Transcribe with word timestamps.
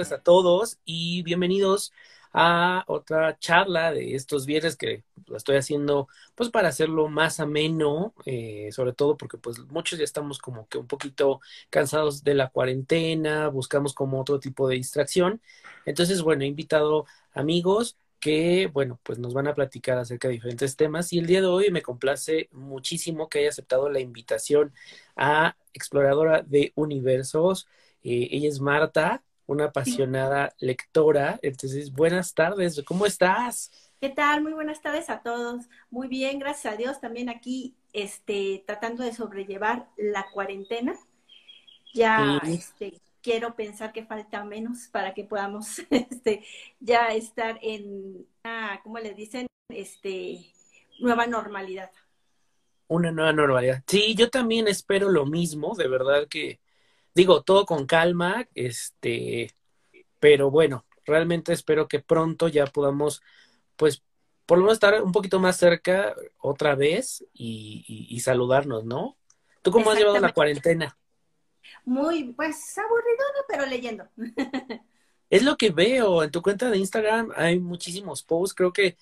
tardes 0.00 0.12
a 0.12 0.22
todos 0.22 0.78
y 0.86 1.22
bienvenidos 1.24 1.92
a 2.32 2.84
otra 2.86 3.38
charla 3.38 3.92
de 3.92 4.14
estos 4.14 4.46
viernes 4.46 4.76
que 4.76 5.04
la 5.26 5.36
estoy 5.36 5.56
haciendo 5.56 6.08
pues 6.34 6.48
para 6.48 6.68
hacerlo 6.68 7.08
más 7.08 7.38
ameno, 7.38 8.14
eh, 8.24 8.70
sobre 8.72 8.94
todo 8.94 9.18
porque 9.18 9.36
pues 9.36 9.58
muchos 9.66 9.98
ya 9.98 10.04
estamos 10.04 10.38
como 10.38 10.66
que 10.68 10.78
un 10.78 10.86
poquito 10.86 11.40
cansados 11.68 12.24
de 12.24 12.34
la 12.34 12.48
cuarentena, 12.48 13.48
buscamos 13.48 13.92
como 13.92 14.18
otro 14.20 14.40
tipo 14.40 14.68
de 14.68 14.76
distracción. 14.76 15.42
Entonces, 15.84 16.22
bueno, 16.22 16.44
he 16.44 16.46
invitado 16.46 17.04
amigos 17.34 17.98
que, 18.20 18.68
bueno, 18.72 18.98
pues 19.02 19.18
nos 19.18 19.34
van 19.34 19.48
a 19.48 19.54
platicar 19.54 19.98
acerca 19.98 20.28
de 20.28 20.34
diferentes 20.34 20.76
temas 20.76 21.12
y 21.12 21.18
el 21.18 21.26
día 21.26 21.42
de 21.42 21.46
hoy 21.48 21.70
me 21.70 21.82
complace 21.82 22.48
muchísimo 22.52 23.28
que 23.28 23.40
haya 23.40 23.50
aceptado 23.50 23.90
la 23.90 24.00
invitación 24.00 24.72
a 25.16 25.56
Exploradora 25.74 26.42
de 26.42 26.72
Universos. 26.74 27.66
Eh, 28.02 28.28
ella 28.30 28.48
es 28.48 28.60
Marta, 28.60 29.22
una 29.50 29.64
apasionada 29.64 30.54
lectora. 30.60 31.40
Entonces, 31.42 31.92
buenas 31.92 32.34
tardes, 32.34 32.80
¿cómo 32.86 33.04
estás? 33.04 33.72
¿Qué 34.00 34.08
tal? 34.08 34.42
Muy 34.42 34.52
buenas 34.52 34.80
tardes 34.80 35.10
a 35.10 35.22
todos. 35.22 35.68
Muy 35.90 36.06
bien, 36.06 36.38
gracias 36.38 36.72
a 36.72 36.76
Dios. 36.76 37.00
También 37.00 37.28
aquí, 37.28 37.74
este, 37.92 38.62
tratando 38.64 39.02
de 39.02 39.12
sobrellevar 39.12 39.88
la 39.96 40.26
cuarentena. 40.32 40.94
Ya, 41.92 42.40
este, 42.46 43.00
quiero 43.22 43.56
pensar 43.56 43.92
que 43.92 44.06
falta 44.06 44.44
menos 44.44 44.86
para 44.86 45.14
que 45.14 45.24
podamos 45.24 45.80
este, 45.90 46.44
ya 46.78 47.08
estar 47.08 47.58
en, 47.60 48.24
ah, 48.44 48.78
¿cómo 48.84 49.00
le 49.00 49.14
dicen? 49.14 49.48
Este, 49.68 50.46
nueva 51.00 51.26
normalidad. 51.26 51.90
Una 52.86 53.10
nueva 53.10 53.32
normalidad. 53.32 53.82
Sí, 53.88 54.14
yo 54.14 54.30
también 54.30 54.68
espero 54.68 55.10
lo 55.10 55.26
mismo, 55.26 55.74
de 55.74 55.88
verdad 55.88 56.28
que 56.28 56.60
digo, 57.14 57.42
todo 57.42 57.66
con 57.66 57.86
calma, 57.86 58.48
este, 58.54 59.52
pero 60.18 60.50
bueno, 60.50 60.86
realmente 61.04 61.52
espero 61.52 61.88
que 61.88 62.00
pronto 62.00 62.48
ya 62.48 62.66
podamos, 62.66 63.22
pues, 63.76 64.02
por 64.46 64.58
lo 64.58 64.64
menos 64.64 64.76
estar 64.76 65.02
un 65.02 65.12
poquito 65.12 65.38
más 65.38 65.56
cerca 65.56 66.14
otra 66.38 66.74
vez 66.74 67.24
y, 67.32 68.20
saludarnos, 68.20 68.84
¿no? 68.84 69.16
¿Tú 69.62 69.70
cómo 69.70 69.90
has 69.90 69.98
llevado 69.98 70.18
la 70.18 70.32
cuarentena? 70.32 70.96
Muy, 71.84 72.32
pues 72.32 72.76
aburrido, 72.78 73.24
pero 73.48 73.66
leyendo. 73.66 74.08
Es 75.30 75.44
lo 75.44 75.56
que 75.56 75.70
veo 75.70 76.24
en 76.24 76.32
tu 76.32 76.42
cuenta 76.42 76.68
de 76.70 76.78
Instagram, 76.78 77.30
hay 77.36 77.60
muchísimos 77.60 78.24
posts, 78.24 78.52
creo 78.52 78.72
que 78.72 78.96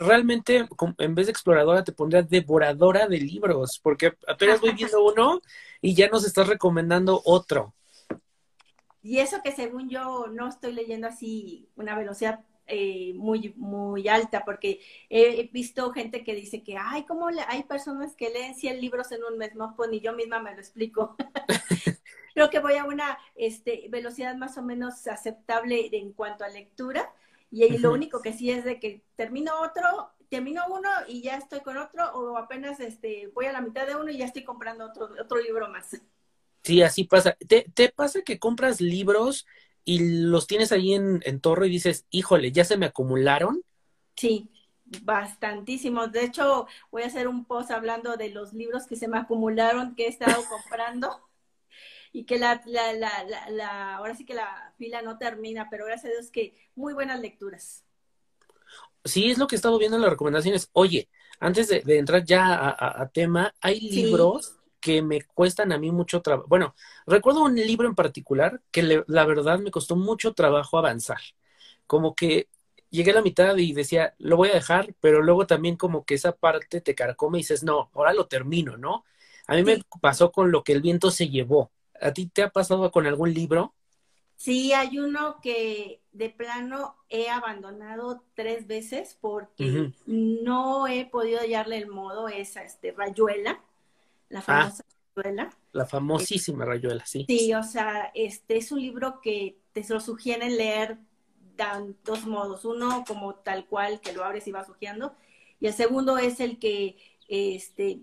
realmente 0.00 0.66
en 0.98 1.14
vez 1.14 1.26
de 1.26 1.32
exploradora 1.32 1.84
te 1.84 1.92
pondría 1.92 2.22
devoradora 2.22 3.06
de 3.06 3.18
libros, 3.18 3.78
porque 3.82 4.14
apenas 4.26 4.60
voy 4.60 4.72
viendo 4.72 5.04
uno 5.04 5.40
y 5.80 5.94
ya 5.94 6.08
nos 6.08 6.24
estás 6.24 6.48
recomendando 6.48 7.20
otro. 7.24 7.74
Y 9.02 9.18
eso 9.18 9.42
que 9.42 9.52
según 9.52 9.88
yo 9.88 10.26
no 10.28 10.48
estoy 10.48 10.72
leyendo 10.72 11.08
así 11.08 11.68
una 11.74 11.96
velocidad 11.96 12.44
eh, 12.66 13.12
muy, 13.16 13.52
muy 13.56 14.06
alta, 14.08 14.44
porque 14.44 14.80
he 15.10 15.50
visto 15.52 15.90
gente 15.92 16.22
que 16.22 16.34
dice 16.34 16.62
que, 16.62 16.76
ay, 16.78 17.04
¿cómo 17.04 17.26
hay 17.48 17.64
personas 17.64 18.14
que 18.14 18.30
leen 18.30 18.54
100 18.54 18.80
libros 18.80 19.10
en 19.10 19.24
un 19.24 19.36
mes? 19.36 19.54
No, 19.56 19.74
pues 19.76 19.90
ni 19.90 20.00
yo 20.00 20.12
misma 20.12 20.40
me 20.40 20.54
lo 20.54 20.60
explico. 20.60 21.16
Creo 22.34 22.48
que 22.48 22.60
voy 22.60 22.74
a 22.74 22.84
una 22.84 23.18
este, 23.34 23.86
velocidad 23.90 24.36
más 24.36 24.56
o 24.56 24.62
menos 24.62 25.06
aceptable 25.06 25.90
en 25.92 26.12
cuanto 26.12 26.44
a 26.44 26.48
lectura. 26.48 27.12
Y 27.52 27.78
lo 27.78 27.92
único 27.92 28.22
que 28.22 28.32
sí 28.32 28.50
es 28.50 28.64
de 28.64 28.80
que 28.80 29.04
termino 29.14 29.60
otro, 29.60 30.10
termino 30.30 30.62
uno 30.70 30.88
y 31.06 31.22
ya 31.22 31.36
estoy 31.36 31.60
con 31.60 31.76
otro, 31.76 32.10
o 32.14 32.38
apenas 32.38 32.80
este, 32.80 33.26
voy 33.34 33.44
a 33.44 33.52
la 33.52 33.60
mitad 33.60 33.86
de 33.86 33.94
uno 33.94 34.10
y 34.10 34.16
ya 34.16 34.24
estoy 34.24 34.42
comprando 34.42 34.86
otro, 34.86 35.10
otro 35.20 35.38
libro 35.38 35.68
más. 35.68 35.90
Sí, 36.64 36.82
así 36.82 37.04
pasa. 37.04 37.36
¿Te, 37.46 37.66
te 37.74 37.90
pasa 37.90 38.22
que 38.22 38.38
compras 38.38 38.80
libros 38.80 39.46
y 39.84 40.22
los 40.22 40.46
tienes 40.46 40.72
ahí 40.72 40.94
en, 40.94 41.20
en 41.24 41.40
torre 41.40 41.66
y 41.66 41.70
dices, 41.70 42.06
híjole, 42.10 42.52
ya 42.52 42.64
se 42.64 42.78
me 42.78 42.86
acumularon? 42.86 43.62
Sí, 44.16 44.50
bastantísimos. 44.84 46.12
De 46.12 46.24
hecho, 46.24 46.66
voy 46.90 47.02
a 47.02 47.06
hacer 47.06 47.28
un 47.28 47.44
post 47.44 47.70
hablando 47.70 48.16
de 48.16 48.30
los 48.30 48.52
libros 48.52 48.86
que 48.86 48.96
se 48.96 49.08
me 49.08 49.18
acumularon, 49.18 49.94
que 49.94 50.06
he 50.06 50.08
estado 50.08 50.42
comprando 50.48 51.20
y 52.12 52.24
que 52.24 52.38
la, 52.38 52.62
la, 52.66 52.92
la, 52.92 53.24
la, 53.50 53.96
ahora 53.96 54.14
sí 54.14 54.24
que 54.24 54.34
la 54.34 54.72
fila 54.76 55.02
no 55.02 55.18
termina, 55.18 55.68
pero 55.70 55.86
gracias 55.86 56.12
a 56.12 56.14
Dios 56.14 56.30
que 56.30 56.54
muy 56.74 56.92
buenas 56.92 57.20
lecturas. 57.20 57.84
Sí, 59.04 59.30
es 59.30 59.38
lo 59.38 59.46
que 59.46 59.54
he 59.54 59.56
estado 59.56 59.78
viendo 59.78 59.96
en 59.96 60.02
las 60.02 60.10
recomendaciones. 60.10 60.68
Oye, 60.72 61.08
antes 61.40 61.68
de, 61.68 61.82
entrar 61.98 62.24
ya 62.24 62.76
a, 62.78 63.08
tema, 63.08 63.54
hay 63.60 63.80
libros 63.80 64.56
que 64.78 65.02
me 65.02 65.22
cuestan 65.22 65.72
a 65.72 65.78
mí 65.78 65.90
mucho 65.90 66.22
trabajo. 66.22 66.46
Bueno, 66.48 66.74
recuerdo 67.06 67.42
un 67.42 67.56
libro 67.56 67.88
en 67.88 67.94
particular 67.94 68.60
que 68.70 69.04
la 69.06 69.24
verdad 69.24 69.58
me 69.58 69.70
costó 69.70 69.96
mucho 69.96 70.34
trabajo 70.34 70.78
avanzar. 70.78 71.20
Como 71.86 72.14
que 72.14 72.48
llegué 72.90 73.10
a 73.10 73.14
la 73.14 73.22
mitad 73.22 73.56
y 73.56 73.72
decía, 73.72 74.14
lo 74.18 74.36
voy 74.36 74.50
a 74.50 74.54
dejar, 74.54 74.94
pero 75.00 75.22
luego 75.22 75.46
también 75.46 75.76
como 75.76 76.04
que 76.04 76.14
esa 76.14 76.32
parte 76.32 76.80
te 76.80 76.94
carcome 76.94 77.38
y 77.38 77.42
dices, 77.42 77.64
no, 77.64 77.90
ahora 77.94 78.12
lo 78.12 78.26
termino, 78.26 78.76
¿no? 78.76 79.04
A 79.46 79.56
mí 79.56 79.64
me 79.64 79.82
pasó 80.00 80.30
con 80.30 80.52
lo 80.52 80.62
que 80.62 80.72
el 80.72 80.82
viento 80.82 81.10
se 81.10 81.28
llevó. 81.28 81.72
¿A 82.02 82.12
ti 82.12 82.26
te 82.26 82.42
ha 82.42 82.50
pasado 82.50 82.90
con 82.90 83.06
algún 83.06 83.32
libro? 83.32 83.74
Sí, 84.36 84.72
hay 84.72 84.98
uno 84.98 85.36
que 85.40 86.02
de 86.10 86.28
plano 86.28 86.96
he 87.08 87.30
abandonado 87.30 88.24
tres 88.34 88.66
veces 88.66 89.16
porque 89.20 89.92
no 90.06 90.88
he 90.88 91.06
podido 91.06 91.38
hallarle 91.38 91.78
el 91.78 91.86
modo, 91.86 92.28
esa 92.28 92.62
este, 92.64 92.92
Rayuela 92.92 93.62
la 94.32 94.40
ah. 94.40 94.42
famosa 94.42 94.84
rayuela. 95.14 95.56
La 95.72 95.86
famosísima 95.86 96.64
rayuela, 96.64 97.04
sí. 97.06 97.24
Sí, 97.28 97.54
o 97.54 97.62
sea, 97.62 98.10
este 98.14 98.56
es 98.56 98.72
un 98.72 98.80
libro 98.80 99.20
que 99.20 99.58
te 99.72 99.84
lo 99.88 100.00
sugieren 100.00 100.56
leer 100.56 100.98
dan 101.56 101.96
dos 102.04 102.26
modos. 102.26 102.64
Uno 102.64 103.04
como 103.06 103.34
tal 103.36 103.66
cual, 103.66 104.00
que 104.00 104.12
lo 104.12 104.24
abres 104.24 104.46
y 104.46 104.52
vas 104.52 104.66
sugiendo. 104.66 105.14
Y 105.60 105.66
el 105.66 105.74
segundo 105.74 106.18
es 106.18 106.40
el 106.40 106.58
que 106.58 106.96
este, 107.28 108.00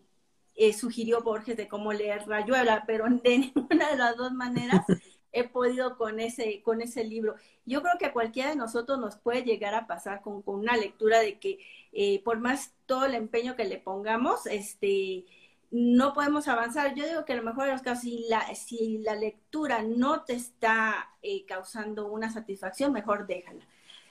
eh, 0.59 0.74
sugirió 0.74 1.22
Borges 1.22 1.56
de 1.56 1.70
cómo 1.70 1.94
leer 1.94 2.28
Rayuela, 2.28 2.84
pero 2.86 3.06
de 3.24 3.38
ninguna 3.40 3.90
de 3.92 3.97
las 3.97 4.18
dos 4.18 4.34
maneras 4.34 4.86
he 5.31 5.47
podido 5.47 5.97
con 5.97 6.20
ese, 6.20 6.62
con 6.64 6.81
ese 6.81 7.06
libro. 7.06 7.36
Yo 7.66 7.81
creo 7.81 7.97
que 7.97 8.08
a 8.08 8.14
cualquiera 8.14 8.50
de 8.50 8.58
nosotros 8.58 9.00
nos 9.00 9.16
puede 9.16 9.44
llegar 9.44 9.74
a 9.74 9.88
pasar 9.88 10.22
con, 10.22 10.42
con 10.42 10.56
una 10.56 10.75
lectura 10.75 11.19
de 11.22 11.40
que 11.40 11.59
eh, 11.94 12.22
por 12.24 12.40
más 12.40 12.74
todo 12.86 13.06
el 13.06 13.16
empeño 13.16 13.56
que 13.56 13.64
le 13.64 13.78
pongamos, 13.78 14.48
este, 14.48 15.25
no 15.72 16.14
podemos 16.14 16.50
avanzar. 16.50 16.94
Yo 16.94 17.08
digo 17.08 17.24
que 17.24 17.34
a 17.34 17.38
lo 17.38 17.44
mejor 17.44 17.66
de 17.66 17.72
los 17.72 17.81
casos, 17.81 18.03
si 18.03 18.25
la, 18.28 18.53
si 18.53 18.98
la 18.98 19.16
lectura 19.16 19.81
no 19.81 20.24
te 20.25 20.34
está 20.34 21.09
eh, 21.22 21.46
causando 21.46 22.08
una 22.08 22.30
satisfacción, 22.31 22.92
mejor 22.92 23.28
déjala. 23.28 23.66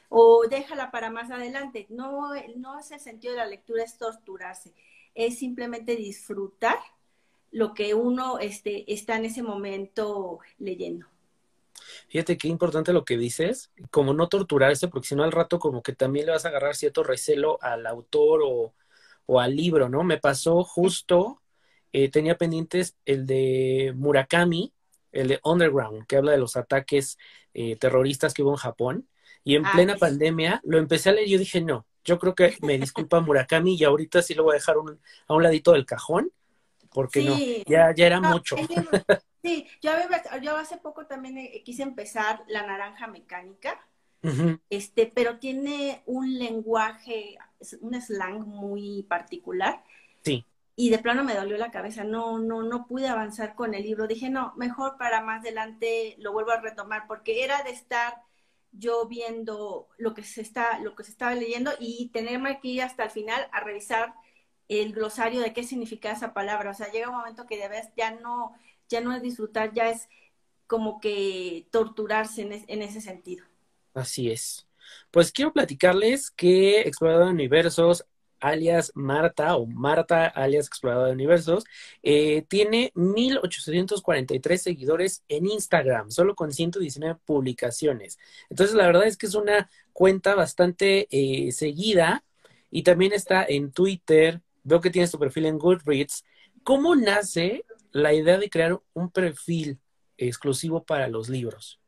O 0.08 0.46
déjala 0.48 0.90
para 0.90 1.10
más 1.10 1.30
adelante. 1.30 1.86
No, 1.90 2.30
no 2.56 2.78
es 2.78 2.90
el 2.90 3.00
sentido 3.00 3.34
de 3.34 3.40
la 3.40 3.46
lectura, 3.46 3.84
es 3.84 3.98
torturarse. 3.98 4.72
Es 5.18 5.38
simplemente 5.38 5.96
disfrutar 5.96 6.78
lo 7.50 7.74
que 7.74 7.94
uno 7.94 8.38
este, 8.38 8.92
está 8.92 9.16
en 9.16 9.24
ese 9.24 9.42
momento 9.42 10.38
leyendo. 10.58 11.06
Fíjate 12.08 12.38
qué 12.38 12.48
importante 12.48 12.92
lo 12.92 13.04
que 13.04 13.16
dices, 13.16 13.70
como 13.90 14.12
no 14.14 14.28
torturarse, 14.28 14.88
porque 14.88 15.08
si 15.08 15.14
no 15.14 15.24
al 15.24 15.32
rato 15.32 15.58
como 15.58 15.82
que 15.82 15.94
también 15.94 16.26
le 16.26 16.32
vas 16.32 16.44
a 16.44 16.48
agarrar 16.48 16.74
cierto 16.74 17.02
recelo 17.02 17.58
al 17.62 17.86
autor 17.86 18.40
o, 18.44 18.74
o 19.26 19.40
al 19.40 19.56
libro, 19.56 19.88
¿no? 19.88 20.04
Me 20.04 20.18
pasó 20.18 20.62
justo 20.64 21.40
eh, 21.92 22.10
tenía 22.10 22.36
pendientes 22.36 22.96
el 23.06 23.26
de 23.26 23.92
Murakami, 23.96 24.72
el 25.12 25.28
de 25.28 25.40
Underground, 25.42 26.06
que 26.06 26.16
habla 26.16 26.32
de 26.32 26.38
los 26.38 26.56
ataques 26.56 27.18
eh, 27.54 27.76
terroristas 27.76 28.34
que 28.34 28.42
hubo 28.42 28.50
en 28.50 28.56
Japón. 28.56 29.08
Y 29.44 29.56
en 29.56 29.64
ah, 29.64 29.70
plena 29.72 29.96
pandemia 29.96 30.60
lo 30.64 30.78
empecé 30.78 31.08
a 31.08 31.12
leer 31.12 31.28
y 31.28 31.30
yo 31.32 31.38
dije, 31.38 31.60
no, 31.60 31.86
yo 32.08 32.18
creo 32.18 32.34
que 32.34 32.56
me 32.62 32.78
disculpa 32.78 33.20
Murakami 33.20 33.76
y 33.76 33.84
ahorita 33.84 34.22
sí 34.22 34.34
lo 34.34 34.44
voy 34.44 34.52
a 34.52 34.54
dejar 34.54 34.76
a 35.26 35.34
un 35.34 35.42
ladito 35.42 35.72
del 35.72 35.86
cajón, 35.86 36.32
porque 36.90 37.22
no, 37.22 37.36
ya, 37.66 37.94
ya 37.94 38.06
era 38.06 38.20
mucho. 38.20 38.56
sí, 39.42 39.66
yo, 39.82 39.90
yo 40.42 40.56
hace 40.56 40.78
poco 40.78 41.06
también 41.06 41.38
eh, 41.38 41.62
quise 41.64 41.82
empezar 41.82 42.42
La 42.48 42.66
Naranja 42.66 43.06
Mecánica, 43.06 43.80
este, 44.68 45.06
pero 45.06 45.38
tiene 45.38 46.02
un 46.06 46.38
lenguaje, 46.38 47.38
un 47.80 48.00
slang 48.00 48.40
muy 48.40 49.04
particular. 49.08 49.84
Sí 50.22 50.44
y 50.80 50.90
de 50.90 50.98
plano 51.00 51.24
me 51.24 51.34
dolió 51.34 51.56
la 51.56 51.72
cabeza, 51.72 52.04
no, 52.04 52.38
no, 52.38 52.62
no 52.62 52.86
pude 52.86 53.08
avanzar 53.08 53.56
con 53.56 53.74
el 53.74 53.82
libro. 53.82 54.06
Dije, 54.06 54.30
no, 54.30 54.54
mejor 54.54 54.96
para 54.96 55.20
más 55.20 55.40
adelante 55.40 56.14
lo 56.18 56.32
vuelvo 56.32 56.52
a 56.52 56.60
retomar, 56.60 57.08
porque 57.08 57.42
era 57.42 57.64
de 57.64 57.70
estar 57.70 58.22
yo 58.72 59.06
viendo 59.06 59.88
lo 59.98 60.14
que 60.14 60.22
se 60.22 60.40
está, 60.40 60.78
lo 60.80 60.94
que 60.94 61.04
se 61.04 61.10
estaba 61.10 61.34
leyendo 61.34 61.72
y 61.78 62.10
tenerme 62.10 62.60
ir 62.62 62.82
hasta 62.82 63.04
el 63.04 63.10
final 63.10 63.48
a 63.52 63.60
revisar 63.60 64.14
el 64.68 64.92
glosario 64.92 65.40
de 65.40 65.52
qué 65.52 65.64
significa 65.64 66.12
esa 66.12 66.34
palabra. 66.34 66.70
O 66.70 66.74
sea, 66.74 66.90
llega 66.90 67.08
un 67.08 67.16
momento 67.16 67.46
que 67.46 67.56
de 67.58 67.68
vez 67.68 67.88
ya 67.96 68.12
no, 68.12 68.52
ya 68.88 69.00
no 69.00 69.14
es 69.14 69.22
disfrutar, 69.22 69.72
ya 69.72 69.90
es 69.90 70.08
como 70.66 71.00
que 71.00 71.66
torturarse 71.70 72.42
en, 72.42 72.64
en 72.66 72.82
ese 72.82 73.00
sentido. 73.00 73.44
Así 73.94 74.30
es. 74.30 74.66
Pues 75.10 75.32
quiero 75.32 75.52
platicarles 75.52 76.30
que 76.30 76.82
Explorador 76.82 77.26
de 77.26 77.32
Universos 77.32 78.04
alias 78.40 78.92
Marta 78.94 79.56
o 79.56 79.66
Marta 79.66 80.26
alias 80.26 80.66
Exploradora 80.66 81.08
de 81.08 81.14
Universos, 81.14 81.64
eh, 82.02 82.42
tiene 82.48 82.92
1843 82.94 84.62
seguidores 84.62 85.24
en 85.28 85.46
Instagram, 85.46 86.10
solo 86.10 86.34
con 86.34 86.52
119 86.52 87.18
publicaciones. 87.24 88.18
Entonces, 88.50 88.76
la 88.76 88.86
verdad 88.86 89.06
es 89.06 89.16
que 89.16 89.26
es 89.26 89.34
una 89.34 89.70
cuenta 89.92 90.34
bastante 90.34 91.08
eh, 91.10 91.52
seguida 91.52 92.24
y 92.70 92.82
también 92.82 93.12
está 93.12 93.44
en 93.44 93.72
Twitter. 93.72 94.40
Veo 94.62 94.80
que 94.80 94.90
tienes 94.90 95.10
tu 95.10 95.18
perfil 95.18 95.46
en 95.46 95.58
Goodreads. 95.58 96.24
¿Cómo 96.62 96.94
nace 96.94 97.64
la 97.92 98.12
idea 98.12 98.38
de 98.38 98.50
crear 98.50 98.80
un 98.92 99.10
perfil 99.10 99.78
exclusivo 100.16 100.84
para 100.84 101.08
los 101.08 101.28
libros? 101.28 101.80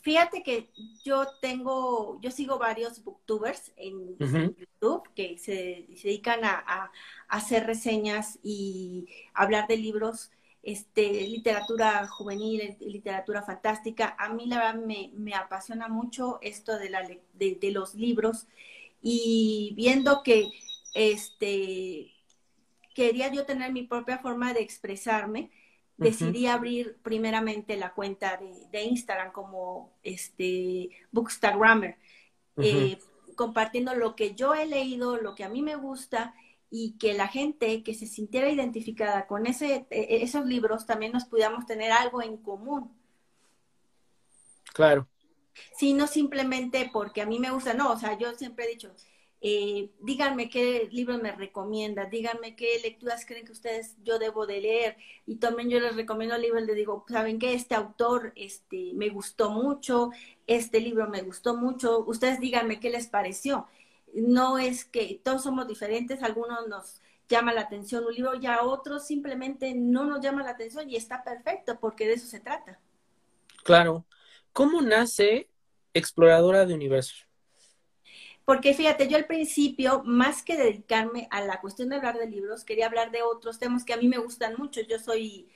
Fíjate 0.00 0.42
que 0.42 0.70
yo 1.04 1.26
tengo, 1.40 2.20
yo 2.20 2.30
sigo 2.30 2.58
varios 2.58 3.02
booktubers 3.02 3.72
en 3.76 4.16
YouTube 4.18 5.08
que 5.14 5.38
se, 5.38 5.86
dedican 6.02 6.44
a, 6.44 6.90
hacer 7.28 7.66
reseñas 7.66 8.38
y 8.42 9.06
hablar 9.34 9.66
de 9.66 9.76
libros, 9.76 10.30
este, 10.62 11.26
literatura 11.26 12.06
juvenil, 12.06 12.76
literatura 12.80 13.42
fantástica. 13.42 14.16
A 14.18 14.32
mí 14.32 14.46
la 14.46 14.58
verdad 14.58 15.10
me, 15.14 15.34
apasiona 15.34 15.88
mucho 15.88 16.38
esto 16.42 16.78
de, 16.78 16.90
la, 16.90 17.08
de, 17.34 17.70
los 17.72 17.94
libros 17.94 18.46
y 19.02 19.72
viendo 19.76 20.22
que 20.22 20.48
este, 20.94 22.12
quería 22.94 23.32
yo 23.32 23.46
tener 23.46 23.72
mi 23.72 23.84
propia 23.84 24.18
forma 24.18 24.52
de 24.54 24.62
expresarme, 24.62 25.50
decidí 25.98 26.46
abrir 26.46 26.96
primeramente 27.02 27.76
la 27.76 27.92
cuenta 27.92 28.40
de, 28.72 28.82
Instagram 28.82 29.32
como 29.32 29.92
este 30.02 30.90
Bookstagrammer, 31.10 31.98
eh, 32.56 32.98
compartiendo 33.36 33.94
lo 33.94 34.16
que 34.16 34.34
yo 34.34 34.54
he 34.54 34.66
leído, 34.66 35.16
lo 35.16 35.34
que 35.34 35.44
a 35.44 35.48
mí 35.48 35.60
me 35.60 35.76
gusta 35.76 36.34
y 36.70 36.96
que 36.98 37.14
la 37.14 37.28
gente 37.28 37.82
que 37.82 37.94
se 37.94 38.06
sintiera 38.06 38.48
identificada 38.48 39.26
con 39.26 39.46
ese, 39.46 39.86
e, 39.90 40.22
esos 40.22 40.46
libros 40.46 40.86
también 40.86 41.12
nos 41.12 41.24
pudiéramos 41.24 41.66
tener 41.66 41.90
algo 41.92 42.22
en 42.22 42.36
común. 42.36 42.96
Claro. 44.72 45.08
Sí, 45.76 45.92
no 45.94 46.06
simplemente 46.06 46.88
porque 46.92 47.22
a 47.22 47.26
mí 47.26 47.38
me 47.40 47.50
gusta, 47.50 47.74
no, 47.74 47.90
o 47.90 47.98
sea, 47.98 48.16
yo 48.16 48.32
siempre 48.34 48.66
he 48.66 48.68
dicho, 48.68 48.94
eh, 49.40 49.90
díganme 50.00 50.50
qué 50.50 50.88
libros 50.90 51.22
me 51.22 51.30
recomiendan, 51.30 52.10
díganme 52.10 52.56
qué 52.56 52.80
lecturas 52.82 53.24
creen 53.24 53.46
que 53.46 53.52
ustedes 53.52 53.94
yo 54.02 54.18
debo 54.18 54.46
de 54.46 54.60
leer. 54.60 54.96
Y 55.26 55.36
también 55.36 55.70
yo 55.70 55.78
les 55.78 55.94
recomiendo 55.94 56.36
libros, 56.36 56.64
les 56.64 56.76
digo, 56.76 57.04
saben 57.08 57.38
que 57.38 57.54
este 57.54 57.74
autor 57.74 58.32
este, 58.34 58.92
me 58.94 59.10
gustó 59.10 59.50
mucho, 59.50 60.10
este 60.46 60.80
libro 60.80 61.08
me 61.08 61.22
gustó 61.22 61.56
mucho, 61.56 62.04
ustedes 62.06 62.40
díganme 62.40 62.80
qué 62.80 62.90
les 62.90 63.06
pareció. 63.06 63.66
No 64.14 64.58
es 64.58 64.84
que 64.84 65.20
todos 65.22 65.44
somos 65.44 65.68
diferentes, 65.68 66.22
algunos 66.22 66.66
nos 66.66 67.00
llama 67.28 67.52
la 67.52 67.60
atención 67.60 68.04
un 68.06 68.14
libro 68.14 68.34
y 68.34 68.46
a 68.46 68.62
otros 68.62 69.06
simplemente 69.06 69.74
no 69.74 70.04
nos 70.04 70.20
llama 70.20 70.42
la 70.42 70.50
atención 70.50 70.88
y 70.90 70.96
está 70.96 71.22
perfecto 71.22 71.78
porque 71.78 72.06
de 72.06 72.14
eso 72.14 72.26
se 72.26 72.40
trata. 72.40 72.80
Claro. 73.62 74.04
¿Cómo 74.52 74.80
nace 74.80 75.48
Exploradora 75.92 76.64
de 76.64 76.74
Universos? 76.74 77.27
Porque 78.48 78.72
fíjate, 78.72 79.08
yo 79.08 79.18
al 79.18 79.26
principio, 79.26 80.02
más 80.06 80.42
que 80.42 80.56
dedicarme 80.56 81.28
a 81.30 81.42
la 81.42 81.60
cuestión 81.60 81.90
de 81.90 81.96
hablar 81.96 82.16
de 82.16 82.26
libros, 82.26 82.64
quería 82.64 82.86
hablar 82.86 83.10
de 83.10 83.20
otros 83.20 83.58
temas 83.58 83.84
que 83.84 83.92
a 83.92 83.98
mí 83.98 84.08
me 84.08 84.16
gustan 84.16 84.54
mucho. 84.56 84.80
Yo 84.80 84.98
soy 84.98 85.50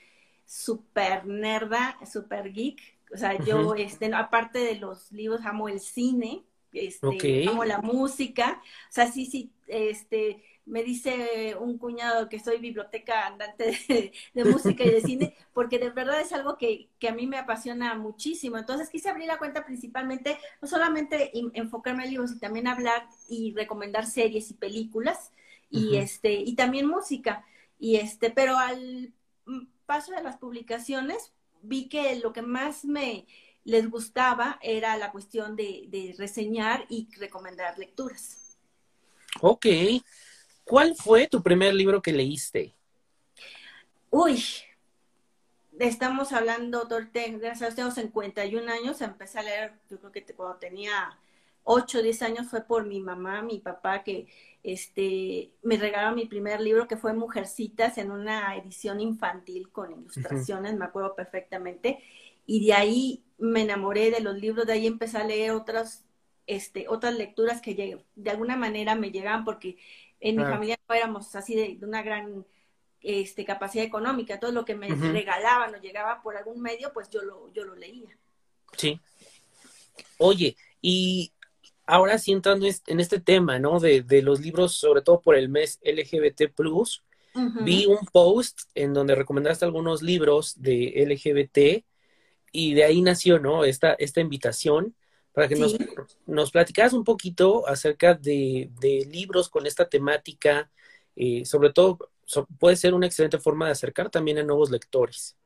súper 0.45 1.25
nerda, 1.25 1.97
súper 2.05 2.53
geek. 2.53 2.83
O 3.11 3.17
sea, 3.17 3.43
yo, 3.47 3.75
este, 3.77 4.13
aparte 4.15 4.59
de 4.59 4.75
los 4.75 5.11
libros, 5.11 5.41
amo 5.47 5.71
el 5.71 5.81
cine, 5.81 6.45
este, 6.75 7.49
amo 7.49 7.65
la 7.65 7.79
música. 7.79 8.61
O 8.91 8.93
sea, 8.93 9.11
sí, 9.11 9.25
sí, 9.25 9.55
este, 9.69 10.45
me 10.65 10.83
dice 10.83 11.57
un 11.59 11.77
cuñado 11.79 12.29
que 12.29 12.39
soy 12.39 12.59
biblioteca 12.59 13.27
andante 13.27 14.13
de, 14.35 14.45
música 14.45 14.85
y 14.85 14.91
de 14.91 15.01
cine, 15.01 15.37
porque 15.53 15.79
de 15.79 15.91
verdad 15.91 16.21
es 16.21 16.33
algo 16.33 16.57
que, 16.57 16.89
a 17.09 17.13
mí 17.13 17.27
me 17.27 17.39
apasiona 17.39 17.95
muchísimo. 17.95 18.59
Entonces 18.59 18.89
quise 18.89 19.09
abrir 19.09 19.27
la 19.27 19.39
cuenta 19.39 19.65
principalmente, 19.65 20.39
no 20.61 20.69
solamente 20.69 21.33
enfocarme 21.55 22.05
en 22.05 22.11
libros, 22.11 22.31
sino 22.31 22.41
también 22.41 22.69
hablar 22.69 23.07
y 23.29 23.53
recomendar 23.55 24.07
series 24.07 24.51
y 24.51 24.55
películas, 24.55 25.33
y 25.71 25.97
este, 25.97 26.35
y 26.35 26.55
también 26.55 26.87
música. 26.87 27.45
Y 27.79 27.97
este, 27.97 28.31
pero 28.31 28.59
al 28.59 29.13
paso 29.87 30.13
de 30.13 30.23
las 30.23 30.37
publicaciones, 30.37 31.33
vi 31.63 31.89
que 31.89 32.17
lo 32.17 32.33
que 32.33 32.43
más 32.43 32.85
me 32.85 33.27
les 33.65 33.89
gustaba 33.89 34.59
era 34.61 34.97
la 34.97 35.13
cuestión 35.13 35.57
de, 35.57 35.87
de 35.89 36.15
reseñar 36.19 36.85
y 36.89 37.09
recomendar 37.19 37.79
lecturas. 37.79 38.59
Ok. 39.41 39.67
¿Cuál 40.73 40.95
fue 40.97 41.29
tu 41.29 41.43
primer 41.43 41.75
libro 41.75 42.01
que 42.01 42.15
leíste? 42.15 42.75
Uy, 44.09 44.43
estamos 45.79 46.33
hablando, 46.33 46.89
gracias 46.89 47.73
a 47.73 47.75
tengo 47.75 47.91
51 47.91 48.73
años, 48.73 49.03
empecé 49.03 49.41
a 49.41 49.43
leer, 49.43 49.73
yo 49.91 49.99
creo 49.99 50.13
que 50.13 50.25
cuando 50.35 50.57
tenía 50.57 51.19
8 51.65 51.99
o 51.99 52.03
10 52.03 52.23
años 52.23 52.47
fue 52.49 52.63
por 52.63 52.87
mi 52.87 53.01
mamá, 53.01 53.43
mi 53.43 53.59
papá, 53.59 54.03
que 54.03 54.29
este, 54.63 55.51
me 55.63 55.77
regaló 55.77 56.17
mi 56.17 56.25
primer 56.25 56.63
libro, 56.63 56.89
que 56.89 56.97
fue 56.97 57.13
Mujercitas, 57.13 57.99
en 57.99 58.11
una 58.11 58.57
edición 58.57 58.99
infantil 58.99 59.69
con 59.69 59.93
ilustraciones, 59.93 60.75
me 60.75 60.87
acuerdo 60.87 61.15
perfectamente, 61.15 61.99
y 62.47 62.65
de 62.65 62.73
ahí 62.73 63.23
me 63.37 63.61
enamoré 63.61 64.11
de 64.11 64.21
los 64.21 64.39
libros, 64.39 64.65
de 64.65 64.73
ahí 64.73 64.87
empecé 64.87 65.19
a 65.19 65.25
leer 65.25 65.51
otras, 65.51 66.07
este, 66.47 66.89
otras 66.89 67.15
lecturas 67.15 67.61
que 67.61 68.01
de 68.17 68.31
alguna 68.31 68.57
manera 68.57 68.95
me 68.95 69.11
llegaban, 69.11 69.45
porque 69.45 69.77
en 70.23 70.37
mi 70.37 70.45
familia 70.45 70.79
no 70.89 70.95
éramos 70.95 71.35
así 71.35 71.55
de, 71.55 71.79
una 71.85 72.03
gran 72.03 72.47
este, 73.01 73.45
capacidad 73.45 73.85
económica, 73.85 74.39
todo 74.39 74.53
lo 74.53 74.65
que 74.65 74.77
me 74.77 74.89
regalaban 74.89 75.75
o 75.75 75.81
llegaba 75.81 76.23
por 76.23 76.37
algún 76.37 76.63
medio, 76.63 76.93
pues 76.93 77.11
yo 77.11 77.23
lo, 77.23 77.53
yo 77.53 77.65
lo 77.65 77.75
leía. 77.75 78.17
Sí. 78.77 79.01
Oye, 80.19 80.57
y 80.81 81.33
ahora 81.87 82.19
sí 82.19 82.33
entrando 82.33 82.67
en 82.87 83.01
este 83.01 83.21
tema, 83.21 83.59
¿no? 83.59 83.81
De, 83.81 84.03
de 84.03 84.23
los 84.23 84.41
libros, 84.41 84.77
sobre 84.77 85.03
todo 85.03 85.21
por 85.21 85.35
el 85.35 85.49
mes 85.49 85.81
LGBT 85.85 86.55
Plus, 86.55 87.03
vi 87.65 87.87
un 87.87 88.07
post 88.13 88.61
en 88.75 88.93
donde 88.93 89.15
recomendaste 89.15 89.65
algunos 89.65 90.03
libros 90.03 90.61
de 90.61 90.93
LGBT 91.07 91.85
y 92.53 92.75
de 92.75 92.85
ahí 92.85 93.01
nació, 93.01 93.39
¿no? 93.39 93.65
Esta, 93.65 93.95
esta 93.95 94.21
invitación 94.21 94.95
para 95.33 95.49
que 95.49 95.57
nos, 95.57 95.77
nos 96.27 96.51
platicaras 96.51 96.93
un 96.93 97.05
poquito 97.05 97.67
acerca 97.67 98.15
de, 98.15 98.71
libros 99.11 99.49
con 99.49 99.67
esta 99.67 99.89
temática, 99.89 100.71
eh, 101.17 101.45
sobre 101.45 101.73
todo 101.73 101.99
puede 102.59 102.77
ser 102.77 102.95
una 102.95 103.07
excelente 103.07 103.39
forma 103.39 103.67
de 103.67 103.73
acercar 103.73 104.11
también 104.11 104.39
a 104.39 104.43
nuevos 104.43 104.71
lectores. 104.71 105.37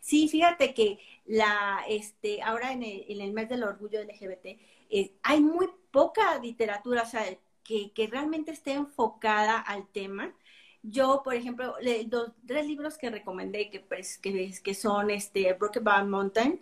Sí, 0.00 0.28
fíjate 0.28 0.72
que 0.72 0.98
la, 1.26 1.84
este, 1.88 2.42
ahora 2.42 2.72
en 2.72 2.82
el, 2.82 3.32
mes 3.32 3.48
del 3.48 3.64
orgullo 3.64 4.02
LGBT 4.02 4.46
eh, 4.90 5.12
hay 5.22 5.40
muy 5.40 5.68
poca 5.90 6.38
literatura 6.38 7.02
o 7.02 7.06
sea, 7.06 7.24
que, 7.62 8.08
realmente 8.10 8.52
esté 8.52 8.72
enfocada 8.72 9.58
al 9.58 9.88
tema. 9.88 10.34
Yo, 10.82 11.22
por 11.24 11.34
ejemplo, 11.34 11.74
los 12.10 12.32
tres 12.46 12.66
libros 12.66 12.98
que 12.98 13.10
recomendé 13.10 13.70
que, 13.70 13.80
pues, 13.80 14.18
que, 14.18 14.52
que 14.62 14.74
son 14.74 15.10
este, 15.10 15.52
Broken 15.54 16.08
Mountain, 16.08 16.60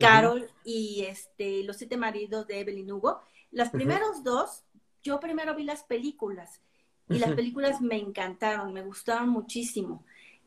Carol 0.00 0.50
y 0.64 1.04
este, 1.06 1.62
Los 1.62 1.76
siete 1.76 1.96
maridos 1.96 2.46
de 2.46 2.60
Evelyn 2.60 2.90
Hugo. 2.90 3.20
Los 3.52 3.68
primeros 3.68 4.24
dos, 4.24 4.64
yo 5.02 5.20
primero 5.20 5.54
vi 5.54 5.64
las 5.64 5.82
películas 5.82 6.60
y 7.08 7.18
las 7.18 7.32
películas 7.32 7.80
me 7.80 7.96
encantaron, 7.96 8.72
me 8.72 8.82
gustaron 8.82 9.28
muchísimo. 9.28 10.04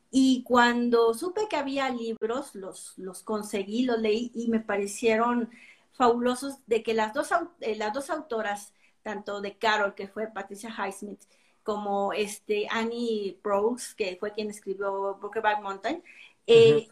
Y 0.10 0.44
cuando 0.44 1.14
supe 1.14 1.48
que 1.50 1.58
había 1.58 1.90
libros, 1.90 2.56
los, 2.56 2.94
los 2.98 3.24
conseguí, 3.24 3.84
los 3.84 4.00
leí 4.00 4.32
y 4.34 4.48
me 4.48 4.60
parecieron 4.60 5.50
fabulosos 5.94 6.60
de 6.68 6.84
que 6.84 6.94
las 6.94 7.14
dos, 7.14 7.30
eh, 7.62 7.76
las 7.76 7.94
dos 7.94 8.10
autoras, 8.10 8.74
tanto 9.02 9.42
de 9.42 9.58
Carol, 9.58 9.96
que 9.96 10.08
fue 10.08 10.28
Patricia 10.28 10.70
Highsmith, 10.70 11.22
como 11.64 12.14
este 12.14 12.68
Annie 12.70 13.40
Proulx, 13.42 13.96
que 13.96 14.16
fue 14.20 14.34
quien 14.34 14.50
escribió 14.50 15.16
Brokeback 15.16 15.62
Mountain, 15.62 16.04
eh, 16.46 16.88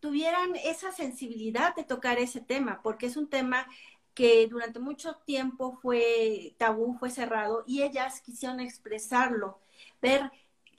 tuvieran 0.00 0.56
esa 0.56 0.92
sensibilidad 0.92 1.74
de 1.74 1.84
tocar 1.84 2.18
ese 2.18 2.40
tema, 2.40 2.80
porque 2.82 3.06
es 3.06 3.16
un 3.16 3.28
tema 3.28 3.66
que 4.14 4.46
durante 4.48 4.80
mucho 4.80 5.16
tiempo 5.24 5.78
fue 5.80 6.54
tabú, 6.58 6.96
fue 6.98 7.10
cerrado, 7.10 7.64
y 7.66 7.82
ellas 7.82 8.20
quisieron 8.20 8.60
expresarlo, 8.60 9.60
ver 10.02 10.30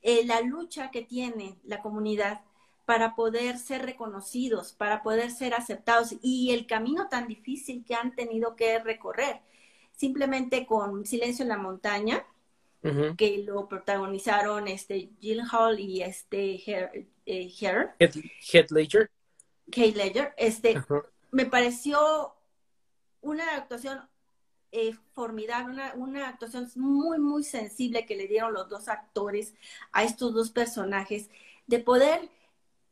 eh, 0.02 0.26
la 0.26 0.42
lucha 0.42 0.92
que 0.92 1.02
tiene 1.02 1.58
la 1.64 1.82
comunidad 1.82 2.42
para 2.86 3.16
poder 3.16 3.58
ser 3.58 3.84
reconocidos, 3.84 4.74
para 4.74 5.02
poder 5.04 5.32
ser 5.32 5.54
aceptados, 5.54 6.16
y 6.22 6.52
el 6.52 6.68
camino 6.68 7.08
tan 7.08 7.28
difícil 7.28 7.86
que 7.86 7.96
han 7.96 8.16
tenido 8.16 8.56
que 8.56 8.80
recorrer. 8.80 9.42
Simplemente 9.94 10.66
con 10.66 11.06
Silencio 11.06 11.44
en 11.44 11.50
la 11.50 11.58
Montaña, 11.58 12.26
que 13.18 13.44
lo 13.46 13.68
protagonizaron 13.68 14.68
este 14.68 15.12
Hall 15.52 15.80
y 15.80 16.02
este 16.02 16.62
Her, 16.66 17.08
eh, 17.26 17.52
Ledger. 18.72 19.10
Kate 19.72 19.94
Ledger. 19.94 20.34
Este, 20.38 20.82
me 21.32 21.46
pareció 21.46 22.34
una 23.22 23.56
actuación 23.56 24.02
eh, 24.72 24.96
formidable, 25.14 25.74
una, 25.74 25.94
una, 25.96 26.30
actuación 26.30 26.70
muy, 26.76 27.20
muy 27.20 27.44
sensible 27.44 28.06
que 28.06 28.16
le 28.16 28.28
dieron 28.28 28.54
los 28.54 28.70
dos 28.70 28.88
actores 28.88 29.54
a 29.92 30.04
estos 30.04 30.34
dos 30.34 30.50
personajes, 30.50 31.30
de 31.68 31.80
poder 31.80 32.30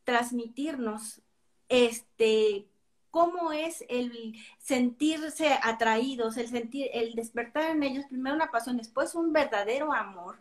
transmitirnos 0.03 1.21
este 1.67 2.67
cómo 3.11 3.51
es 3.51 3.83
el 3.89 4.35
sentirse 4.57 5.57
atraídos, 5.63 6.37
el 6.37 6.47
sentir, 6.47 6.89
el 6.93 7.15
despertar 7.15 7.71
en 7.71 7.83
ellos 7.83 8.05
primero 8.05 8.35
una 8.35 8.51
pasión, 8.51 8.77
después 8.77 9.15
un 9.15 9.33
verdadero 9.33 9.93
amor, 9.93 10.37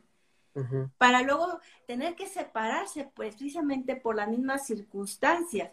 para 0.97 1.23
luego 1.23 1.61
tener 1.87 2.17
que 2.17 2.27
separarse 2.27 3.09
pues, 3.15 3.37
precisamente 3.37 3.95
por 3.95 4.17
las 4.17 4.29
mismas 4.29 4.67
circunstancias. 4.67 5.71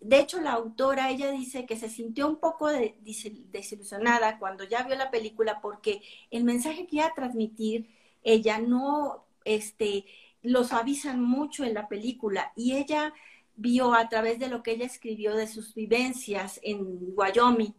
De 0.00 0.18
hecho, 0.18 0.40
la 0.40 0.52
autora, 0.52 1.10
ella 1.10 1.30
dice 1.30 1.66
que 1.66 1.76
se 1.76 1.90
sintió 1.90 2.26
un 2.26 2.36
poco 2.36 2.68
desilusionada 2.68 4.38
cuando 4.38 4.64
ya 4.64 4.84
vio 4.84 4.96
la 4.96 5.10
película 5.10 5.60
porque 5.60 6.00
el 6.30 6.44
mensaje 6.44 6.86
que 6.86 6.96
iba 6.96 7.06
a 7.06 7.14
transmitir, 7.14 7.90
ella 8.22 8.58
no, 8.58 9.26
este, 9.44 10.06
lo 10.42 10.64
suavizan 10.64 11.22
mucho 11.22 11.64
en 11.64 11.74
la 11.74 11.86
película. 11.86 12.52
Y 12.56 12.76
ella 12.76 13.12
vio 13.56 13.94
a 13.94 14.08
través 14.08 14.38
de 14.38 14.48
lo 14.48 14.62
que 14.62 14.72
ella 14.72 14.86
escribió 14.86 15.34
de 15.34 15.46
sus 15.46 15.74
vivencias 15.74 16.60
en 16.62 16.80
Wyoming, 17.14 17.74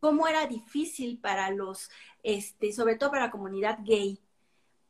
cómo 0.00 0.28
era 0.28 0.46
difícil 0.46 1.18
para 1.18 1.50
los, 1.50 1.90
este, 2.22 2.72
sobre 2.72 2.96
todo 2.96 3.10
para 3.10 3.26
la 3.26 3.30
comunidad 3.30 3.78
gay, 3.82 4.20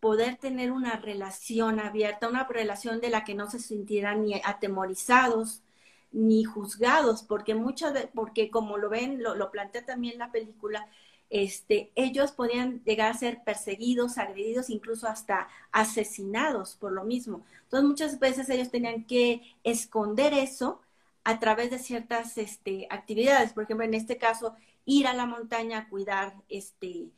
poder 0.00 0.37
tener 0.37 0.71
una 0.71 0.97
relación 0.97 1.80
abierta, 1.80 2.28
una 2.28 2.45
relación 2.45 3.00
de 3.00 3.11
la 3.11 3.25
que 3.25 3.35
no 3.35 3.50
se 3.50 3.59
sintieran 3.59 4.25
ni 4.25 4.35
atemorizados 4.45 5.62
ni 6.11 6.45
juzgados, 6.45 7.23
porque 7.23 7.54
muchas 7.54 8.09
porque 8.14 8.50
como 8.50 8.78
lo 8.78 8.88
ven, 8.88 9.23
lo, 9.23 9.35
lo 9.35 9.50
plantea 9.50 9.85
también 9.85 10.18
la 10.18 10.30
película, 10.33 10.88
este, 11.30 11.92
ellos 11.94 12.32
podían 12.32 12.82
llegar 12.85 13.11
a 13.11 13.18
ser 13.18 13.42
perseguidos, 13.44 14.18
agredidos, 14.18 14.70
incluso 14.70 15.06
hasta 15.06 15.49
asesinados 15.73 16.76
por 16.76 16.92
lo 16.92 17.04
mismo. 17.04 17.44
Entonces 17.64 17.88
muchas 17.88 18.18
veces 18.18 18.49
ellos 18.49 18.70
tenían 18.70 19.04
que 19.04 19.42
esconder 19.62 20.32
eso 20.32 20.80
a 21.25 21.38
través 21.38 21.70
de 21.70 21.78
ciertas 21.78 22.38
este, 22.38 22.87
actividades. 22.90 23.52
Por 23.52 23.64
ejemplo, 23.64 23.85
en 23.85 23.94
este 23.94 24.16
caso, 24.16 24.56
ir 24.87 25.06
a 25.06 25.14
la 25.14 25.26
montaña 25.26 25.78
a 25.78 25.88
cuidar 25.88 26.35
este, 26.49 27.08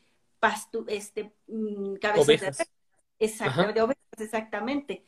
pasto, 0.40 0.84
este, 0.88 1.32
mm, 1.46 1.94
cabezas 1.96 2.26
de 2.58 2.66
Exactamente, 3.20 3.96
exactamente. 4.16 5.04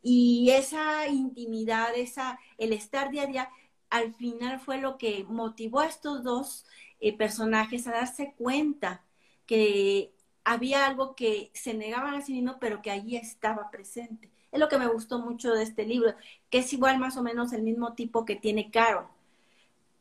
Y 0.00 0.50
esa 0.50 1.08
intimidad, 1.08 1.94
esa, 1.96 2.38
el 2.58 2.72
estar 2.72 3.10
día 3.10 3.24
a 3.24 3.26
día, 3.26 3.50
al 3.90 4.14
final 4.14 4.60
fue 4.60 4.78
lo 4.78 4.98
que 4.98 5.24
motivó 5.24 5.80
a 5.80 5.86
estos 5.86 6.22
dos 6.22 6.64
eh, 7.00 7.16
personajes 7.16 7.86
a 7.86 7.92
darse 7.92 8.34
cuenta 8.36 9.04
que 9.46 10.12
había 10.44 10.86
algo 10.86 11.14
que 11.16 11.50
se 11.54 11.74
negaban 11.74 12.14
a 12.14 12.22
sí 12.22 12.32
mismos, 12.32 12.56
pero 12.60 12.82
que 12.82 12.90
allí 12.90 13.16
estaba 13.16 13.70
presente. 13.70 14.30
Es 14.52 14.60
lo 14.60 14.68
que 14.68 14.78
me 14.78 14.86
gustó 14.86 15.18
mucho 15.18 15.52
de 15.52 15.62
este 15.62 15.84
libro, 15.84 16.14
que 16.50 16.58
es 16.58 16.72
igual 16.72 16.98
más 16.98 17.16
o 17.16 17.22
menos 17.22 17.52
el 17.52 17.62
mismo 17.62 17.94
tipo 17.94 18.24
que 18.24 18.36
tiene 18.36 18.70
Carol. 18.70 19.06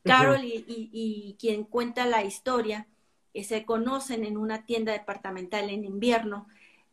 Carol 0.04 0.42
y, 0.44 1.36
quien 1.40 1.64
cuenta 1.64 2.06
la 2.06 2.24
historia 2.24 2.88
eh, 3.34 3.44
se 3.44 3.66
conocen 3.66 4.24
en 4.24 4.38
una 4.38 4.66
tienda 4.66 4.92
departamental 4.94 5.70
en 5.72 5.84
invierno 5.84 6.48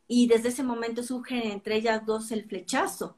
y 0.09 0.29
desde 0.29 0.49
ese 0.49 0.63
momento 0.63 1.03
surge 1.03 1.53
entre 1.53 1.77
ellas 1.77 2.07
dos 2.07 2.33
el 2.33 2.45
flechazo. 2.45 3.17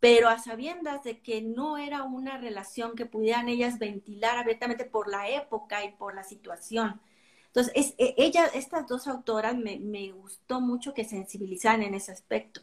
Pero 0.00 0.28
a 0.28 0.38
sabiendas 0.38 1.04
de 1.04 1.20
que 1.20 1.40
no 1.40 1.78
era 1.78 2.02
una 2.02 2.38
relación 2.38 2.96
que 2.96 3.06
pudieran 3.06 3.48
ellas 3.48 3.78
ventilar 3.78 4.36
abiertamente 4.36 4.84
por 4.84 5.08
la 5.08 5.28
época 5.28 5.84
y 5.84 5.92
por 5.92 6.14
la 6.14 6.24
situación. 6.24 7.00
Entonces, 7.46 7.72
es, 7.76 7.94
e, 7.98 8.14
ella, 8.18 8.46
estas 8.46 8.88
dos 8.88 9.06
autoras 9.06 9.56
me, 9.56 9.78
me 9.78 10.10
gustó 10.10 10.60
mucho 10.60 10.92
que 10.92 11.04
sensibilizaran 11.04 11.82
en 11.82 11.94
ese 11.94 12.10
aspecto. 12.10 12.62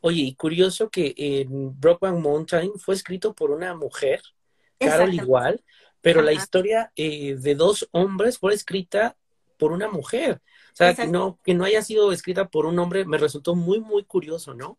Oye, 0.00 0.22
y 0.22 0.34
curioso 0.34 0.90
que 0.90 1.14
en 1.16 1.78
Brokeback 1.78 2.14
Mountain 2.14 2.72
fue 2.78 2.94
escrito 2.94 3.32
por 3.34 3.50
una 3.50 3.74
mujer, 3.74 4.22
Carol 4.78 5.12
igual, 5.12 5.62
pero 6.00 6.22
la 6.22 6.32
historia 6.32 6.92
eh, 6.94 7.34
de 7.36 7.54
dos 7.54 7.88
hombres 7.92 8.38
fue 8.38 8.54
escrita 8.54 9.16
por 9.56 9.72
una 9.72 9.88
mujer. 9.88 10.40
O 10.72 10.76
sea, 10.76 10.94
que 10.94 11.08
no, 11.08 11.40
que 11.42 11.54
no 11.54 11.64
haya 11.64 11.82
sido 11.82 12.12
escrita 12.12 12.48
por 12.48 12.66
un 12.66 12.78
hombre 12.78 13.04
me 13.04 13.18
resultó 13.18 13.56
muy, 13.56 13.80
muy 13.80 14.04
curioso, 14.04 14.54
¿no? 14.54 14.78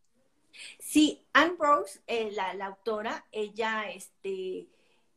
Sí, 0.80 1.22
Anne 1.34 1.56
Rose, 1.60 2.00
eh, 2.08 2.32
la, 2.32 2.66
autora, 2.66 3.25
ella 3.32 3.89
este, 3.89 4.68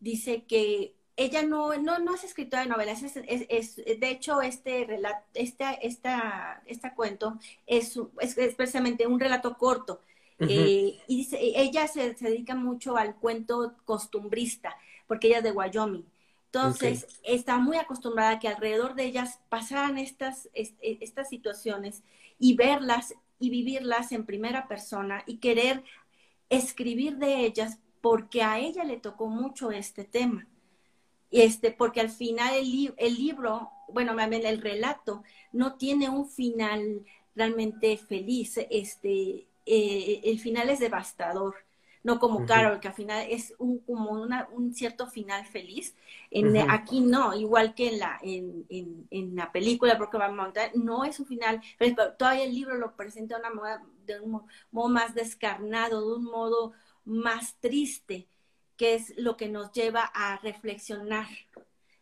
dice 0.00 0.44
que 0.44 0.94
ella 1.16 1.42
no, 1.42 1.76
no, 1.76 1.98
no 1.98 2.14
es 2.14 2.24
escritora 2.24 2.62
de 2.62 2.68
novelas, 2.68 3.02
es, 3.02 3.16
es, 3.16 3.76
de 3.76 4.10
hecho 4.10 4.40
este 4.40 4.84
relato, 4.84 5.24
este, 5.34 5.64
esta, 5.82 6.62
este 6.66 6.94
cuento 6.94 7.38
es, 7.66 7.98
es, 8.20 8.54
precisamente 8.54 9.06
un 9.06 9.20
relato 9.20 9.56
corto. 9.56 10.00
Eh, 10.38 11.00
y 11.06 11.18
dice, 11.18 11.38
ella 11.40 11.86
se, 11.86 12.14
dedica 12.14 12.56
mucho 12.56 12.96
al 12.96 13.14
cuento 13.14 13.74
costumbrista, 13.84 14.76
porque 15.06 15.28
ella 15.28 15.38
es 15.38 15.44
de 15.44 15.52
Wyoming. 15.52 16.04
Entonces, 16.46 17.06
está 17.22 17.58
muy 17.58 17.78
acostumbrada 17.78 18.32
a 18.32 18.38
que 18.38 18.48
alrededor 18.48 18.94
de 18.94 19.04
ellas 19.04 19.38
pasaran 19.48 19.98
estas, 19.98 20.50
e, 20.52 20.74
estas 21.00 21.28
situaciones 21.28 22.02
y 22.38 22.56
verlas 22.56 23.14
y 23.42 23.50
vivirlas 23.50 24.12
en 24.12 24.24
primera 24.24 24.68
persona 24.68 25.24
y 25.26 25.38
querer 25.38 25.82
escribir 26.48 27.16
de 27.16 27.44
ellas 27.44 27.80
porque 28.00 28.42
a 28.42 28.60
ella 28.60 28.84
le 28.84 28.98
tocó 28.98 29.26
mucho 29.26 29.72
este 29.72 30.04
tema. 30.04 30.46
Este, 31.32 31.72
porque 31.72 32.00
al 32.00 32.10
final 32.10 32.54
el, 32.54 32.94
el 32.96 33.14
libro, 33.16 33.70
bueno, 33.88 34.14
el 34.16 34.62
relato 34.62 35.24
no 35.50 35.74
tiene 35.74 36.08
un 36.08 36.28
final 36.28 37.04
realmente 37.34 37.96
feliz, 37.96 38.58
este, 38.70 39.48
eh, 39.66 40.20
el 40.22 40.38
final 40.38 40.68
es 40.70 40.78
devastador 40.78 41.56
no 42.02 42.18
como 42.18 42.46
Carol, 42.46 42.80
que 42.80 42.88
al 42.88 42.94
final 42.94 43.26
es 43.30 43.54
un, 43.58 43.78
como 43.78 44.10
una, 44.10 44.48
un 44.52 44.74
cierto 44.74 45.06
final 45.06 45.46
feliz. 45.46 45.94
En, 46.30 46.56
Aquí 46.70 47.00
no, 47.00 47.34
igual 47.34 47.74
que 47.74 47.88
en 47.88 47.98
la, 48.00 48.18
en, 48.22 48.66
en, 49.10 49.36
la 49.36 49.52
película 49.52 49.98
porque 49.98 50.18
va 50.18 50.26
a 50.26 50.32
montar, 50.32 50.72
no 50.74 51.04
es 51.04 51.20
un 51.20 51.26
final, 51.26 51.60
pero 51.78 52.12
todavía 52.14 52.44
el 52.44 52.54
libro 52.54 52.76
lo 52.76 52.96
presenta 52.96 53.38
de, 53.38 53.42
una 53.48 53.82
de 54.06 54.20
un 54.20 54.42
modo 54.70 54.88
más 54.88 55.14
descarnado, 55.14 56.00
de 56.00 56.16
un 56.16 56.24
modo 56.24 56.72
más 57.04 57.56
triste, 57.60 58.26
que 58.76 58.94
es 58.94 59.14
lo 59.16 59.36
que 59.36 59.48
nos 59.48 59.70
lleva 59.72 60.02
a 60.02 60.38
reflexionar 60.38 61.28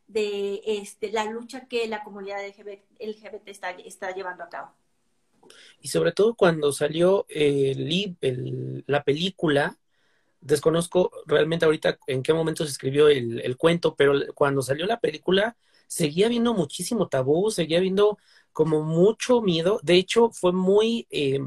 de 0.06 0.62
este, 0.64 1.12
la 1.12 1.24
lucha 1.26 1.66
que 1.68 1.86
la 1.88 2.02
comunidad 2.02 2.38
LGBT, 2.46 3.48
está, 3.48 3.70
está 3.70 4.14
llevando 4.14 4.44
a 4.44 4.48
cabo. 4.48 4.72
Y 5.80 5.88
sobre 5.88 6.12
todo 6.12 6.34
cuando 6.34 6.72
salió 6.72 7.26
el, 7.28 8.16
el, 8.20 8.84
la 8.86 9.04
película, 9.04 9.79
desconozco 10.40 11.10
realmente 11.26 11.64
ahorita 11.64 11.98
en 12.06 12.22
qué 12.22 12.32
momento 12.32 12.64
se 12.64 12.72
escribió 12.72 13.08
el, 13.08 13.56
cuento, 13.56 13.94
pero 13.94 14.14
cuando 14.34 14.62
salió 14.62 14.86
la 14.86 15.00
película 15.00 15.56
seguía 15.86 16.26
habiendo 16.26 16.54
muchísimo 16.54 17.08
tabú, 17.08 17.50
seguía 17.50 17.78
habiendo 17.78 18.18
como 18.52 18.82
mucho 18.82 19.42
miedo. 19.42 19.80
De 19.82 19.94
hecho, 19.94 20.30
fue 20.30 20.52
muy 20.52 21.06
eh, 21.10 21.40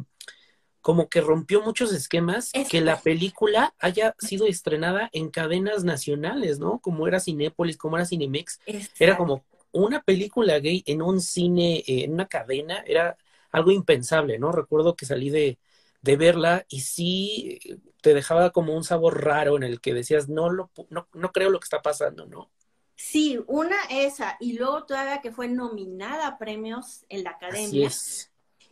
como 0.82 1.08
que 1.08 1.22
rompió 1.22 1.62
muchos 1.62 1.94
esquemas 1.94 2.52
que 2.70 2.82
la 2.82 3.00
película 3.00 3.74
haya 3.80 4.16
sido 4.20 4.46
estrenada 4.48 5.10
en 5.14 5.30
cadenas 5.30 5.86
nacionales, 5.86 6.60
¿no? 6.60 6.80
Como 6.80 7.08
era 7.08 7.22
Cinépolis, 7.22 7.78
como 7.78 7.96
era 7.96 8.06
Cinemex. 8.06 8.60
Era 9.00 9.16
como 9.16 9.46
una 9.72 10.04
película 10.04 10.60
gay 10.60 10.84
en 10.86 11.02
un 11.02 11.22
cine, 11.22 11.84
eh, 11.88 12.04
en 12.04 12.14
una 12.14 12.28
cadena, 12.28 12.84
era 12.86 13.18
algo 13.52 13.72
impensable, 13.72 14.38
¿no? 14.40 14.52
Recuerdo 14.52 14.96
que 14.96 15.06
salí 15.06 15.30
de, 15.30 15.58
de 16.02 16.18
verla 16.18 16.66
y 16.68 16.82
sí 16.82 17.60
te 18.04 18.14
dejaba 18.14 18.52
como 18.52 18.76
un 18.76 18.84
sabor 18.84 19.24
raro 19.26 19.58
en 19.58 19.64
el 19.64 19.82
que 19.82 19.96
decías, 19.96 20.30
no, 20.30 20.50
lo, 20.52 20.72
no, 20.92 21.08
no 21.14 21.32
creo 21.32 21.50
lo 21.50 21.60
que 21.60 21.66
está 21.66 21.82
pasando, 21.82 22.28
¿no? 22.28 22.52
Sí, 22.96 23.40
una 23.48 23.76
esa, 23.90 24.38
y 24.40 24.58
luego 24.58 24.86
todavía 24.86 25.22
que 25.22 25.32
fue 25.32 25.48
nominada 25.48 26.28
a 26.28 26.38
premios 26.38 27.06
en 27.10 27.24
la 27.24 27.32
academia. 27.32 27.98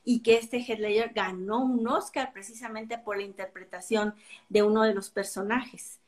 Y 0.04 0.22
que 0.24 0.38
este 0.38 0.60
Heath 0.60 1.14
ganó 1.14 1.64
un 1.64 1.88
Oscar 1.88 2.34
precisamente 2.34 2.98
por 2.98 3.18
la 3.18 3.24
interpretación 3.24 4.16
de 4.50 4.64
uno 4.64 4.84
de 4.84 4.94
los 4.94 5.10
personajes. 5.12 6.00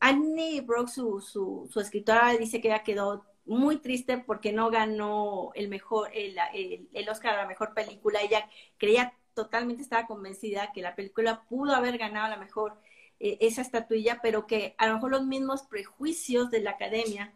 Annie 0.00 0.60
Brooks, 0.62 0.94
su, 0.94 1.20
su, 1.20 1.68
su 1.72 1.80
escritora, 1.80 2.32
dice 2.36 2.60
que 2.60 2.68
ella 2.68 2.82
quedó 2.82 3.24
muy 3.44 3.78
triste 3.78 4.18
porque 4.18 4.52
no 4.52 4.70
ganó 4.70 5.52
el 5.54 5.68
mejor, 5.68 6.10
el, 6.12 6.36
el, 6.54 6.88
el 6.92 7.08
Oscar 7.08 7.34
a 7.34 7.42
la 7.42 7.46
mejor 7.48 7.72
película. 7.74 8.20
Ella 8.20 8.48
creía 8.78 9.14
totalmente 9.36 9.82
estaba 9.82 10.06
convencida 10.06 10.72
que 10.72 10.80
la 10.80 10.96
película 10.96 11.42
pudo 11.42 11.74
haber 11.74 11.98
ganado 11.98 12.32
a 12.32 12.36
lo 12.36 12.42
mejor 12.42 12.80
eh, 13.20 13.36
esa 13.42 13.60
estatuilla, 13.60 14.20
pero 14.22 14.46
que 14.46 14.74
a 14.78 14.88
lo 14.88 14.94
mejor 14.94 15.10
los 15.10 15.26
mismos 15.26 15.62
prejuicios 15.62 16.50
de 16.50 16.60
la 16.60 16.70
academia 16.70 17.32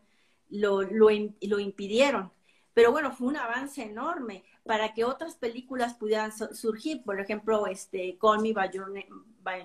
lo, 0.49 0.83
lo, 0.83 1.11
impidieron. 1.11 2.33
Pero 2.73 2.90
bueno, 2.90 3.12
fue 3.12 3.28
un 3.28 3.37
avance 3.37 3.83
enorme 3.83 4.45
para 4.64 4.95
que 4.95 5.04
otras 5.04 5.37
películas 5.37 5.95
pudieran 5.95 6.33
surgir, 6.33 7.02
por 7.04 7.21
ejemplo, 7.21 7.66
este, 7.66 8.16
Call 8.19 8.40
Me 8.40 8.52
By 8.52 8.71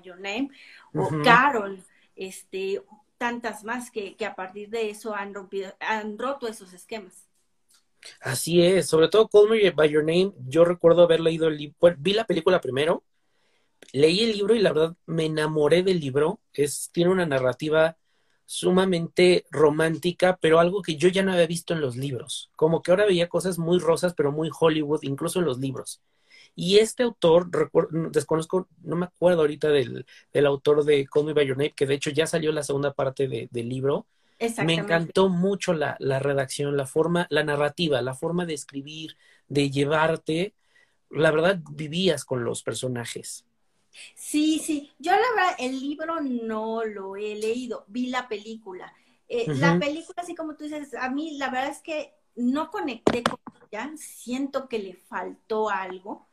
Your, 0.04 0.20
Name 0.20 0.50
o 0.94 1.10
Carol, 1.24 1.82
este, 2.16 2.84
tantas 3.18 3.64
más 3.64 3.92
que, 3.92 4.16
que, 4.18 4.26
a 4.26 4.36
partir 4.36 4.70
de 4.70 4.90
eso 4.90 5.16
han, 5.16 5.34
rompido, 5.34 5.74
han 5.80 6.18
roto 6.18 6.48
esos 6.48 6.74
esquemas. 6.74 7.25
Así 8.22 8.62
es, 8.64 8.88
sobre 8.88 9.08
todo 9.08 9.28
Call 9.28 9.50
Me 9.50 9.72
By 9.72 9.90
Your 9.90 10.04
Name, 10.04 10.34
yo 10.48 10.66
recuerdo 10.66 11.04
haber 11.04 11.20
leído 11.20 11.48
el 11.48 11.58
libro, 11.58 11.96
vi 11.98 12.14
la 12.14 12.26
película 12.26 12.62
primero, 12.62 13.04
leí 13.94 14.22
el 14.22 14.34
libro 14.34 14.56
y 14.56 14.60
la 14.60 14.74
verdad 14.74 14.96
me 15.06 15.26
enamoré 15.26 15.84
del 15.84 16.00
libro, 16.00 16.40
es, 16.54 16.90
tiene 16.92 17.12
una 17.12 17.26
narrativa 17.26 17.98
sumamente 18.46 19.46
romántica, 19.50 20.38
pero 20.40 20.60
algo 20.60 20.82
que 20.82 20.98
yo 20.98 21.10
ya 21.10 21.24
no 21.24 21.34
había 21.34 21.48
visto 21.48 21.74
en 21.74 21.82
los 21.82 21.96
libros, 21.96 22.52
como 22.56 22.82
que 22.82 22.92
ahora 22.92 23.06
veía 23.06 23.30
cosas 23.30 23.58
muy 23.58 23.80
rosas, 23.80 24.14
pero 24.16 24.32
muy 24.32 24.50
Hollywood, 24.58 25.00
incluso 25.04 25.40
en 25.40 25.46
los 25.46 25.60
libros. 25.60 26.02
Y 26.56 26.78
este 26.78 27.04
autor, 27.04 27.50
desconozco, 28.12 28.70
no 28.82 28.96
me 28.96 29.06
acuerdo 29.08 29.42
ahorita 29.42 29.70
del, 29.70 30.06
autor 30.46 30.86
de 30.86 31.06
Call 31.06 31.26
Me 31.26 31.34
By 31.34 31.48
Your 31.48 31.58
Name, 31.58 31.74
que 31.76 31.86
de 31.86 31.96
hecho 31.96 32.12
ya 32.12 32.28
salió 32.28 32.52
la 32.54 32.64
segunda 32.64 32.94
parte 32.94 33.28
del 33.28 33.70
libro. 33.70 34.08
Me 34.64 34.74
encantó 34.74 35.30
mucho 35.30 35.74
la, 35.74 35.96
la 36.00 36.20
redacción, 36.20 36.76
la 36.76 36.86
forma, 36.86 37.28
la 37.30 37.44
narrativa, 37.44 38.02
la 38.02 38.14
forma 38.14 38.46
de 38.46 38.54
escribir, 38.54 39.18
de 39.48 39.70
llevarte. 39.72 40.54
La 41.10 41.32
verdad, 41.32 41.60
vivías 41.72 42.26
con 42.26 42.44
los 42.44 42.64
personajes. 42.64 43.46
Sí, 44.14 44.60
sí. 44.60 44.92
Yo 45.00 45.12
la 45.12 45.18
verdad, 45.18 45.56
el 45.60 45.80
libro 45.80 46.20
no 46.22 46.84
lo 46.84 47.16
he 47.16 47.36
leído, 47.36 47.86
vi 47.88 48.08
la 48.08 48.28
película. 48.28 48.94
Eh, 49.28 49.46
la 49.56 49.80
película, 49.80 50.22
así 50.22 50.36
como 50.36 50.56
tú 50.56 50.66
dices, 50.66 50.94
a 50.94 51.10
mí 51.10 51.38
la 51.38 51.50
verdad 51.50 51.70
es 51.70 51.80
que 51.80 52.14
no 52.36 52.70
conecté 52.70 53.24
con 53.24 53.40
ella, 53.72 53.92
siento 53.96 54.68
que 54.68 54.80
le 54.80 54.94
faltó 54.94 55.70
algo 55.70 56.28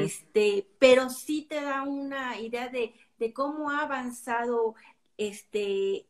este, 0.00 0.66
pero 0.78 1.10
sí 1.10 1.46
te 1.48 1.60
da 1.60 1.82
una 1.82 2.40
idea 2.40 2.68
de, 2.68 2.94
cómo 3.34 3.70
ha 3.70 3.82
avanzado, 3.82 4.74
este, 5.16 6.06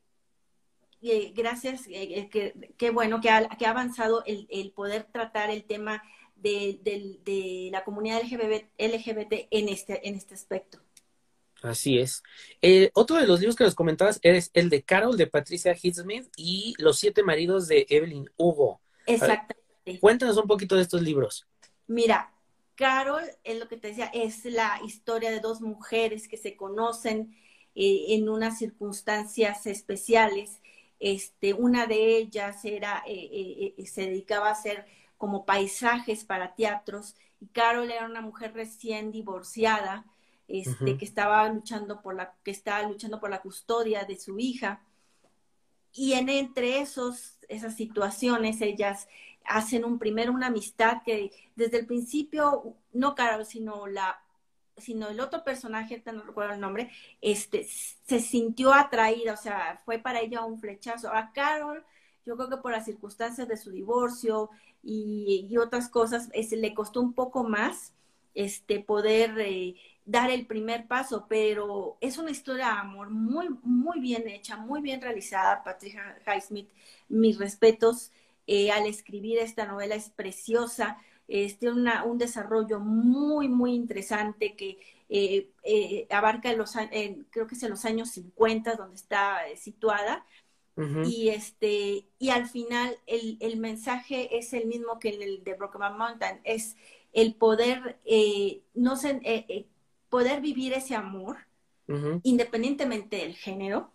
eh, 1.03 1.33
gracias, 1.35 1.87
eh, 1.88 2.29
eh, 2.33 2.53
que, 2.76 2.91
bueno, 2.91 3.21
que 3.21 3.31
ha, 3.31 3.49
que 3.49 3.67
ha 3.67 3.71
avanzado 3.71 4.25
el, 4.26 4.73
poder 4.73 5.05
tratar 5.05 5.50
el 5.50 5.65
tema 5.65 6.03
de, 6.37 7.69
la 7.71 7.85
comunidad 7.85 8.23
LGBT, 8.23 8.67
LGBT, 8.79 9.49
en, 9.50 9.69
este, 9.69 10.09
en 10.09 10.15
este 10.15 10.35
aspecto. 10.35 10.79
Así 11.62 11.99
es. 11.99 12.23
otro 12.93 13.17
de 13.17 13.26
los 13.26 13.41
libros 13.41 13.57
que 13.57 13.65
nos 13.65 13.75
comentabas 13.75 14.21
es 14.23 14.50
el 14.53 14.69
de 14.69 14.83
Carol 14.83 15.17
de 15.17 15.26
Patricia 15.26 15.76
Hicksmith 15.81 16.29
y 16.37 16.75
Los 16.79 16.99
siete 16.99 17.23
maridos 17.23 17.67
de 17.67 17.87
Evelyn 17.88 18.31
Hugo. 18.37 18.81
Exactamente. 19.07 20.00
cuéntanos 20.00 20.37
un 20.37 20.47
poquito 20.47 20.76
de 20.76 20.83
estos 20.83 21.03
libros. 21.03 21.47
Mira, 21.87 22.33
Carol, 22.76 23.25
es 23.43 23.59
lo 23.59 23.69
que 23.69 23.79
te 23.79 23.88
decía, 23.88 24.11
es 24.12 24.45
la 24.45 24.81
historia 24.85 25.31
de 25.31 25.41
dos 25.41 25.61
mujeres 25.61 26.29
que 26.29 26.37
se 26.37 26.57
conocen 26.57 27.35
eh, 27.75 28.15
en 28.15 28.29
unas 28.29 28.59
circunstancias 28.59 29.67
especiales. 29.67 30.61
Este, 30.99 31.55
una 31.55 31.87
de 31.87 32.17
ellas 32.17 32.65
era, 32.65 33.03
eh, 33.07 33.75
eh, 33.76 33.87
se 33.87 34.03
dedicaba 34.03 34.49
a 34.49 34.53
hacer 34.53 34.87
como 35.19 35.45
paisajes 35.45 36.25
para 36.25 36.55
teatros 36.55 37.17
y 37.41 37.47
Carol 37.49 37.91
era 37.91 38.07
una 38.07 38.21
mujer 38.21 38.55
recién 38.55 39.12
divorciada, 39.12 40.07
este, 40.49 40.97
que 40.97 41.05
estaba 41.05 41.49
luchando 41.49 42.00
por 42.03 42.15
la, 42.15 42.35
que 42.45 42.50
estaba 42.50 42.88
luchando 42.88 43.19
por 43.21 43.31
la 43.31 43.43
custodia 43.43 44.05
de 44.05 44.17
su 44.17 44.38
hija. 44.38 44.81
Y 45.93 46.12
en 46.12 46.29
entre 46.29 46.81
esos, 46.81 47.38
esas 47.49 47.75
situaciones, 47.75 48.61
ellas 48.61 49.09
hacen 49.45 49.85
un 49.85 49.99
primero 49.99 50.33
una 50.33 50.49
amistad 50.49 51.03
que 51.05 51.31
desde 51.57 51.79
el 51.79 51.87
principio, 51.87 52.76
no 52.93 53.15
Carol, 53.15 53.45
sino 53.45 53.87
la 53.87 54.21
sino 54.76 55.09
el 55.09 55.21
otro 55.21 55.42
personaje, 55.45 56.02
no 56.12 56.23
recuerdo 56.23 56.54
el 56.54 56.61
nombre, 56.61 56.90
este, 57.21 57.64
se 57.64 58.21
sintió 58.21 58.73
atraída, 58.75 59.33
o 59.33 59.37
sea, 59.37 59.80
fue 59.85 59.99
para 59.99 60.21
ella 60.21 60.45
un 60.45 60.61
flechazo. 60.61 61.12
A 61.12 61.33
Carol, 61.33 61.85
yo 62.25 62.37
creo 62.37 62.49
que 62.50 62.56
por 62.59 62.73
las 62.73 62.85
circunstancias 62.85 63.49
de 63.49 63.56
su 63.56 63.71
divorcio 63.71 64.50
y, 64.83 65.56
otras 65.59 65.88
cosas, 65.88 66.28
le 66.33 66.75
costó 66.75 67.00
un 67.00 67.14
poco 67.14 67.45
más 67.45 67.95
este, 68.35 68.80
poder 68.80 69.38
eh, 69.38 69.76
dar 70.04 70.30
el 70.30 70.47
primer 70.47 70.87
paso, 70.87 71.26
pero 71.28 71.97
es 72.00 72.18
una 72.18 72.30
historia 72.30 72.66
de 72.66 72.73
amor 72.73 73.11
muy, 73.11 73.49
muy 73.62 74.00
bien 74.00 74.28
hecha, 74.28 74.56
muy 74.56 74.80
bien 74.80 75.00
realizada, 75.00 75.65
Patricia 75.65 76.19
Highsmith, 76.26 76.71
mis 77.08 77.39
respetos. 77.39 78.12
Eh, 78.49 78.71
al 78.71 78.86
escribir 78.86 79.39
esta 79.39 79.67
novela 79.67 79.97
es 79.97 80.10
preciosa, 80.10 80.99
tiene 81.26 82.02
un 82.04 82.19
desarrollo 82.19 82.80
muy, 82.80 83.49
muy 83.49 83.75
interesante 83.75 84.54
que 84.54 84.78
eh, 85.08 85.50
eh, 85.62 86.06
abarca 86.10 86.52
los, 86.52 86.73
creo 87.30 87.47
que 87.47 87.54
es 87.54 87.62
en 87.62 87.71
los 87.71 87.84
años 87.84 88.10
50 88.10 88.75
donde 88.76 88.97
está 88.97 89.39
situada. 89.56 90.25
Y 91.06 91.30
este, 91.30 92.06
y 92.19 92.28
al 92.28 92.47
final 92.50 92.99
el, 93.06 93.39
el, 93.41 93.56
mensaje 93.56 94.36
es 94.36 94.52
el 94.52 94.67
mismo 94.67 94.99
que 94.99 95.15
en 95.15 95.23
el 95.23 95.43
de 95.43 95.54
Brokeman 95.54 95.97
Mountain, 95.97 96.41
es 96.45 96.76
el 97.15 97.34
poder, 97.34 97.99
no 98.75 98.97
sé, 98.97 99.67
poder 100.10 100.43
vivir 100.43 100.75
ese 100.75 100.95
amor, 100.95 101.39
independientemente 102.23 103.17
del 103.17 103.34
género, 103.36 103.91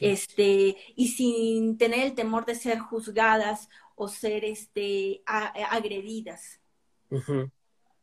este, 0.00 0.76
y 0.94 1.08
sin 1.08 1.78
tener 1.78 2.06
el 2.06 2.14
temor 2.14 2.44
de 2.44 2.54
ser 2.54 2.78
juzgadas 2.78 3.68
o 3.96 4.08
ser 4.08 4.44
este, 4.44 5.22
agredidas. 5.26 6.60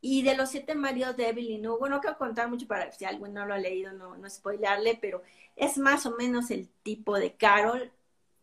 Y 0.01 0.23
de 0.23 0.35
los 0.35 0.49
siete 0.49 0.75
maridos 0.75 1.15
de 1.15 1.29
Evelyn 1.29 1.65
Hugo, 1.65 1.87
no 1.87 2.01
quiero 2.01 2.17
contar 2.17 2.49
mucho 2.49 2.67
para 2.67 2.91
si 2.91 3.05
alguien 3.05 3.33
no 3.33 3.45
lo 3.45 3.53
ha 3.53 3.57
leído, 3.57 3.93
no, 3.93 4.17
no 4.17 4.29
spoilarle, 4.29 4.97
pero 5.01 5.21
es 5.55 5.77
más 5.77 6.05
o 6.05 6.11
menos 6.17 6.51
el 6.51 6.67
tipo 6.83 7.17
de 7.17 7.35
Carol, 7.35 7.89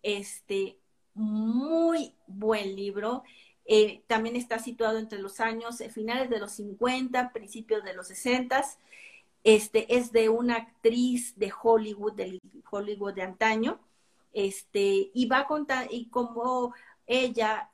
este, 0.03 0.79
muy 1.13 2.15
buen 2.27 2.75
libro. 2.75 3.25
Eh, 3.67 4.03
también 4.07 4.37
está 4.37 4.59
situado 4.59 4.99
entre 4.99 5.19
los 5.19 5.39
años 5.39 5.81
eh, 5.83 5.91
finales 5.91 6.31
de 6.31 6.39
los 6.39 6.53
50, 6.53 7.33
principios 7.33 7.85
de 7.85 7.93
los 7.93 8.09
60 8.09 8.65
este, 9.45 9.97
es 9.97 10.13
de 10.13 10.29
una 10.29 10.57
actriz 10.57 11.39
de 11.39 11.53
Hollywood, 11.63 12.13
del 12.13 12.41
Hollywood 12.71 13.15
de 13.15 13.23
antaño, 13.23 13.81
este, 14.33 15.11
y 15.13 15.27
va 15.27 15.41
a 15.41 15.47
contar, 15.47 15.89
y 15.91 16.09
como 16.09 16.75
ella 17.11 17.70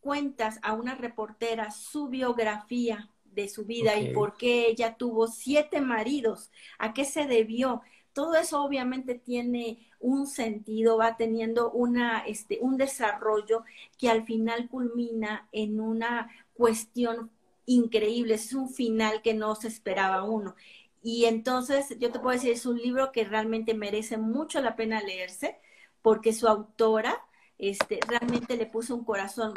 cuentas 0.00 0.58
a 0.62 0.72
una 0.72 0.94
reportera 0.94 1.70
su 1.70 2.08
biografía 2.08 3.10
de 3.24 3.48
su 3.48 3.66
vida 3.66 3.98
y 3.98 4.14
por 4.14 4.36
qué 4.36 4.66
ella 4.68 4.96
tuvo 4.96 5.28
siete 5.28 5.82
maridos, 5.82 6.50
a 6.78 6.94
qué 6.94 7.04
se 7.04 7.26
debió. 7.26 7.82
Todo 8.14 8.34
eso 8.36 8.62
obviamente 8.62 9.14
tiene 9.14 9.86
un 10.00 10.26
sentido, 10.26 10.96
va 10.96 11.18
teniendo 11.18 11.70
una, 11.70 12.20
este, 12.20 12.58
un 12.62 12.78
desarrollo 12.78 13.64
que 13.98 14.08
al 14.08 14.24
final 14.24 14.70
culmina 14.70 15.48
en 15.52 15.80
una 15.80 16.30
cuestión 16.54 17.30
increíble, 17.66 18.34
es 18.34 18.54
un 18.54 18.70
final 18.70 19.20
que 19.20 19.34
no 19.34 19.54
se 19.54 19.68
esperaba 19.68 20.22
uno. 20.22 20.54
Y 21.02 21.26
entonces 21.26 21.94
yo 21.98 22.10
te 22.10 22.20
puedo 22.20 22.34
decir, 22.34 22.52
es 22.52 22.64
un 22.64 22.78
libro 22.78 23.12
que 23.12 23.24
realmente 23.24 23.74
merece 23.74 24.16
mucho 24.16 24.62
la 24.62 24.76
pena 24.76 25.02
leerse 25.02 25.58
porque 26.00 26.32
su 26.32 26.48
autora 26.48 27.25
este, 27.58 28.00
realmente 28.06 28.56
le 28.56 28.66
puso 28.66 28.94
un 28.94 29.04
corazón 29.04 29.54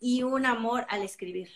y 0.00 0.22
un 0.22 0.46
amor 0.46 0.86
al 0.88 1.02
escribir, 1.02 1.48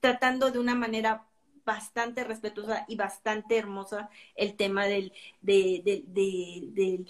tratando 0.00 0.50
de 0.50 0.58
una 0.58 0.74
manera 0.74 1.26
bastante 1.64 2.24
respetuosa 2.24 2.84
y 2.88 2.96
bastante 2.96 3.56
hermosa 3.56 4.10
el 4.34 4.56
tema 4.56 4.86
del, 4.86 5.12
del 5.40 7.06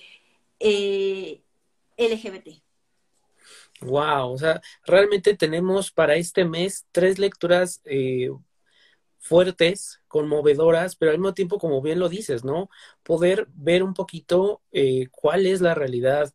eh, 0.59 1.43
LGBT. 1.97 2.63
Wow, 3.81 4.33
o 4.33 4.39
sea, 4.39 4.61
realmente 4.87 5.37
tenemos 5.37 5.91
para 5.91 6.15
este 6.15 6.45
mes 6.45 6.87
tres 6.93 7.19
lecturas 7.19 7.81
eh, 7.85 8.31
fuertes, 9.19 10.01
conmovedoras, 10.07 10.95
pero 10.95 11.11
al 11.11 11.19
mismo 11.19 11.35
tiempo, 11.35 11.59
como 11.59 11.83
bien 11.83 11.99
lo 11.99 12.09
dices, 12.09 12.45
¿no? 12.45 12.69
Poder 13.03 13.49
ver 13.55 13.83
un 13.83 13.95
poquito 13.95 14.63
eh, 14.71 15.09
cuál 15.11 15.47
es 15.47 15.61
la 15.61 15.75
realidad 15.75 16.33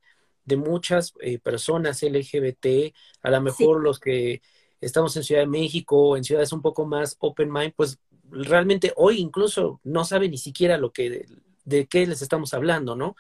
de 0.47 0.57
muchas 0.57 1.13
eh, 1.21 1.39
personas 1.39 2.03
LGBT, 2.03 2.93
a 3.23 3.31
lo 3.31 3.41
mejor 3.41 3.83
los 3.83 3.99
que 3.99 4.41
estamos 4.81 5.15
en 5.17 5.23
Ciudad 5.23 5.41
de 5.43 5.47
México, 5.47 6.17
en 6.17 6.23
ciudades 6.23 6.53
un 6.53 6.63
poco 6.63 6.85
más 6.87 7.17
open 7.19 7.51
mind, 7.51 7.73
pues 7.75 7.99
realmente 8.31 8.93
hoy 8.97 9.19
incluso 9.19 9.81
no 9.83 10.05
saben 10.05 10.31
ni 10.31 10.39
siquiera 10.39 10.77
lo 10.79 10.91
que 10.93 11.27
de 11.65 11.87
qué 11.87 12.07
les 12.07 12.21
estamos 12.21 12.53
hablando, 12.53 12.95
¿no? 12.95 13.15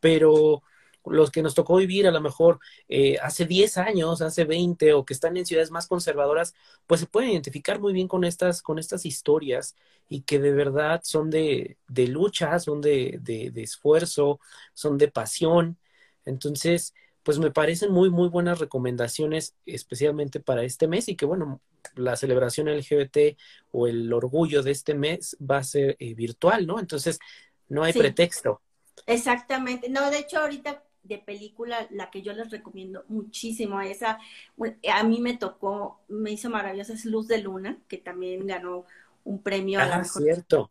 Pero 0.00 0.62
los 1.06 1.30
que 1.30 1.42
nos 1.42 1.54
tocó 1.54 1.76
vivir 1.76 2.06
a 2.06 2.10
lo 2.10 2.20
mejor 2.20 2.60
eh, 2.88 3.18
hace 3.22 3.46
10 3.46 3.78
años, 3.78 4.20
hace 4.22 4.44
20 4.44 4.92
o 4.92 5.04
que 5.04 5.14
están 5.14 5.36
en 5.36 5.46
ciudades 5.46 5.70
más 5.70 5.86
conservadoras, 5.88 6.54
pues 6.86 7.00
se 7.00 7.06
pueden 7.06 7.30
identificar 7.30 7.80
muy 7.80 7.92
bien 7.92 8.08
con 8.08 8.24
estas, 8.24 8.62
con 8.62 8.78
estas 8.78 9.06
historias 9.06 9.76
y 10.08 10.22
que 10.22 10.38
de 10.38 10.52
verdad 10.52 11.00
son 11.04 11.30
de, 11.30 11.78
de 11.88 12.06
lucha, 12.08 12.58
son 12.58 12.80
de, 12.80 13.18
de, 13.22 13.50
de 13.50 13.62
esfuerzo, 13.62 14.40
son 14.74 14.98
de 14.98 15.08
pasión. 15.08 15.78
Entonces, 16.30 16.94
pues 17.22 17.38
me 17.38 17.50
parecen 17.50 17.92
muy, 17.92 18.10
muy 18.10 18.28
buenas 18.28 18.58
recomendaciones, 18.58 19.54
especialmente 19.66 20.40
para 20.40 20.64
este 20.64 20.88
mes 20.88 21.08
y 21.08 21.16
que 21.16 21.26
bueno, 21.26 21.60
la 21.94 22.16
celebración 22.16 22.68
LGBT 22.68 23.36
o 23.72 23.86
el 23.86 24.12
orgullo 24.12 24.62
de 24.62 24.70
este 24.70 24.94
mes 24.94 25.36
va 25.38 25.58
a 25.58 25.64
ser 25.64 25.96
eh, 25.98 26.14
virtual, 26.14 26.66
¿no? 26.66 26.78
Entonces, 26.80 27.18
no 27.68 27.82
hay 27.82 27.92
pretexto. 27.92 28.62
Exactamente. 29.06 29.88
No, 29.88 30.10
de 30.10 30.18
hecho, 30.18 30.38
ahorita 30.38 30.82
de 31.02 31.18
película, 31.18 31.86
la 31.90 32.10
que 32.10 32.22
yo 32.22 32.32
les 32.32 32.50
recomiendo 32.50 33.04
muchísimo, 33.08 33.80
esa, 33.80 34.18
a 34.92 35.02
mí 35.04 35.20
me 35.20 35.36
tocó, 35.36 36.00
me 36.08 36.32
hizo 36.32 36.50
maravillosa, 36.50 36.92
es 36.92 37.04
Luz 37.04 37.26
de 37.28 37.38
Luna, 37.38 37.78
que 37.88 37.98
también 37.98 38.46
ganó 38.46 38.84
un 39.24 39.42
premio. 39.42 39.80
Ah, 39.80 40.04
cierto. 40.04 40.70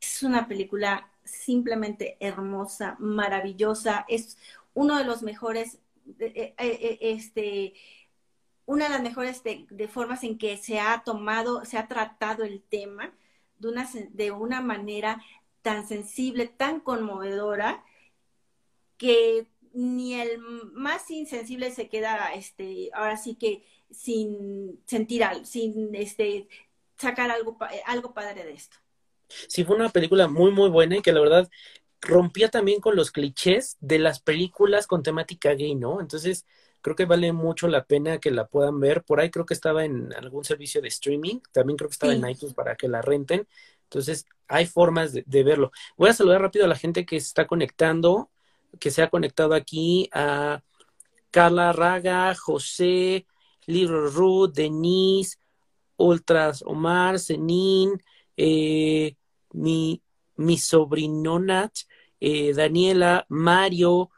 Es 0.00 0.22
una 0.22 0.48
película 0.48 1.10
simplemente 1.24 2.16
hermosa, 2.20 2.96
maravillosa, 2.98 4.04
es 4.08 4.38
uno 4.80 4.96
de 4.96 5.04
los 5.04 5.22
mejores, 5.22 5.78
eh, 6.18 6.32
eh, 6.34 6.54
eh, 6.58 6.98
este, 7.02 7.74
una 8.64 8.86
de 8.86 8.90
las 8.92 9.02
mejores 9.02 9.42
de, 9.44 9.88
formas 9.88 10.24
en 10.24 10.38
que 10.38 10.56
se 10.56 10.80
ha 10.80 11.02
tomado, 11.04 11.66
se 11.66 11.76
ha 11.76 11.86
tratado 11.86 12.44
el 12.44 12.62
tema 12.62 13.12
de 13.58 13.68
una, 13.68 13.86
de 14.12 14.30
una 14.30 14.62
manera 14.62 15.22
tan 15.60 15.86
sensible, 15.86 16.46
tan 16.46 16.80
conmovedora, 16.80 17.84
que 18.96 19.46
ni 19.74 20.14
el 20.14 20.38
más 20.38 21.10
insensible 21.10 21.70
se 21.72 21.90
queda, 21.90 22.32
este, 22.32 22.88
ahora 22.94 23.18
sí 23.18 23.34
que 23.34 23.66
sin 23.90 24.80
sentir 24.86 25.24
algo, 25.24 25.44
sin 25.44 25.94
este, 25.94 26.48
sacar 26.96 27.30
algo, 27.30 27.58
algo 27.84 28.14
padre 28.14 28.44
de 28.44 28.52
esto. 28.52 28.78
Sí, 29.28 29.62
fue 29.62 29.76
una 29.76 29.90
película 29.90 30.26
muy, 30.26 30.52
muy 30.52 30.70
buena 30.70 30.96
y 30.96 31.02
que 31.02 31.12
la 31.12 31.20
verdad 31.20 31.50
rompía 32.00 32.48
también 32.48 32.80
con 32.80 32.96
los 32.96 33.10
clichés 33.10 33.76
de 33.80 33.98
las 33.98 34.20
películas 34.20 34.86
con 34.86 35.02
temática 35.02 35.54
gay, 35.54 35.74
¿no? 35.74 36.00
Entonces, 36.00 36.46
creo 36.80 36.96
que 36.96 37.04
vale 37.04 37.32
mucho 37.32 37.68
la 37.68 37.84
pena 37.84 38.18
que 38.18 38.30
la 38.30 38.46
puedan 38.46 38.80
ver. 38.80 39.02
Por 39.04 39.20
ahí 39.20 39.30
creo 39.30 39.46
que 39.46 39.54
estaba 39.54 39.84
en 39.84 40.12
algún 40.14 40.44
servicio 40.44 40.80
de 40.80 40.88
streaming, 40.88 41.40
también 41.52 41.76
creo 41.76 41.88
que 41.88 41.94
estaba 41.94 42.14
en 42.14 42.28
iTunes 42.28 42.54
para 42.54 42.76
que 42.76 42.88
la 42.88 43.02
renten. 43.02 43.46
Entonces, 43.84 44.26
hay 44.48 44.66
formas 44.66 45.12
de, 45.12 45.44
verlo. 45.44 45.72
Voy 45.96 46.10
a 46.10 46.12
saludar 46.14 46.40
rápido 46.40 46.64
a 46.64 46.68
la 46.68 46.76
gente 46.76 47.04
que 47.04 47.20
se 47.20 47.26
está 47.26 47.46
conectando, 47.46 48.30
que 48.78 48.90
se 48.90 49.02
ha 49.02 49.10
conectado 49.10 49.54
aquí, 49.54 50.08
a 50.12 50.62
Carla 51.30 51.72
Raga, 51.72 52.34
José, 52.34 53.26
Little 53.66 54.08
Ruth, 54.10 54.52
Denise, 54.54 55.38
Ultras 55.96 56.62
Omar, 56.62 57.18
Zenin, 57.18 58.02
eh, 58.36 59.16
mi, 59.52 60.02
mi 60.40 60.56
sobrinonat, 60.58 61.72
eh, 62.18 62.52
Daniela, 62.54 63.26
Mario, 63.28 64.10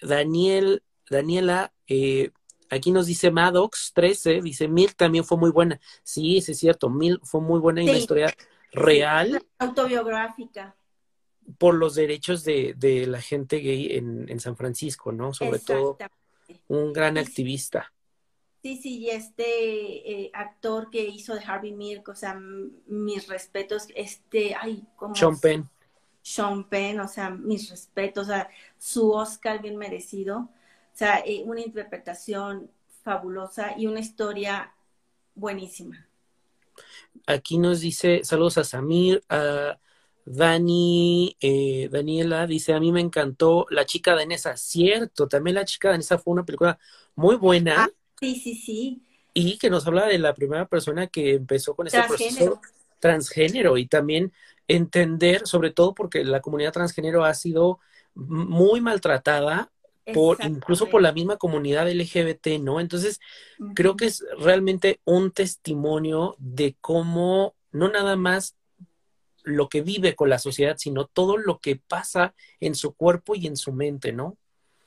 Daniel, 0.00 0.82
Daniela, 1.08 1.72
eh, 1.86 2.30
aquí 2.70 2.90
nos 2.90 3.06
dice 3.06 3.30
Maddox 3.30 3.92
13, 3.94 4.40
dice 4.40 4.66
Mil 4.66 4.94
también 4.96 5.24
fue 5.24 5.36
muy 5.38 5.50
buena. 5.50 5.78
Sí, 6.02 6.38
es 6.38 6.46
cierto, 6.58 6.88
Mil 6.88 7.20
fue 7.22 7.40
muy 7.40 7.60
buena 7.60 7.82
y 7.82 7.88
una 7.88 7.98
historia 7.98 8.34
real. 8.72 9.44
Autobiográfica. 9.58 10.74
Por 11.58 11.74
los 11.74 11.96
derechos 11.96 12.44
de, 12.44 12.74
de 12.76 13.06
la 13.06 13.20
gente 13.20 13.58
gay 13.58 13.96
en, 13.96 14.28
en, 14.28 14.40
San 14.40 14.56
Francisco, 14.56 15.12
¿no? 15.12 15.34
Sobre 15.34 15.58
todo 15.58 15.98
un 16.68 16.92
gran 16.92 17.18
activista. 17.18 17.92
Sí, 18.62 18.76
sí, 18.76 18.98
y 19.00 19.10
este 19.10 19.44
eh, 20.24 20.30
actor 20.32 20.88
que 20.88 21.04
hizo 21.04 21.34
de 21.34 21.40
Harvey 21.44 21.72
Milk, 21.72 22.08
o 22.08 22.14
sea, 22.14 22.38
mis 22.86 23.26
respetos, 23.26 23.88
este, 23.96 24.54
ay, 24.54 24.84
como... 24.94 25.16
Sean 25.16 25.40
Penn. 25.40 25.68
Sean 26.22 26.68
Penn, 26.68 27.00
o 27.00 27.08
sea, 27.08 27.30
mis 27.30 27.68
respetos, 27.70 28.28
o 28.28 28.30
sea, 28.30 28.48
su 28.78 29.10
Oscar 29.10 29.60
bien 29.60 29.76
merecido, 29.76 30.38
o 30.38 30.96
sea, 30.96 31.18
eh, 31.26 31.42
una 31.44 31.60
interpretación 31.60 32.70
fabulosa 33.02 33.76
y 33.76 33.88
una 33.88 33.98
historia 33.98 34.72
buenísima. 35.34 36.06
Aquí 37.26 37.58
nos 37.58 37.80
dice, 37.80 38.22
saludos 38.22 38.58
a 38.58 38.64
Samir, 38.64 39.24
a 39.28 39.78
Dani, 40.24 41.36
eh, 41.40 41.88
Daniela, 41.90 42.46
dice, 42.46 42.74
a 42.74 42.80
mí 42.80 42.92
me 42.92 43.00
encantó 43.00 43.66
La 43.70 43.84
chica 43.86 44.14
danesa, 44.14 44.56
cierto, 44.56 45.26
también 45.26 45.56
La 45.56 45.64
chica 45.64 45.90
danesa 45.90 46.18
fue 46.18 46.32
una 46.32 46.44
película 46.44 46.78
muy 47.16 47.34
buena. 47.34 47.84
Ah, 47.84 47.88
Sí, 48.22 48.36
sí, 48.36 48.54
sí. 48.54 49.02
Y 49.34 49.58
que 49.58 49.68
nos 49.68 49.84
habla 49.84 50.06
de 50.06 50.16
la 50.20 50.32
primera 50.32 50.66
persona 50.68 51.08
que 51.08 51.34
empezó 51.34 51.74
con 51.74 51.88
este 51.88 52.00
proceso 52.04 52.60
transgénero 53.00 53.76
y 53.78 53.86
también 53.86 54.32
entender, 54.68 55.44
sobre 55.44 55.70
todo 55.72 55.92
porque 55.92 56.22
la 56.22 56.40
comunidad 56.40 56.72
transgénero 56.72 57.24
ha 57.24 57.34
sido 57.34 57.80
muy 58.14 58.80
maltratada 58.80 59.72
por 60.14 60.38
incluso 60.44 60.88
por 60.88 61.02
la 61.02 61.10
misma 61.10 61.36
comunidad 61.36 61.90
LGBT, 61.90 62.60
¿no? 62.60 62.78
Entonces, 62.78 63.18
creo 63.74 63.96
que 63.96 64.06
es 64.06 64.24
realmente 64.38 65.00
un 65.04 65.32
testimonio 65.32 66.36
de 66.38 66.76
cómo 66.80 67.56
no 67.72 67.88
nada 67.88 68.14
más 68.14 68.54
lo 69.42 69.68
que 69.68 69.80
vive 69.80 70.14
con 70.14 70.30
la 70.30 70.38
sociedad, 70.38 70.76
sino 70.78 71.06
todo 71.06 71.38
lo 71.38 71.58
que 71.58 71.74
pasa 71.74 72.34
en 72.60 72.76
su 72.76 72.94
cuerpo 72.94 73.34
y 73.34 73.48
en 73.48 73.56
su 73.56 73.72
mente, 73.72 74.12
¿no? 74.12 74.38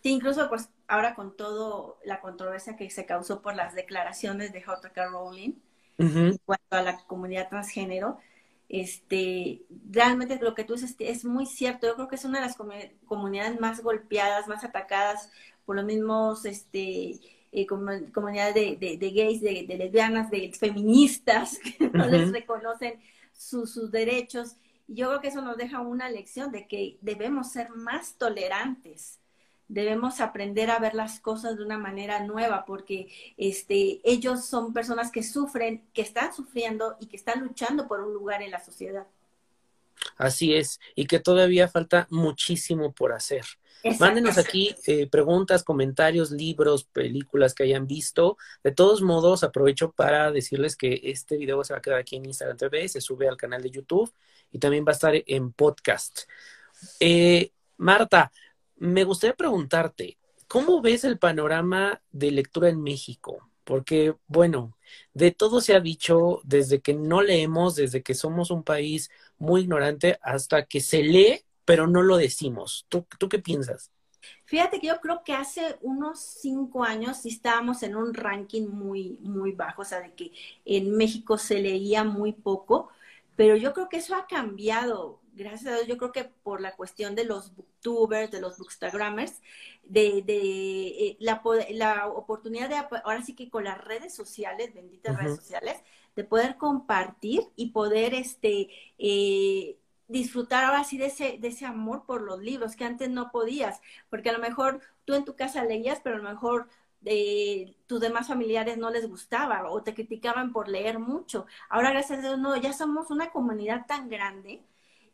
Sí, 0.06 0.12
incluso 0.12 0.48
pues 0.50 0.70
ahora 0.88 1.16
con 1.16 1.36
todo 1.36 1.98
la 2.06 2.22
controversia 2.22 2.76
que 2.76 2.92
se 2.92 3.08
causó 3.08 3.42
por 3.42 3.56
las 3.56 3.74
declaraciones 3.74 4.54
de 4.54 4.62
J.K. 4.62 5.08
Rowling 5.08 5.54
en 5.98 6.38
cuanto 6.46 6.76
a 6.76 6.84
la 6.84 7.04
comunidad 7.08 7.50
transgénero, 7.50 8.20
este, 8.70 9.64
realmente 9.90 10.38
lo 10.40 10.54
que 10.54 10.64
tú 10.64 10.74
dices 10.74 10.96
es 11.00 11.26
muy 11.26 11.48
cierto. 11.48 11.88
Yo 11.88 11.96
creo 11.96 12.08
que 12.08 12.18
es 12.18 12.26
una 12.26 12.40
de 12.40 12.46
las 12.46 12.56
comunidades 13.08 13.60
más 13.60 13.82
golpeadas, 13.82 14.48
más 14.48 14.64
atacadas 14.64 15.32
por 15.66 15.76
los 15.76 15.86
mismos, 15.86 16.46
este, 16.46 17.20
eh, 17.52 17.66
comunidades 17.66 18.54
de, 18.54 19.12
gays, 19.12 19.42
de, 19.42 19.76
lesbianas, 19.76 20.30
de 20.30 20.54
feministas, 20.54 21.58
que 21.80 21.90
no 21.90 22.06
les 22.06 22.32
reconocen 22.32 23.00
sus 23.34 23.90
derechos. 23.90 24.56
Y 24.88 24.98
yo 24.98 25.08
creo 25.08 25.22
que 25.22 25.30
eso 25.30 25.42
nos 25.42 25.58
deja 25.58 25.80
una 25.80 26.12
lección 26.12 26.52
de 26.52 26.68
que 26.68 27.00
debemos 27.02 27.52
ser 27.52 27.72
más 27.72 28.20
tolerantes 28.20 29.20
debemos 29.68 30.22
aprender 30.22 30.70
a 30.70 30.80
ver 30.80 30.94
las 30.94 31.20
cosas 31.20 31.58
de 31.58 31.64
una 31.64 31.78
manera 31.78 32.24
nueva 32.24 32.66
porque 32.66 33.08
este, 33.38 34.00
ellos 34.04 34.46
son 34.46 34.74
personas 34.74 35.12
que 35.12 35.24
sufren, 35.24 35.84
que 35.94 36.02
están 36.02 36.34
sufriendo 36.34 36.98
y 37.00 37.08
que 37.08 37.18
están 37.18 37.42
luchando 37.42 37.88
por 37.88 38.02
un 38.02 38.14
lugar 38.14 38.42
en 38.42 38.52
la 38.52 38.64
sociedad. 38.64 39.08
Así 40.18 40.54
es, 40.54 40.80
y 40.96 41.08
que 41.08 41.20
todavía 41.20 41.68
falta 41.68 42.08
muchísimo 42.10 42.92
por 42.94 43.14
hacer. 43.14 43.46
Mándenos 44.00 44.40
aquí 44.40 44.76
eh, 44.88 45.08
preguntas, 45.08 45.64
comentarios, 45.64 46.32
libros, 46.32 46.86
películas 46.86 47.54
que 47.54 47.64
hayan 47.64 47.86
visto. 47.86 48.38
De 48.64 48.72
todos 48.72 49.02
modos, 49.02 49.44
aprovecho 49.44 49.92
para 49.92 50.32
decirles 50.32 50.76
que 50.76 51.02
este 51.04 51.38
video 51.38 51.64
se 51.64 51.74
va 51.74 51.80
a 51.80 51.82
quedar 51.82 52.00
aquí 52.00 52.16
en 52.16 52.26
Instagram 52.26 52.58
TV, 52.58 52.88
se 52.90 53.00
sube 53.00 53.28
al 53.28 53.38
canal 53.38 53.62
de 53.62 53.70
YouTube 53.70 54.12
y 54.52 54.58
también 54.58 54.86
va 54.86 54.92
a 54.92 54.94
estar 54.94 55.14
en 55.16 55.52
podcast. 55.52 56.22
Eh, 57.00 57.52
Marta, 57.78 58.32
me 58.78 59.04
gustaría 59.04 59.36
preguntarte, 59.36 60.18
¿cómo 60.48 60.82
ves 60.82 61.04
el 61.04 61.18
panorama 61.18 62.02
de 62.12 62.32
lectura 62.32 62.70
en 62.70 62.82
México? 62.82 63.50
Porque, 63.64 64.16
bueno, 64.28 64.78
de 65.14 65.32
todo 65.32 65.60
se 65.62 65.76
ha 65.76 65.80
dicho 65.80 66.42
desde 66.44 66.82
que 66.82 66.94
no 66.94 67.22
leemos, 67.22 67.76
desde 67.76 68.04
que 68.04 68.14
somos 68.14 68.52
un 68.52 68.64
país 68.64 69.10
muy 69.38 69.62
ignorante, 69.62 70.20
hasta 70.22 70.66
que 70.66 70.82
se 70.82 71.04
lee, 71.04 71.42
pero 71.66 71.88
no 71.88 72.04
lo 72.04 72.18
decimos. 72.18 72.86
¿Tú, 72.90 73.06
qué 73.30 73.40
piensas? 73.40 73.92
Fíjate 74.46 74.80
que 74.80 74.88
yo 74.88 75.00
creo 75.02 75.24
que 75.24 75.34
hace 75.34 75.78
unos 75.82 76.20
cinco 76.20 76.84
años 76.84 77.18
sí 77.18 77.30
estábamos 77.30 77.82
en 77.84 77.96
un 77.96 78.14
ranking 78.14 78.68
muy, 78.68 79.18
muy 79.22 79.52
bajo, 79.52 79.82
o 79.82 79.86
sea, 79.86 80.02
de 80.02 80.14
que 80.14 80.32
en 80.66 80.96
México 80.96 81.38
se 81.38 81.60
leía 81.60 82.04
muy 82.04 82.34
poco, 82.34 82.90
pero 83.36 83.56
yo 83.56 83.74
creo 83.74 83.90
que 83.90 83.98
eso 83.98 84.16
ha 84.16 84.28
cambiado 84.28 85.20
gracias 85.36 85.74
a 85.74 85.76
Dios, 85.76 85.88
yo 85.88 85.98
creo 85.98 86.12
que 86.12 86.24
por 86.24 86.62
la 86.62 86.76
cuestión 86.76 87.16
de 87.16 87.26
los 87.26 87.56
booktubers, 87.56 88.32
de 88.32 88.42
los 88.42 88.58
bookstagrammers, 88.58 89.42
de, 89.84 90.24
de 90.26 90.88
eh, 90.88 91.18
la, 91.20 91.42
la, 91.72 92.08
oportunidad 92.08 92.70
de, 92.70 92.76
ahora 93.04 93.22
sí 93.22 93.36
que 93.36 93.50
con 93.50 93.66
las 93.66 93.84
redes 93.84 94.16
sociales, 94.16 94.74
benditas 94.74 95.18
redes 95.18 95.36
sociales, 95.38 95.78
de 96.16 96.24
poder 96.24 96.58
compartir 96.58 97.42
y 97.56 97.72
poder 97.72 98.14
este, 98.14 98.70
eh, 98.98 99.78
disfrutar 100.08 100.64
ahora 100.66 100.84
sí 100.84 100.98
de 100.98 101.08
ese, 101.08 101.38
de 101.40 101.48
ese 101.50 101.66
amor 101.66 102.06
por 102.06 102.22
los 102.22 102.40
libros 102.42 102.76
que 102.76 102.86
antes 102.86 103.10
no 103.10 103.32
podías, 103.32 103.82
porque 104.10 104.30
a 104.30 104.34
lo 104.34 104.40
mejor 104.40 104.82
tú 105.04 105.14
en 105.14 105.26
tu 105.26 105.36
casa 105.36 105.66
leías, 105.66 106.00
pero 106.04 106.16
a 106.16 106.20
lo 106.20 106.30
mejor 106.30 106.70
eh, 107.06 107.76
tus 107.86 108.00
demás 108.00 108.28
familiares 108.28 108.78
no 108.78 108.90
les 108.90 109.08
gustaba 109.08 109.70
o 109.70 109.84
te 109.84 109.94
criticaban 109.94 110.52
por 110.54 110.70
leer 110.70 111.00
mucho. 111.00 111.46
Ahora, 111.70 111.92
gracias 111.92 112.20
a 112.20 112.22
Dios, 112.22 112.40
no, 112.40 112.56
ya 112.56 112.74
somos 112.74 113.12
una 113.12 113.32
comunidad 113.32 113.86
tan 113.86 114.10
grande 114.10 114.64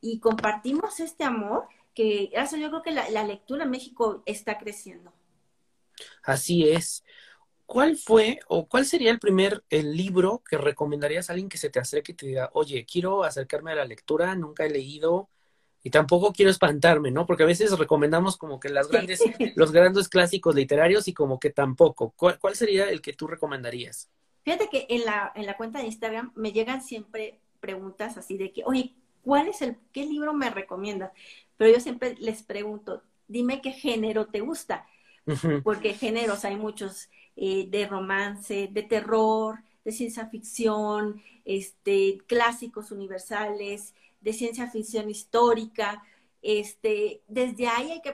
y 0.02 0.20
compartimos 0.20 1.00
este 1.00 1.24
amor 1.24 1.68
que 1.94 2.32
eso 2.34 2.58
yo 2.58 2.70
creo 2.70 2.82
que 2.82 2.92
la, 2.92 3.24
lectura 3.24 3.66
en 3.66 3.70
México 3.70 4.24
está 4.26 4.58
creciendo. 4.58 5.14
Así 6.24 6.68
es. 6.70 7.04
¿Cuál 7.66 7.96
fue 7.96 8.40
o 8.48 8.68
cuál 8.68 8.86
sería 8.86 9.12
el 9.12 9.20
primer 9.20 9.64
el 9.70 9.96
libro 9.96 10.44
que 10.48 10.58
recomendarías 10.58 11.30
a 11.30 11.34
alguien 11.34 11.50
que 11.50 11.58
se 11.58 11.70
te 11.70 11.80
acerque 11.80 12.12
y 12.12 12.16
te 12.16 12.28
diga, 12.28 12.50
oye, 12.54 12.86
quiero 12.86 13.24
acercarme 13.24 13.72
a 13.72 13.76
la 13.76 13.86
lectura, 13.86 14.36
nunca 14.36 14.66
he 14.66 14.70
leído 14.70 15.30
y 15.84 15.90
tampoco 15.90 16.34
quiero 16.34 16.52
espantarme, 16.52 17.12
¿no? 17.12 17.26
Porque 17.26 17.44
a 17.44 17.48
veces 17.48 17.78
recomendamos 17.78 18.38
como 18.38 18.60
que 18.60 18.70
las 18.70 18.88
grandes, 18.88 19.20
los 19.56 19.72
grandes 19.72 20.10
clásicos 20.10 20.54
literarios 20.54 21.08
y 21.08 21.14
como 21.14 21.40
que 21.40 21.50
tampoco. 21.50 22.14
¿Cuál, 22.16 22.40
¿Cuál, 22.40 22.56
sería 22.56 22.90
el 22.90 23.02
que 23.02 23.14
tú 23.14 23.28
recomendarías? 23.28 24.10
Fíjate 24.44 24.70
que 24.70 24.86
en 24.90 25.06
la, 25.06 25.32
en 25.36 25.46
la 25.46 25.58
cuenta 25.58 25.80
de 25.80 25.86
Instagram 25.86 26.34
me 26.36 26.52
llegan 26.52 26.84
siempre 26.84 27.40
preguntas 27.60 28.18
así 28.18 28.38
de 28.38 28.52
que, 28.52 28.64
oye, 28.66 28.96
¿cuál 29.24 29.48
es 29.48 29.62
el, 29.62 29.78
qué 29.92 30.06
libro 30.06 30.34
me 30.34 30.50
recomienda? 30.50 31.14
Pero 31.58 31.74
yo 31.74 31.80
siempre 31.80 32.16
les 32.20 32.44
pregunto, 32.44 33.04
dime 33.28 33.62
qué 33.62 33.72
género 33.72 34.28
te 34.28 34.42
gusta, 34.42 34.88
porque 35.64 35.94
géneros 35.94 36.46
hay 36.46 36.56
muchos 36.56 37.10
eh, 37.36 37.68
de 37.70 37.88
romance, 37.88 38.70
de 38.72 38.84
terror, 38.84 39.60
de 39.86 39.92
ciencia 39.92 40.28
ficción, 40.28 41.22
este, 41.46 42.20
clásicos 42.28 42.92
universales, 42.92 43.96
de 44.20 44.34
ciencia 44.34 44.70
ficción 44.70 45.10
histórica, 45.10 46.04
este, 46.42 47.22
desde 47.28 47.68
ahí 47.68 47.92
hay 47.92 48.02
que, 48.02 48.14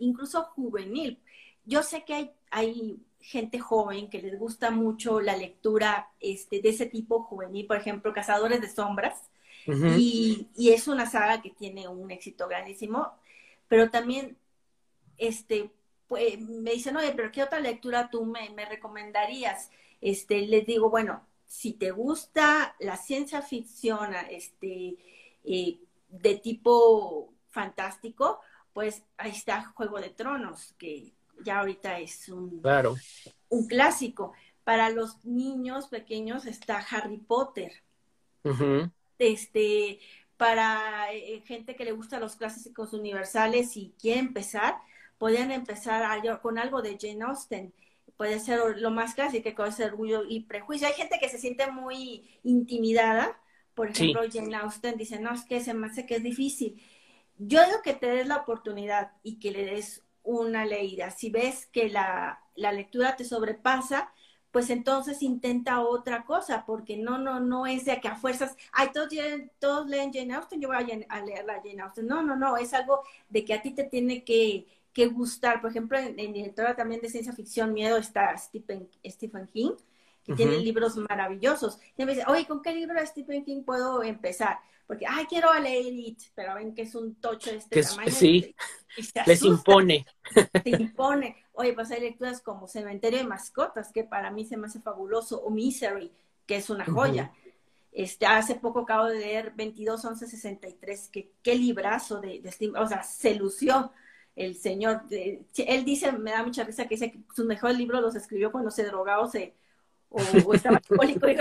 incluso 0.00 0.42
juvenil. 0.44 1.20
Yo 1.64 1.82
sé 1.82 2.04
que 2.04 2.14
hay, 2.14 2.30
hay 2.50 3.00
gente 3.20 3.58
joven 3.58 4.10
que 4.10 4.22
les 4.22 4.38
gusta 4.38 4.70
mucho 4.70 5.20
la 5.20 5.36
lectura 5.36 6.10
este, 6.20 6.60
de 6.60 6.70
ese 6.70 6.86
tipo 6.86 7.22
juvenil, 7.22 7.66
por 7.66 7.76
ejemplo, 7.76 8.12
Cazadores 8.12 8.60
de 8.60 8.68
Sombras, 8.68 9.29
y, 9.66 10.48
y, 10.56 10.70
es 10.70 10.88
una 10.88 11.06
saga 11.06 11.42
que 11.42 11.50
tiene 11.50 11.88
un 11.88 12.10
éxito 12.10 12.48
grandísimo, 12.48 13.12
pero 13.68 13.90
también 13.90 14.36
este, 15.18 15.70
pues, 16.08 16.40
me 16.40 16.72
dicen, 16.72 16.96
oye, 16.96 17.12
pero 17.14 17.30
¿qué 17.30 17.42
otra 17.42 17.60
lectura 17.60 18.10
tú 18.10 18.24
me, 18.24 18.50
me 18.50 18.64
recomendarías? 18.64 19.70
Este, 20.00 20.40
les 20.46 20.66
digo, 20.66 20.90
bueno, 20.90 21.24
si 21.46 21.72
te 21.74 21.90
gusta 21.90 22.74
la 22.80 22.96
ciencia 22.96 23.42
ficción 23.42 24.14
este, 24.30 24.96
eh, 25.44 25.78
de 26.08 26.34
tipo 26.36 27.32
fantástico, 27.50 28.40
pues 28.72 29.02
ahí 29.18 29.32
está 29.32 29.64
Juego 29.74 30.00
de 30.00 30.10
Tronos, 30.10 30.74
que 30.78 31.12
ya 31.44 31.60
ahorita 31.60 31.98
es 31.98 32.28
un, 32.28 32.60
claro. 32.60 32.96
un 33.48 33.66
clásico. 33.66 34.32
Para 34.64 34.90
los 34.90 35.24
niños 35.24 35.88
pequeños 35.88 36.46
está 36.46 36.78
Harry 36.78 37.18
Potter. 37.18 37.72
Este, 39.20 40.00
para 40.36 41.12
eh, 41.12 41.42
gente 41.46 41.76
que 41.76 41.84
le 41.84 41.92
gusta 41.92 42.18
los 42.18 42.36
clásicos 42.36 42.92
universales 42.92 43.76
y 43.76 43.94
quiere 44.00 44.18
empezar, 44.18 44.76
pueden 45.18 45.52
empezar 45.52 46.20
con 46.40 46.58
algo 46.58 46.82
de 46.82 46.98
Jane 47.00 47.24
Austen. 47.24 47.72
Puede 48.16 48.40
ser 48.40 48.78
lo 48.78 48.90
más 48.90 49.14
clásico, 49.14 49.44
que 49.44 49.52
puede 49.52 49.72
ser 49.72 49.92
orgullo 49.92 50.24
y 50.28 50.40
prejuicio. 50.40 50.88
Hay 50.88 50.94
gente 50.94 51.18
que 51.20 51.28
se 51.28 51.38
siente 51.38 51.70
muy 51.70 52.28
intimidada. 52.42 53.40
Por 53.74 53.90
ejemplo, 53.90 54.22
Jane 54.30 54.56
Austen 54.56 54.96
dice, 54.96 55.20
no, 55.20 55.32
es 55.32 55.44
que 55.44 55.60
se 55.60 55.74
me 55.74 55.86
hace 55.86 56.06
que 56.06 56.16
es 56.16 56.22
difícil. 56.22 56.82
Yo 57.38 57.64
digo 57.64 57.78
que 57.82 57.94
te 57.94 58.06
des 58.06 58.26
la 58.26 58.38
oportunidad 58.38 59.12
y 59.22 59.38
que 59.38 59.50
le 59.50 59.64
des 59.64 60.02
una 60.22 60.64
leída. 60.64 61.10
Si 61.10 61.30
ves 61.30 61.66
que 61.66 61.88
la, 61.88 62.40
lectura 62.56 63.16
te 63.16 63.24
sobrepasa, 63.24 64.12
pues 64.50 64.68
entonces 64.70 65.22
intenta 65.22 65.80
otra 65.80 66.24
cosa, 66.24 66.64
porque 66.66 66.96
no, 66.96 67.18
no, 67.18 67.40
no 67.40 67.66
es 67.66 67.84
de 67.84 68.00
que 68.00 68.08
a 68.08 68.16
fuerzas, 68.16 68.56
ay, 68.72 68.88
todos, 68.92 69.08
todos 69.58 69.88
leen 69.88 70.12
Jane 70.12 70.34
Austen, 70.34 70.60
yo 70.60 70.68
voy 70.68 70.76
a, 70.76 71.20
leer 71.20 71.44
la 71.44 71.60
Jane 71.62 71.82
Austen. 71.82 72.06
No, 72.06 72.22
no, 72.22 72.36
no, 72.36 72.56
es 72.56 72.74
algo 72.74 73.02
de 73.28 73.44
que 73.44 73.54
a 73.54 73.62
ti 73.62 73.70
te 73.72 73.84
tiene 73.84 74.24
que, 74.24 74.66
gustar. 75.12 75.62
Por 75.62 75.70
ejemplo, 75.70 75.98
en, 75.98 76.18
en 76.18 76.32
directora 76.32 76.76
también 76.76 77.00
de 77.00 77.08
ciencia 77.08 77.32
ficción, 77.32 77.72
miedo 77.72 77.96
está 77.96 78.36
Stephen, 78.36 78.86
Stephen 79.06 79.46
King, 79.46 79.72
que 80.24 80.34
tiene 80.34 80.58
libros 80.58 80.96
maravillosos. 80.96 81.78
Y 81.96 82.04
me 82.04 82.12
dice, 82.12 82.26
oye, 82.28 82.46
¿con 82.46 82.60
qué 82.60 82.74
libro 82.74 83.00
de 83.00 83.06
Stephen 83.06 83.44
King 83.44 83.62
puedo 83.62 84.02
empezar? 84.02 84.58
Porque, 84.90 85.06
ay, 85.08 85.24
quiero 85.26 85.54
leer 85.54 85.86
It, 85.86 86.18
pero 86.34 86.56
ven 86.56 86.74
que 86.74 86.82
es 86.82 86.96
un 86.96 87.14
tocho 87.14 87.52
de 87.52 87.58
este 87.58 87.80
tamaño. 87.80 88.10
Sí, 88.10 88.56
les 89.24 89.42
impone. 89.44 90.04
Te 90.64 90.70
impone. 90.70 91.36
Oye, 91.52 91.74
pues 91.74 91.92
hay 91.92 92.00
lecturas 92.00 92.42
como 92.42 92.66
Cementerio 92.66 93.20
de 93.20 93.24
Mascotas, 93.24 93.92
que 93.92 94.02
para 94.02 94.32
mí 94.32 94.44
se 94.44 94.56
me 94.56 94.66
hace 94.66 94.80
fabuloso, 94.80 95.40
o 95.42 95.50
Misery, 95.50 96.10
que 96.44 96.56
es 96.56 96.70
una 96.70 96.84
joya. 96.84 97.30
Este, 97.92 98.26
hace 98.26 98.56
poco 98.56 98.80
acabo 98.80 99.04
de 99.04 99.20
leer 99.20 99.52
22, 99.54 100.04
11, 100.04 100.26
63, 100.26 101.08
que 101.08 101.34
qué 101.40 101.54
librazo 101.54 102.20
de, 102.20 102.40
de 102.40 102.72
o 102.76 102.86
sea, 102.88 103.04
se 103.04 103.36
lució 103.36 103.92
el 104.34 104.56
señor. 104.56 105.02
él 105.08 105.84
dice, 105.84 106.10
me 106.10 106.32
da 106.32 106.42
mucha 106.42 106.64
risa 106.64 106.88
que 106.88 106.96
dice 106.96 107.12
que 107.12 107.20
sus 107.32 107.46
mejores 107.46 107.78
libros 107.78 108.02
los 108.02 108.16
escribió 108.16 108.50
cuando 108.50 108.72
se 108.72 108.82
drogaba 108.82 109.22
o 109.22 109.30
se 109.30 109.54
o, 110.10 110.54
estaba 110.54 110.76
alcohólico. 110.76 111.28
y 111.28 111.36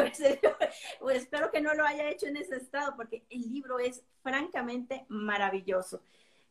espero 1.11 1.51
que 1.51 1.61
no 1.61 1.73
lo 1.73 1.85
haya 1.85 2.09
hecho 2.09 2.27
en 2.27 2.37
ese 2.37 2.55
estado, 2.55 2.95
porque 2.95 3.23
el 3.29 3.41
libro 3.51 3.79
es 3.79 4.03
francamente 4.21 5.05
maravilloso. 5.09 6.01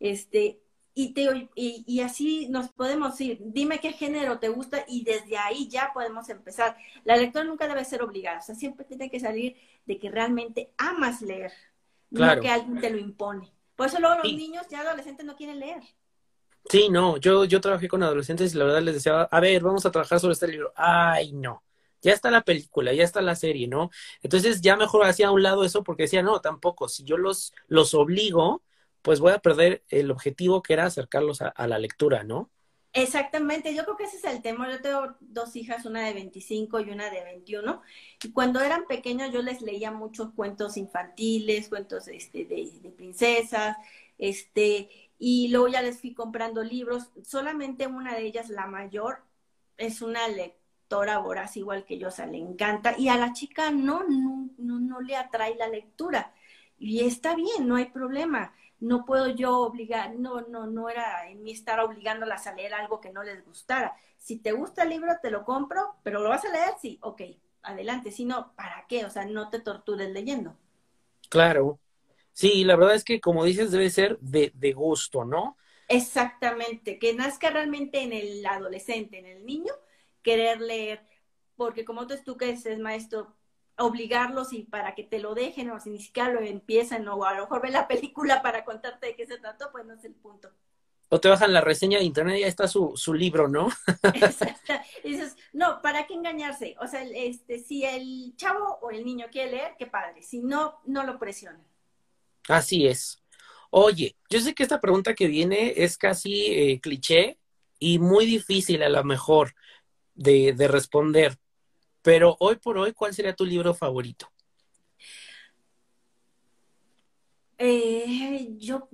Este, 0.00 0.60
y, 0.94 1.12
te, 1.12 1.48
y, 1.54 1.84
y, 1.86 2.00
así 2.00 2.48
nos 2.48 2.70
podemos 2.70 3.20
ir. 3.20 3.38
Dime 3.40 3.78
qué 3.78 3.92
género 3.92 4.38
te 4.38 4.48
gusta 4.48 4.84
y 4.88 5.04
desde 5.04 5.38
ahí 5.38 5.68
ya 5.68 5.92
podemos 5.94 6.28
empezar. 6.28 6.76
La 7.04 7.16
lectura 7.16 7.44
nunca 7.44 7.68
debe 7.68 7.84
ser 7.84 8.02
obligada, 8.02 8.40
o 8.40 8.42
sea, 8.42 8.54
siempre 8.54 8.84
tiene 8.84 9.10
que 9.10 9.20
salir 9.20 9.56
de 9.86 9.98
que 9.98 10.10
realmente 10.10 10.72
amas 10.76 11.22
leer, 11.22 11.52
no 12.10 12.40
que 12.40 12.48
alguien 12.48 12.80
te 12.80 12.90
lo 12.90 12.98
impone. 12.98 13.52
Por 13.76 13.86
eso 13.86 14.00
luego 14.00 14.16
los 14.16 14.32
niños 14.32 14.66
ya 14.68 14.80
adolescentes 14.80 15.24
no 15.24 15.36
quieren 15.36 15.60
leer. 15.60 15.82
Sí, 16.68 16.88
no, 16.90 17.16
yo, 17.16 17.44
yo 17.44 17.60
trabajé 17.60 17.86
con 17.86 18.02
adolescentes 18.02 18.52
y 18.52 18.58
la 18.58 18.64
verdad 18.64 18.82
les 18.82 18.94
decía, 18.94 19.22
a 19.22 19.40
ver, 19.40 19.62
vamos 19.62 19.86
a 19.86 19.92
trabajar 19.92 20.18
sobre 20.18 20.32
este 20.32 20.48
libro. 20.48 20.72
Ay, 20.74 21.32
no 21.32 21.62
ya 22.02 22.12
está 22.12 22.30
la 22.30 22.42
película, 22.42 22.92
ya 22.92 23.04
está 23.04 23.20
la 23.20 23.34
serie, 23.34 23.68
¿no? 23.68 23.90
Entonces 24.22 24.60
ya 24.60 24.76
mejor 24.76 25.04
hacía 25.04 25.28
a 25.28 25.32
un 25.32 25.42
lado 25.42 25.64
eso 25.64 25.82
porque 25.82 26.04
decía, 26.04 26.22
no, 26.22 26.40
tampoco, 26.40 26.88
si 26.88 27.04
yo 27.04 27.16
los, 27.16 27.52
los 27.66 27.94
obligo, 27.94 28.62
pues 29.02 29.20
voy 29.20 29.32
a 29.32 29.38
perder 29.38 29.84
el 29.88 30.10
objetivo 30.10 30.62
que 30.62 30.74
era 30.74 30.84
acercarlos 30.84 31.40
a, 31.42 31.66
la 31.66 31.78
lectura, 31.78 32.24
¿no? 32.24 32.50
Exactamente, 32.92 33.74
yo 33.74 33.84
creo 33.84 33.96
que 33.96 34.04
ese 34.04 34.16
es 34.16 34.24
el 34.24 34.42
tema. 34.42 34.70
Yo 34.70 34.80
tengo 34.80 35.14
dos 35.20 35.54
hijas, 35.56 35.84
una 35.84 36.06
de 36.06 36.14
25 36.14 36.80
y 36.80 36.90
una 36.90 37.10
de 37.10 37.22
21, 37.22 37.82
y 38.22 38.32
cuando 38.32 38.60
eran 38.60 38.86
pequeños 38.86 39.32
yo 39.32 39.42
les 39.42 39.60
leía 39.60 39.92
muchos 39.92 40.32
cuentos 40.32 40.76
infantiles, 40.76 41.68
cuentos 41.68 42.08
este, 42.08 42.44
de, 42.44 42.70
de 42.80 42.90
princesas, 42.90 43.76
este, 44.16 44.88
y 45.18 45.48
luego 45.48 45.68
ya 45.68 45.82
les 45.82 46.00
fui 46.00 46.14
comprando 46.14 46.62
libros. 46.62 47.10
Solamente 47.24 47.86
una 47.86 48.14
de 48.14 48.26
ellas, 48.26 48.48
la 48.48 48.66
mayor, 48.66 49.22
es 49.76 50.02
una 50.02 50.26
lectura 50.28 50.57
lectora 50.88 51.18
voraz 51.18 51.56
igual 51.58 51.84
que 51.84 51.98
yo, 51.98 52.08
o 52.08 52.10
sea, 52.10 52.26
le 52.26 52.38
encanta, 52.38 52.94
y 52.98 53.08
a 53.08 53.16
la 53.18 53.34
chica 53.34 53.70
no, 53.70 54.04
no, 54.08 54.48
no, 54.56 55.00
le 55.02 55.16
atrae 55.16 55.54
la 55.54 55.68
lectura. 55.68 56.32
Y 56.78 57.04
está 57.04 57.34
bien, 57.34 57.68
no 57.68 57.76
hay 57.76 57.86
problema. 57.86 58.54
No 58.80 59.04
puedo 59.04 59.28
yo 59.28 59.58
obligar, 59.58 60.14
no, 60.14 60.40
no, 60.42 60.66
no 60.66 60.88
era 60.88 61.28
en 61.28 61.42
mí 61.42 61.50
estar 61.50 61.80
obligándolas 61.80 62.46
a 62.46 62.54
leer 62.54 62.72
algo 62.72 63.00
que 63.00 63.10
no 63.10 63.22
les 63.22 63.44
gustara. 63.44 63.96
Si 64.16 64.38
te 64.38 64.52
gusta 64.52 64.84
el 64.84 64.90
libro, 64.90 65.12
te 65.20 65.30
lo 65.30 65.44
compro, 65.44 65.96
pero 66.02 66.20
lo 66.20 66.30
vas 66.30 66.44
a 66.46 66.52
leer, 66.52 66.70
sí, 66.80 66.98
ok, 67.02 67.22
adelante. 67.62 68.10
Si 68.10 68.24
no, 68.24 68.54
¿para 68.54 68.86
qué? 68.88 69.04
O 69.04 69.10
sea, 69.10 69.26
no 69.26 69.50
te 69.50 69.60
tortures 69.60 70.10
leyendo. 70.10 70.56
Claro. 71.28 71.80
Sí, 72.32 72.64
la 72.64 72.76
verdad 72.76 72.94
es 72.94 73.04
que 73.04 73.20
como 73.20 73.44
dices, 73.44 73.72
debe 73.72 73.90
ser 73.90 74.18
de, 74.20 74.52
de 74.54 74.72
gusto, 74.72 75.24
¿no? 75.26 75.58
Exactamente, 75.88 76.98
que 76.98 77.14
nazca 77.14 77.50
realmente 77.50 78.00
en 78.02 78.12
el 78.12 78.46
adolescente, 78.46 79.18
en 79.18 79.26
el 79.26 79.44
niño, 79.44 79.72
querer 80.22 80.60
leer, 80.60 81.06
porque 81.56 81.84
como 81.84 82.06
tú, 82.06 82.14
tú 82.24 82.36
que 82.36 82.50
es 82.50 82.78
maestro, 82.78 83.34
obligarlos 83.78 84.52
y 84.52 84.64
para 84.64 84.94
que 84.94 85.04
te 85.04 85.20
lo 85.20 85.34
dejen 85.34 85.70
o 85.70 85.80
si 85.80 85.90
ni 85.90 86.00
siquiera 86.00 86.30
lo 86.30 86.40
empiezan 86.40 87.06
o 87.08 87.24
a 87.24 87.34
lo 87.34 87.42
mejor 87.42 87.62
ven 87.62 87.72
la 87.72 87.88
película 87.88 88.42
para 88.42 88.64
contarte 88.64 89.06
de 89.06 89.16
qué 89.16 89.26
se 89.26 89.38
trató, 89.38 89.70
pues 89.70 89.86
no 89.86 89.94
es 89.94 90.04
el 90.04 90.14
punto. 90.14 90.50
O 91.10 91.20
te 91.20 91.28
bajan 91.28 91.54
la 91.54 91.62
reseña 91.62 91.98
de 91.98 92.04
internet 92.04 92.36
y 92.36 92.40
ya 92.40 92.48
está 92.48 92.68
su, 92.68 92.92
su 92.96 93.14
libro, 93.14 93.48
¿no? 93.48 93.68
Exacto. 94.14 94.74
Y 95.04 95.12
dices, 95.12 95.36
no, 95.52 95.80
¿para 95.80 96.06
qué 96.06 96.14
engañarse? 96.14 96.76
O 96.80 96.86
sea, 96.86 97.02
este, 97.02 97.60
si 97.60 97.84
el 97.84 98.34
chavo 98.36 98.78
o 98.82 98.90
el 98.90 99.04
niño 99.04 99.26
quiere 99.30 99.52
leer, 99.52 99.74
qué 99.78 99.86
padre. 99.86 100.22
Si 100.22 100.40
no, 100.40 100.80
no 100.84 101.04
lo 101.04 101.18
presionan. 101.18 101.64
Así 102.48 102.86
es. 102.86 103.22
Oye, 103.70 104.16
yo 104.28 104.40
sé 104.40 104.54
que 104.54 104.62
esta 104.62 104.80
pregunta 104.80 105.14
que 105.14 105.28
viene 105.28 105.74
es 105.76 105.96
casi 105.96 106.46
eh, 106.46 106.80
cliché 106.80 107.38
y 107.78 107.98
muy 107.98 108.26
difícil 108.26 108.82
a 108.82 108.88
lo 108.88 109.04
mejor, 109.04 109.54
de, 110.18 110.68
responder. 110.68 111.38
Pero 112.02 112.36
hoy 112.40 112.56
por 112.56 112.76
hoy, 112.78 112.92
¿cuál 112.92 113.14
sería 113.14 113.34
tu 113.34 113.44
libro 113.44 113.74
favorito? 113.74 114.30
Eh, 117.56 118.54
yo, 118.58 118.88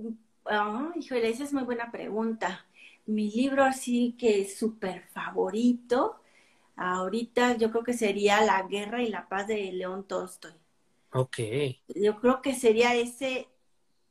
oh, 0.44 0.92
híjole, 0.96 1.28
esa 1.28 1.44
es 1.44 1.52
muy 1.52 1.64
buena 1.64 1.90
pregunta. 1.90 2.66
Mi 3.06 3.30
libro 3.30 3.64
así 3.64 4.14
que 4.18 4.42
es 4.42 4.56
súper 4.56 5.06
favorito, 5.08 6.20
ahorita 6.76 7.56
yo 7.56 7.70
creo 7.70 7.84
que 7.84 7.92
sería 7.92 8.40
La 8.42 8.62
Guerra 8.62 9.02
y 9.02 9.08
la 9.08 9.28
Paz 9.28 9.46
de 9.48 9.72
León 9.72 10.04
Tolstoy. 10.04 10.52
Ok. 11.12 11.38
Yo 11.88 12.18
creo 12.20 12.40
que 12.40 12.54
sería 12.54 12.94
ese, 12.94 13.48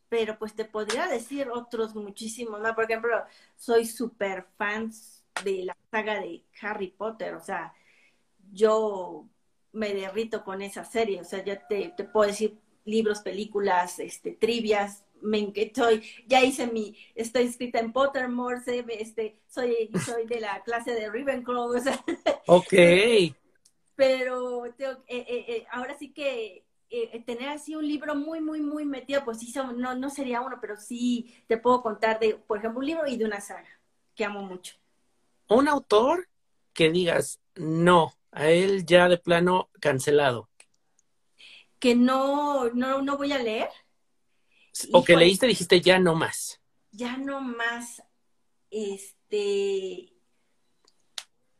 pero 0.08 0.38
pues 0.38 0.54
te 0.54 0.66
podría 0.66 1.08
decir 1.08 1.50
otros 1.50 1.96
muchísimos 1.96 2.62
más. 2.62 2.76
Por 2.76 2.84
ejemplo, 2.86 3.24
soy 3.58 3.86
súper 3.86 4.46
fan 4.56 4.92
de 5.44 5.64
la 5.66 5.78
saga 5.92 6.20
de 6.20 6.44
Harry 6.62 6.88
Potter, 6.88 7.34
o 7.36 7.40
sea, 7.40 7.74
yo 8.52 9.28
me 9.72 9.94
derrito 9.94 10.44
con 10.44 10.62
esa 10.62 10.86
serie, 10.86 11.22
o 11.22 11.24
sea, 11.24 11.44
ya 11.44 11.68
te, 11.68 11.92
puedo 12.12 12.28
decir 12.28 12.60
libros, 12.86 13.22
películas, 13.22 14.00
este, 14.00 14.32
trivias, 14.32 15.04
me 15.22 15.52
estoy, 15.56 16.04
ya 16.28 16.44
hice 16.44 16.68
mi, 16.68 16.96
estoy 17.16 17.44
escrita 17.46 17.80
en 17.80 17.94
Pottermore, 17.94 18.62
este, 19.00 19.40
soy, 19.48 19.90
soy 20.06 20.28
de 20.28 20.42
la 20.42 20.62
clase 20.66 20.94
de 20.94 21.10
Ravenclaw, 21.10 21.76
o 21.76 21.80
sea, 21.80 22.04
ok. 22.48 22.74
pero 23.96 24.66
eh, 24.66 24.74
eh, 25.08 25.26
eh, 25.48 25.66
ahora 25.72 25.98
sí 25.98 26.12
que 26.14 26.66
eh, 26.96 27.24
tener 27.26 27.50
así 27.50 27.76
un 27.76 27.88
libro 27.88 28.14
muy, 28.14 28.40
muy, 28.40 28.62
muy 28.62 28.86
metido, 28.86 29.26
pues 29.26 29.40
sí, 29.40 29.52
no, 29.76 29.96
no 29.96 30.10
sería 30.12 30.42
uno, 30.42 30.60
pero 30.62 30.78
sí 30.78 31.34
te 31.48 31.58
puedo 31.58 31.82
contar 31.82 32.20
de, 32.20 32.36
por 32.36 32.60
ejemplo, 32.60 32.82
un 32.82 32.86
libro 32.86 33.08
y 33.08 33.18
de 33.18 33.26
una 33.26 33.42
saga 33.42 33.68
que 34.14 34.24
amo 34.24 34.44
mucho. 34.44 34.76
Un 35.48 35.68
autor 35.68 36.28
que 36.74 36.92
digas, 36.92 37.40
no, 37.56 38.14
a 38.32 38.50
él 38.50 38.86
ya 38.86 39.08
de 39.08 39.18
plano 39.18 39.70
cancelado. 39.80 40.50
Que 41.80 41.96
no, 41.96 42.70
no, 42.70 43.02
no 43.02 43.18
voy 43.18 43.32
a 43.32 43.38
leer. 43.38 43.70
O 44.92 45.04
que 45.04 45.16
leíste 45.16 45.46
dijiste 45.48 45.82
ya 45.82 46.00
no 46.00 46.16
más. 46.16 46.60
Ya 46.92 47.18
no 47.18 47.42
más. 47.42 48.02
Este 48.72 50.14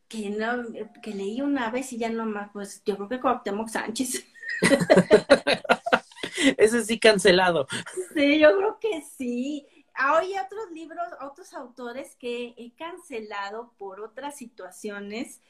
que 0.08 0.30
no, 0.30 0.64
que 1.02 1.12
leí 1.12 1.40
una 1.40 1.70
vez 1.70 1.92
y 1.92 1.98
ya 1.98 2.08
no 2.08 2.24
más, 2.24 2.50
pues 2.52 2.82
yo 2.84 2.96
creo 2.96 3.08
que 3.08 3.20
Cuauhtémoc 3.20 3.68
Sánchez. 3.68 4.24
Ese 6.56 6.84
sí 6.84 6.98
cancelado. 7.00 7.66
Sí, 8.14 8.38
yo 8.38 8.56
creo 8.56 8.78
que 8.78 9.02
sí. 9.16 9.66
Hay 9.94 10.34
otros 10.38 10.70
libros, 10.72 11.04
otros 11.20 11.54
autores 11.54 12.16
que 12.16 12.54
he 12.56 12.72
cancelado 12.74 13.72
por 13.78 14.00
otras 14.00 14.36
situaciones, 14.36 15.40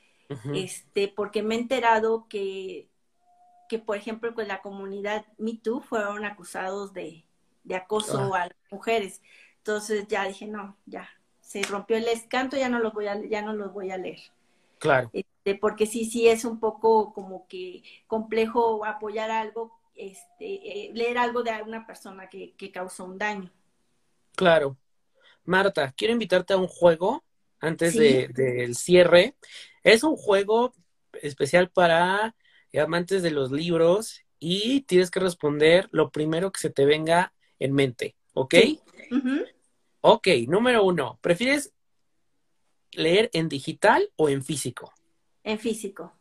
este, 0.54 1.08
porque 1.08 1.42
me 1.42 1.54
he 1.54 1.58
enterado 1.58 2.26
que, 2.28 2.88
que, 3.68 3.78
por 3.78 3.96
ejemplo, 3.96 4.34
con 4.34 4.46
la 4.48 4.60
comunidad 4.60 5.24
Me 5.38 5.54
Too 5.56 5.80
fueron 5.80 6.24
acusados 6.24 6.92
de, 6.92 7.24
acoso 7.74 8.34
ah. 8.34 8.42
a 8.42 8.46
las 8.48 8.56
mujeres. 8.70 9.22
Entonces 9.58 10.06
ya 10.08 10.26
dije, 10.26 10.46
no, 10.46 10.76
ya, 10.84 11.08
se 11.40 11.62
rompió 11.62 11.96
el 11.96 12.08
escanto, 12.08 12.56
ya 12.56 12.68
no 12.68 12.78
los 12.80 12.92
voy 12.92 13.06
a, 13.06 13.18
ya 13.26 13.40
no 13.40 13.54
los 13.54 13.72
voy 13.72 13.90
a 13.90 13.96
leer. 13.96 14.20
Claro. 14.78 15.08
Este, 15.14 15.54
porque 15.54 15.86
sí, 15.86 16.04
sí 16.04 16.28
es 16.28 16.44
un 16.44 16.60
poco 16.60 17.14
como 17.14 17.46
que 17.48 17.82
complejo 18.06 18.84
apoyar 18.84 19.30
algo, 19.30 19.78
este, 19.94 20.88
eh, 20.88 20.90
leer 20.92 21.16
algo 21.16 21.42
de 21.42 21.62
una 21.62 21.86
persona 21.86 22.28
que, 22.28 22.54
que 22.56 22.70
causó 22.70 23.04
un 23.06 23.16
daño. 23.16 23.50
Claro. 24.36 24.76
Marta, 25.44 25.92
quiero 25.96 26.12
invitarte 26.12 26.54
a 26.54 26.56
un 26.56 26.68
juego 26.68 27.24
antes 27.60 27.96
del 27.96 28.74
cierre. 28.76 29.36
Es 29.82 30.02
un 30.02 30.16
juego 30.16 30.74
especial 31.22 31.70
para 31.70 32.34
amantes 32.82 33.22
de 33.22 33.30
los 33.30 33.52
libros 33.52 34.22
y 34.38 34.82
tienes 34.82 35.10
que 35.10 35.20
responder 35.20 35.88
lo 35.92 36.10
primero 36.10 36.50
que 36.50 36.60
se 36.60 36.70
te 36.70 36.84
venga 36.84 37.32
en 37.58 37.72
mente, 37.72 38.16
¿ok? 38.32 38.54
Ok, 40.00 40.28
número 40.48 40.84
uno, 40.84 41.18
¿prefieres 41.22 41.72
leer 42.92 43.30
en 43.32 43.48
digital 43.48 44.10
o 44.16 44.28
en 44.28 44.44
físico? 44.44 44.92
En 45.42 45.58
físico. 45.58 46.12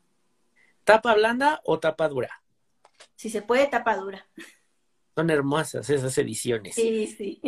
¿Tapa 0.84 1.14
blanda 1.16 1.62
o 1.66 1.80
tapa 1.80 2.08
dura? 2.08 2.44
Si 3.16 3.30
se 3.30 3.42
puede, 3.42 3.68
tapa 3.68 3.96
dura. 3.98 4.28
Son 5.16 5.30
hermosas 5.30 5.90
esas 5.90 6.18
ediciones. 6.18 6.76
Sí, 6.76 7.08
sí. 7.08 7.42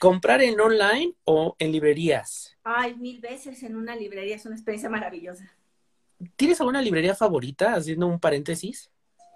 ¿Comprar 0.00 0.40
en 0.40 0.58
online 0.58 1.12
o 1.24 1.56
en 1.58 1.72
librerías? 1.72 2.56
Ay, 2.64 2.94
mil 2.94 3.20
veces 3.20 3.62
en 3.62 3.76
una 3.76 3.94
librería, 3.94 4.34
es 4.34 4.46
una 4.46 4.54
experiencia 4.54 4.88
maravillosa. 4.88 5.54
¿Tienes 6.36 6.58
alguna 6.58 6.80
librería 6.80 7.14
favorita, 7.14 7.74
haciendo 7.74 8.06
un 8.06 8.18
paréntesis, 8.18 8.90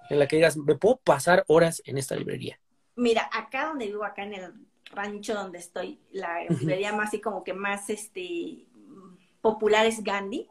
en 0.09 0.18
la 0.18 0.27
que 0.27 0.37
digas, 0.37 0.57
me 0.57 0.74
puedo 0.74 0.96
pasar 0.96 1.44
horas 1.48 1.83
en 1.85 1.98
esta 1.98 2.16
librería? 2.16 2.59
Mira, 2.96 3.29
acá 3.31 3.66
donde 3.66 3.88
vivo, 3.88 4.05
acá 4.05 4.22
en 4.22 4.33
el 4.33 4.55
rancho 4.87 5.35
donde 5.35 5.59
estoy, 5.59 6.00
la 6.12 6.44
librería 6.44 6.94
más 6.94 7.09
así 7.09 7.20
como 7.20 7.44
que 7.44 7.53
más 7.53 7.90
este 7.90 8.64
popular 9.42 9.85
es 9.85 10.03
Gandhi. 10.03 10.48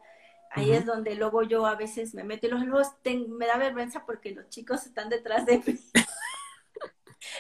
Ahí 0.51 0.73
es 0.73 0.85
donde 0.85 1.15
luego 1.15 1.41
yo 1.41 1.65
a 1.65 1.73
veces 1.73 2.13
me 2.13 2.23
meto 2.23 2.45
y 2.45 2.51
los, 2.51 2.61
luego 2.61 2.87
me 3.29 3.47
da 3.47 3.57
vergüenza 3.57 4.05
porque 4.05 4.29
los 4.29 4.47
chicos 4.49 4.85
están 4.85 5.09
detrás 5.09 5.47
de 5.47 5.57
mí. 5.57 5.79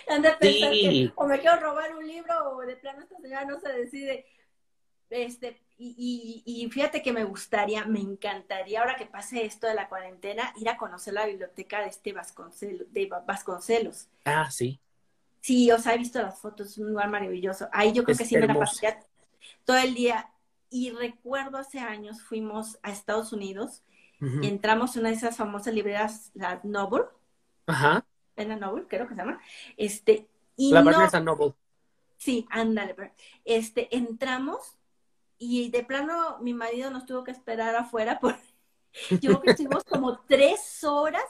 o 1.15 1.27
me 1.27 1.39
quiero 1.39 1.59
robar 1.59 1.95
un 1.95 2.07
libro 2.07 2.51
o 2.51 2.61
de 2.61 2.75
plano 2.75 3.01
esta 3.01 3.17
señora 3.19 3.45
no 3.45 3.59
se 3.59 3.69
decide. 3.73 4.25
Este, 5.09 5.61
y, 5.77 6.43
y, 6.45 6.69
fíjate 6.69 7.01
que 7.01 7.13
me 7.13 7.23
gustaría, 7.23 7.85
me 7.85 7.99
encantaría, 7.99 8.79
ahora 8.79 8.95
que 8.95 9.05
pase 9.05 9.45
esto 9.45 9.67
de 9.67 9.75
la 9.75 9.89
cuarentena, 9.89 10.53
ir 10.55 10.69
a 10.69 10.77
conocer 10.77 11.13
la 11.13 11.25
biblioteca 11.25 11.81
de 11.81 11.87
este 11.87 12.13
Vasconcelos. 12.13 12.91
De 12.91 13.07
Vasconcelos. 13.25 14.07
Ah, 14.25 14.49
sí. 14.49 14.79
Sí, 15.41 15.69
o 15.71 15.77
sea, 15.77 15.93
he 15.93 15.97
visto 15.97 16.21
las 16.21 16.39
fotos, 16.39 16.67
es 16.67 16.77
un 16.77 16.89
lugar 16.89 17.09
maravilloso. 17.09 17.67
Ahí 17.73 17.91
yo 17.91 18.03
creo 18.03 18.17
que 18.17 18.25
sí 18.25 18.37
me 18.37 18.47
la 18.47 18.57
pasaría 18.57 18.99
todo 19.65 19.77
el 19.77 19.93
día 19.93 20.29
y 20.69 20.91
recuerdo 20.91 21.57
hace 21.57 21.79
años 21.79 22.21
fuimos 22.21 22.79
a 22.81 22.91
Estados 22.91 23.33
Unidos 23.33 23.83
y 24.41 24.47
entramos 24.47 24.95
en 24.95 25.01
una 25.01 25.09
de 25.09 25.15
esas 25.15 25.35
famosas 25.35 25.73
librerías, 25.73 26.31
la 26.33 26.61
Noble. 26.63 27.03
Ajá. 27.67 28.05
En 28.35 28.49
la 28.49 28.55
Noble, 28.55 28.85
creo 28.87 29.07
que 29.07 29.13
se 29.13 29.19
llama. 29.19 29.41
Este, 29.77 30.27
y 30.55 30.71
la 30.71 30.81
no, 30.81 31.19
Noble. 31.21 31.53
Sí, 32.17 32.47
ándale. 32.49 33.13
Este, 33.45 33.95
entramos 33.95 34.77
y 35.37 35.69
de 35.69 35.83
plano 35.83 36.37
mi 36.39 36.53
marido 36.53 36.89
nos 36.89 37.05
tuvo 37.05 37.23
que 37.23 37.31
esperar 37.31 37.75
afuera 37.75 38.19
por 38.19 38.37
yo 39.09 39.19
creo 39.19 39.41
que 39.41 39.51
estuvimos 39.51 39.83
como 39.83 40.19
tres 40.19 40.83
horas, 40.83 41.23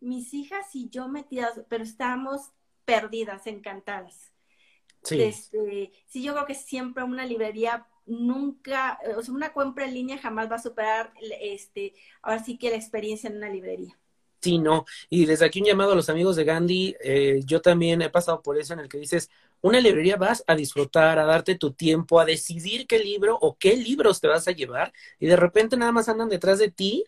mis 0.00 0.34
hijas 0.34 0.74
y 0.74 0.88
yo 0.88 1.08
metidas, 1.08 1.60
pero 1.68 1.84
estábamos 1.84 2.50
perdidas, 2.84 3.46
encantadas. 3.46 4.32
Sí. 5.02 5.22
Este, 5.22 5.92
sí, 6.06 6.22
yo 6.22 6.32
creo 6.32 6.46
que 6.46 6.54
siempre 6.54 7.04
una 7.04 7.26
librería 7.26 7.86
nunca, 8.06 8.98
o 9.16 9.22
sea, 9.22 9.34
una 9.34 9.52
compra 9.52 9.84
en 9.84 9.94
línea 9.94 10.18
jamás 10.18 10.50
va 10.50 10.56
a 10.56 10.62
superar, 10.62 11.12
este, 11.40 11.94
ahora 12.22 12.42
sí 12.42 12.58
que 12.58 12.70
la 12.70 12.76
experiencia 12.76 13.28
en 13.28 13.36
una 13.36 13.48
librería. 13.48 13.96
Sí, 14.44 14.58
no. 14.58 14.84
Y 15.08 15.24
desde 15.24 15.46
aquí 15.46 15.60
un 15.60 15.66
llamado 15.66 15.92
a 15.92 15.94
los 15.94 16.10
amigos 16.10 16.36
de 16.36 16.44
Gandhi. 16.44 16.94
Eh, 17.02 17.40
yo 17.46 17.62
también 17.62 18.02
he 18.02 18.10
pasado 18.10 18.42
por 18.42 18.58
eso 18.58 18.74
en 18.74 18.80
el 18.80 18.90
que 18.90 18.98
dices, 18.98 19.30
una 19.62 19.80
librería 19.80 20.16
vas 20.16 20.44
a 20.46 20.54
disfrutar, 20.54 21.18
a 21.18 21.24
darte 21.24 21.54
tu 21.54 21.72
tiempo, 21.72 22.20
a 22.20 22.26
decidir 22.26 22.86
qué 22.86 22.98
libro 22.98 23.38
o 23.40 23.56
qué 23.56 23.74
libros 23.74 24.20
te 24.20 24.28
vas 24.28 24.46
a 24.46 24.52
llevar 24.52 24.92
y 25.18 25.26
de 25.26 25.36
repente 25.36 25.78
nada 25.78 25.90
más 25.90 26.10
andan 26.10 26.28
detrás 26.28 26.58
de 26.58 26.70
ti 26.70 27.06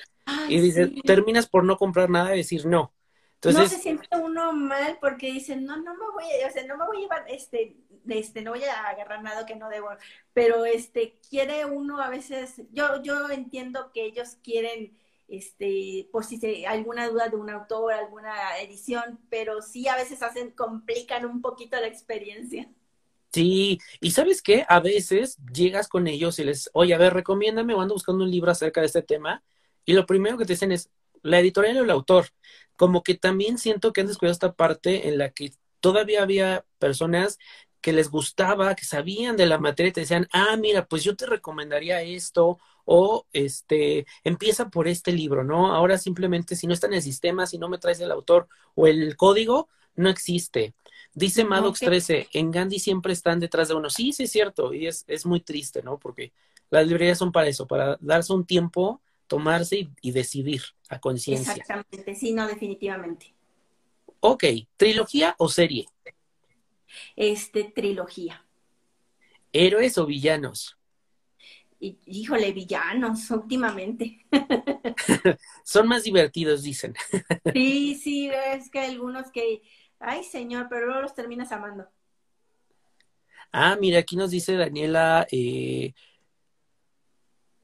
y 0.49 0.61
dices, 0.61 0.91
terminas 1.05 1.47
por 1.47 1.65
no 1.65 1.77
comprar 1.77 2.09
nada 2.09 2.35
y 2.35 2.39
decir 2.39 2.65
no. 2.65 2.95
Entonces, 3.35 3.63
no 3.63 3.69
se 3.69 3.83
siente 3.83 4.09
uno 4.17 4.55
mal 4.55 4.97
porque 4.99 5.31
dicen, 5.31 5.67
no, 5.67 5.77
no 5.77 5.93
me 5.93 6.11
voy 6.15 6.25
a, 6.43 6.49
o 6.49 6.51
sea, 6.51 6.65
no 6.67 6.79
me 6.79 6.87
voy 6.87 6.97
a 6.97 7.01
llevar, 7.01 7.25
este, 7.29 7.77
este, 8.09 8.41
no 8.41 8.53
voy 8.53 8.65
a 8.65 8.89
agarrar 8.89 9.23
nada 9.23 9.45
que 9.45 9.57
no 9.57 9.69
debo, 9.69 9.91
pero 10.33 10.65
este, 10.65 11.19
quiere 11.29 11.67
uno 11.67 12.01
a 12.01 12.09
veces, 12.09 12.63
yo, 12.73 13.03
yo 13.03 13.29
entiendo 13.29 13.91
que 13.93 14.07
ellos 14.07 14.39
quieren, 14.43 14.97
este, 15.29 16.09
por 16.13 16.25
si 16.25 16.45
hay 16.45 16.65
alguna 16.65 17.09
duda 17.09 17.29
de 17.29 17.37
un 17.37 17.51
autor, 17.51 17.93
alguna 17.93 18.59
edición, 18.61 19.19
pero 19.29 19.63
sí 19.63 19.89
a 19.89 19.97
veces 19.97 20.23
hacen, 20.23 20.51
complican 20.51 21.25
un 21.25 21.41
poquito 21.41 21.79
la 21.81 21.87
experiencia. 21.87 22.69
Sí, 23.33 23.79
y 24.01 24.13
sabes 24.13 24.41
qué, 24.41 24.65
a 24.69 24.81
veces 24.81 25.37
llegas 25.53 25.89
con 25.89 26.07
ellos 26.07 26.39
y 26.39 26.45
les, 26.45 26.71
oye, 26.73 26.95
a 26.95 26.99
ver, 26.99 27.13
recomiéndame, 27.13 27.75
o 27.75 27.81
ando 27.81 27.95
buscando 27.95 28.25
un 28.25 28.31
libro 28.31 28.51
acerca 28.51 28.81
de 28.81 28.87
este 28.87 29.03
tema, 29.03 29.43
y 29.85 29.93
lo 29.93 30.07
primero 30.07 30.39
que 30.39 30.45
te 30.45 30.55
dicen 30.55 30.73
es, 30.73 30.91
la 31.23 31.41
editorial 31.41 31.79
o 31.79 31.85
el 31.85 31.91
autor. 31.91 32.27
Como 32.77 33.03
que 33.03 33.15
también 33.15 33.59
siento 33.59 33.93
que 33.93 34.01
han 34.01 34.07
descubierto 34.07 34.47
esta 34.47 34.53
parte 34.55 35.09
en 35.09 35.19
la 35.19 35.31
que 35.31 35.53
todavía 35.81 36.23
había 36.23 36.65
personas 36.79 37.39
que 37.81 37.93
les 37.93 38.11
gustaba, 38.11 38.75
que 38.75 38.85
sabían 38.85 39.37
de 39.37 39.47
la 39.47 39.59
materia, 39.59 39.93
te 39.93 40.01
decían, 40.01 40.29
ah, 40.33 40.57
mira, 40.57 40.87
pues 40.87 41.05
yo 41.05 41.17
te 41.17 41.27
recomendaría 41.27 42.03
esto, 42.03 42.59
o 42.87 43.27
este, 43.35 44.07
empieza 44.25 44.71
por 44.71 44.89
este 44.89 45.13
libro, 45.13 45.45
¿no? 45.45 45.75
Ahora 45.75 45.99
simplemente 45.99 46.57
si 46.57 46.67
no 46.67 46.73
está 46.73 46.87
en 46.87 46.95
el 46.95 47.03
sistema, 47.03 47.47
si 47.47 47.59
no 47.59 47.69
me 47.69 47.77
traes 47.77 48.01
el 48.01 48.11
autor 48.11 48.49
o 48.75 48.87
el 48.87 49.15
código, 49.17 49.69
no 49.95 50.09
existe. 50.09 50.75
Dice 51.13 51.45
Maddox 51.45 51.81
13, 51.81 52.29
en 52.33 52.51
Gandhi 52.51 52.79
siempre 52.79 53.13
están 53.13 53.41
detrás 53.41 53.69
de 53.69 53.75
uno. 53.75 53.91
Sí, 53.91 54.13
sí 54.13 54.25
es 54.25 54.33
cierto, 54.33 54.73
y 54.73 54.87
es, 54.87 55.05
es 55.07 55.27
muy 55.27 55.41
triste, 55.41 55.83
¿no? 55.83 55.99
Porque 55.99 56.33
las 56.71 56.87
librerías 56.87 57.19
son 57.19 57.33
para 57.33 57.49
eso, 57.49 57.67
para 57.67 57.99
darse 58.01 58.33
un 58.33 58.47
tiempo, 58.47 59.03
tomarse 59.27 59.77
y, 59.77 59.91
y 60.01 60.11
decidir 60.13 60.63
a 60.89 60.99
conciencia. 60.99 61.53
Exactamente, 61.53 62.15
sí, 62.15 62.33
no, 62.33 62.47
definitivamente. 62.47 63.35
Ok, 64.21 64.45
trilogía 64.77 65.35
o 65.39 65.49
serie 65.49 65.87
este, 67.15 67.65
trilogía. 67.65 68.45
¿Héroes 69.53 69.99
o 69.99 70.07
villanos? 70.07 70.77
Híjole, 71.81 72.53
villanos, 72.53 73.31
últimamente. 73.31 74.27
Son 75.65 75.87
más 75.89 76.05
divertidos, 76.05 76.63
dicen. 76.63 76.95
sí, 77.53 77.95
sí, 77.95 78.31
es 78.31 78.71
que 78.71 78.81
algunos 78.81 79.31
que, 79.31 79.63
ay 79.99 80.25
señor, 80.25 80.67
pero 80.69 80.87
luego 80.87 81.03
los 81.03 81.15
terminas 81.15 81.53
amando. 81.53 81.87
Ah, 83.53 83.77
mira, 83.81 84.01
aquí 84.01 84.17
nos 84.17 84.31
dice 84.31 84.55
Daniela, 84.55 85.27
eh, 85.31 85.95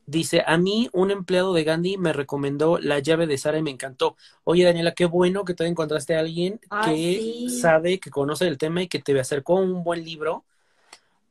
Dice, 0.05 0.43
a 0.45 0.59
mí 0.59 0.91
un 0.93 1.11
empleado 1.11 1.55
de 1.55 1.63
Gandhi 1.63 1.97
me 1.97 2.13
recomendó 2.13 2.79
la 2.79 2.99
llave 2.99 3.27
de 3.27 3.39
Sara 3.39 3.59
y 3.59 3.63
me 3.63 3.71
encantó. 3.71 4.17
Oye, 4.43 4.65
Daniela, 4.65 4.93
qué 4.93 5.07
bueno 5.07 5.45
que 5.45 5.55
te 5.55 5.65
encontraste 5.65 6.17
a 6.17 6.21
alguien 6.21 6.61
que 6.85 7.47
sabe, 7.49 8.01
que 8.01 8.11
conoce 8.11 8.49
el 8.49 8.59
tema 8.59 8.83
y 8.83 8.89
que 8.89 8.99
te 8.99 9.19
acercó 9.19 9.55
un 9.55 9.85
buen 9.85 10.05
libro. 10.05 10.45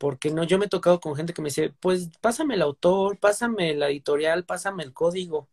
Porque 0.02 0.32
no, 0.32 0.43
yo 0.43 0.58
me 0.58 0.66
he 0.66 0.68
tocado 0.68 0.99
con 0.99 1.16
gente 1.16 1.32
que 1.32 1.43
me 1.43 1.49
dice, 1.49 1.76
pues 1.80 2.10
pásame 2.22 2.56
el 2.56 2.64
autor, 2.64 3.20
pásame 3.20 3.76
la 3.76 3.88
editorial, 3.88 4.45
pásame 4.45 4.82
el 4.82 4.93
código. 4.93 5.47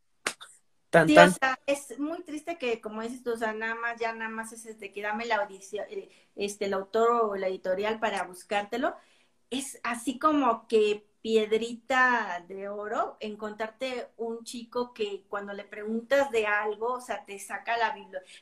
Tan, 0.89 1.07
sí, 1.07 1.15
tan. 1.15 1.29
o 1.29 1.33
sea, 1.35 1.61
es 1.67 1.99
muy 1.99 2.23
triste 2.23 2.57
que, 2.57 2.81
como 2.81 3.03
dices 3.03 3.23
tú, 3.23 3.33
o 3.33 3.37
sea, 3.37 3.53
nada 3.53 3.75
más, 3.75 4.01
ya 4.01 4.15
nada 4.15 4.31
más 4.31 4.55
es 4.55 4.65
este, 4.65 4.91
que 4.91 5.03
dame 5.03 5.27
la 5.27 5.37
audición, 5.37 5.85
eh, 5.91 6.09
este, 6.35 6.65
el 6.65 6.73
autor 6.73 7.11
o 7.11 7.37
la 7.37 7.49
editorial 7.49 8.01
para 8.01 8.23
buscártelo. 8.23 8.95
Es 9.51 9.81
así 9.83 10.19
como 10.19 10.67
que 10.67 11.07
piedrita 11.21 12.43
de 12.49 12.71
oro 12.71 13.19
encontrarte 13.21 14.09
un 14.17 14.45
chico 14.45 14.95
que 14.95 15.27
cuando 15.29 15.53
le 15.53 15.65
preguntas 15.65 16.31
de 16.31 16.47
algo, 16.47 16.95
o 16.95 17.01
sea, 17.03 17.27
te 17.27 17.39
saca 17.39 17.77
la 17.77 17.95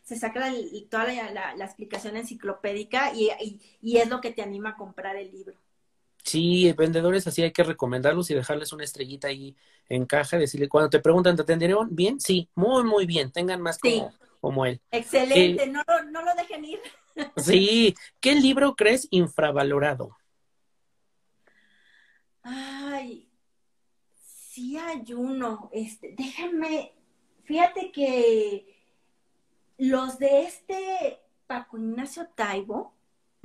se 0.04 0.16
saca 0.16 0.38
la, 0.38 0.52
toda 0.88 1.06
la, 1.06 1.32
la, 1.32 1.56
la, 1.56 1.64
explicación 1.64 2.16
enciclopédica 2.16 3.12
y, 3.12 3.30
y, 3.40 3.60
y 3.82 3.96
es 3.96 4.08
lo 4.08 4.20
que 4.20 4.30
te 4.30 4.42
anima 4.42 4.70
a 4.70 4.76
comprar 4.76 5.16
el 5.16 5.32
libro. 5.32 5.56
Sí, 6.26 6.72
vendedores 6.72 7.24
así 7.28 7.42
hay 7.42 7.52
que 7.52 7.62
recomendarlos 7.62 8.28
y 8.30 8.34
dejarles 8.34 8.72
una 8.72 8.82
estrellita 8.82 9.28
ahí 9.28 9.54
en 9.88 10.06
caja, 10.06 10.36
decirle 10.36 10.68
cuando 10.68 10.90
te 10.90 10.98
preguntan, 10.98 11.36
¿te 11.36 11.42
atendieron 11.42 11.94
bien? 11.94 12.20
Sí, 12.20 12.50
muy, 12.56 12.82
muy 12.82 13.06
bien, 13.06 13.30
tengan 13.30 13.62
más 13.62 13.78
como, 14.40 14.66
él. 14.66 14.80
Excelente, 14.90 15.62
eh, 15.62 15.66
no, 15.68 15.84
no 16.10 16.22
lo 16.22 16.34
dejen 16.34 16.64
ir. 16.64 16.80
Sí, 17.36 17.94
¿qué 18.20 18.34
libro 18.34 18.74
crees 18.74 19.06
infravalorado? 19.10 20.16
Ay, 22.42 23.30
sí 24.26 24.76
hay 24.76 25.12
uno, 25.14 25.70
este, 25.72 26.14
déjame, 26.18 26.92
fíjate 27.44 27.92
que 27.92 28.76
los 29.78 30.18
de 30.18 30.42
este 30.42 31.20
Paco 31.46 31.78
Ignacio 31.78 32.26
Taibo, 32.34 32.95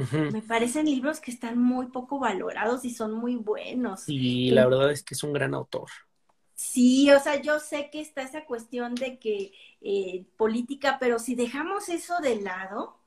uh 0.01 0.05
-huh. 0.05 0.31
me 0.31 0.41
parecen 0.41 0.85
libros 0.85 1.19
que 1.19 1.31
están 1.31 1.57
muy 1.57 1.87
poco 1.87 2.19
valorados 2.19 2.85
y 2.85 2.89
son 2.89 3.13
muy 3.13 3.35
buenos. 3.35 4.01
Sí, 4.01 4.51
la 4.51 4.67
verdad 4.67 4.91
es 4.91 5.03
que 5.03 5.13
es 5.13 5.23
un 5.23 5.33
gran 5.33 5.53
autor. 5.53 5.89
Sí, 6.55 7.09
o 7.11 7.19
sea, 7.19 7.41
yo 7.41 7.59
sé 7.59 7.89
que 7.91 8.01
está 8.01 8.21
esa 8.21 8.45
cuestión 8.45 8.93
de 8.95 9.17
que 9.17 9.51
eh, 9.81 10.25
política, 10.37 10.97
pero 10.99 11.17
si 11.17 11.33
dejamos 11.35 11.89
eso 11.89 12.19
de 12.21 12.39
lado, 12.41 12.97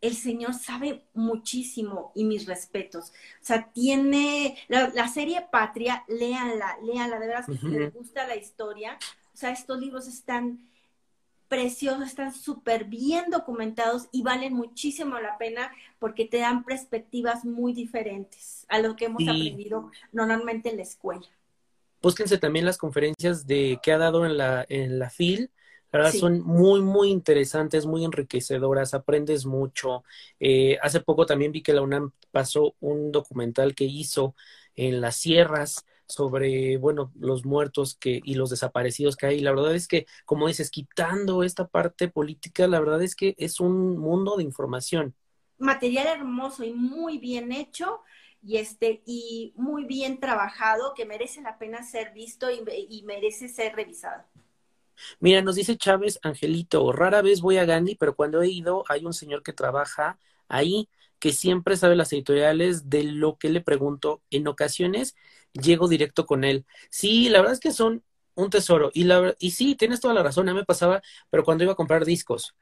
el 0.00 0.14
señor 0.14 0.54
sabe 0.54 1.04
muchísimo 1.14 2.12
y 2.14 2.24
mis 2.24 2.46
respetos. 2.46 3.10
O 3.40 3.44
sea, 3.44 3.70
tiene 3.72 4.56
la, 4.68 4.88
la 4.94 5.08
serie 5.08 5.46
Patria, 5.50 6.04
léanla, 6.08 6.78
léanla, 6.82 7.18
de 7.18 7.26
verdad, 7.26 7.44
uh 7.48 7.52
-huh. 7.52 7.60
si 7.60 7.68
les 7.68 7.92
gusta 7.92 8.26
la 8.26 8.36
historia. 8.36 8.98
O 9.34 9.36
sea, 9.36 9.50
estos 9.50 9.78
libros 9.78 10.06
están 10.08 10.66
preciosos, 11.48 12.06
están 12.06 12.32
súper 12.32 12.84
bien 12.84 13.30
documentados 13.30 14.08
y 14.12 14.22
valen 14.22 14.54
muchísimo 14.54 15.18
la 15.18 15.38
pena 15.38 15.70
porque 15.98 16.24
te 16.24 16.38
dan 16.38 16.64
perspectivas 16.64 17.44
muy 17.44 17.72
diferentes 17.72 18.66
a 18.68 18.78
lo 18.78 18.96
que 18.96 19.06
hemos 19.06 19.22
sí. 19.22 19.28
aprendido 19.28 19.90
normalmente 20.12 20.70
en 20.70 20.76
la 20.76 20.82
escuela. 20.82 21.26
Búsquense 22.02 22.38
también 22.38 22.64
las 22.64 22.78
conferencias 22.78 23.46
de 23.46 23.78
que 23.82 23.92
ha 23.92 23.98
dado 23.98 24.26
en 24.26 24.36
la, 24.36 24.64
en 24.68 24.98
la 24.98 25.10
FIL, 25.10 25.50
la 25.92 25.98
verdad 25.98 26.12
sí. 26.12 26.18
son 26.18 26.40
muy, 26.42 26.82
muy 26.82 27.10
interesantes, 27.10 27.86
muy 27.86 28.04
enriquecedoras, 28.04 28.92
aprendes 28.92 29.46
mucho. 29.46 30.04
Eh, 30.40 30.78
hace 30.82 31.00
poco 31.00 31.26
también 31.26 31.52
vi 31.52 31.62
que 31.62 31.72
la 31.72 31.82
UNAM 31.82 32.12
pasó 32.30 32.74
un 32.80 33.12
documental 33.12 33.74
que 33.74 33.84
hizo 33.84 34.34
en 34.74 35.00
las 35.00 35.16
sierras 35.16 35.86
sobre, 36.08 36.76
bueno, 36.78 37.12
los 37.18 37.44
muertos 37.44 37.96
que, 37.96 38.20
y 38.24 38.34
los 38.34 38.50
desaparecidos 38.50 39.16
que 39.16 39.26
hay. 39.26 39.40
La 39.40 39.50
verdad 39.52 39.74
es 39.74 39.88
que, 39.88 40.06
como 40.24 40.48
dices, 40.48 40.70
quitando 40.70 41.42
esta 41.42 41.68
parte 41.68 42.08
política, 42.08 42.66
la 42.68 42.80
verdad 42.80 43.02
es 43.02 43.16
que 43.16 43.34
es 43.38 43.60
un 43.60 43.98
mundo 43.98 44.36
de 44.36 44.44
información. 44.44 45.14
Material 45.58 46.06
hermoso 46.06 46.64
y 46.64 46.72
muy 46.72 47.18
bien 47.18 47.52
hecho 47.52 48.02
y 48.42 48.56
este 48.58 49.02
y 49.06 49.52
muy 49.56 49.84
bien 49.84 50.18
trabajado 50.20 50.94
que 50.94 51.04
merece 51.06 51.40
la 51.42 51.58
pena 51.58 51.82
ser 51.82 52.12
visto 52.12 52.50
y, 52.50 52.62
y 52.90 53.02
merece 53.04 53.48
ser 53.48 53.74
revisado. 53.76 54.24
Mira, 55.20 55.42
nos 55.42 55.56
dice 55.56 55.76
Chávez 55.76 56.18
Angelito, 56.22 56.92
rara 56.92 57.22
vez 57.22 57.40
voy 57.40 57.58
a 57.58 57.64
Gandhi, 57.64 57.94
pero 57.96 58.14
cuando 58.16 58.42
he 58.42 58.48
ido 58.48 58.84
hay 58.88 59.04
un 59.04 59.12
señor 59.12 59.42
que 59.42 59.52
trabaja 59.52 60.18
ahí 60.48 60.88
que 61.18 61.32
siempre 61.32 61.76
sabe 61.76 61.96
las 61.96 62.12
editoriales 62.12 62.90
de 62.90 63.04
lo 63.04 63.38
que 63.38 63.48
le 63.50 63.60
pregunto. 63.60 64.22
En 64.30 64.46
ocasiones 64.48 65.16
llego 65.60 65.88
directo 65.88 66.26
con 66.26 66.44
él. 66.44 66.64
Sí, 66.90 67.28
la 67.28 67.40
verdad 67.40 67.54
es 67.54 67.60
que 67.60 67.72
son 67.72 68.02
un 68.34 68.50
tesoro. 68.50 68.90
Y, 68.94 69.04
la, 69.04 69.34
y 69.38 69.50
sí, 69.52 69.74
tienes 69.74 70.00
toda 70.00 70.14
la 70.14 70.22
razón, 70.22 70.48
a 70.48 70.52
mí 70.52 70.58
me 70.60 70.64
pasaba, 70.64 71.02
pero 71.30 71.44
cuando 71.44 71.64
iba 71.64 71.72
a 71.72 71.76
comprar 71.76 72.04
discos, 72.04 72.54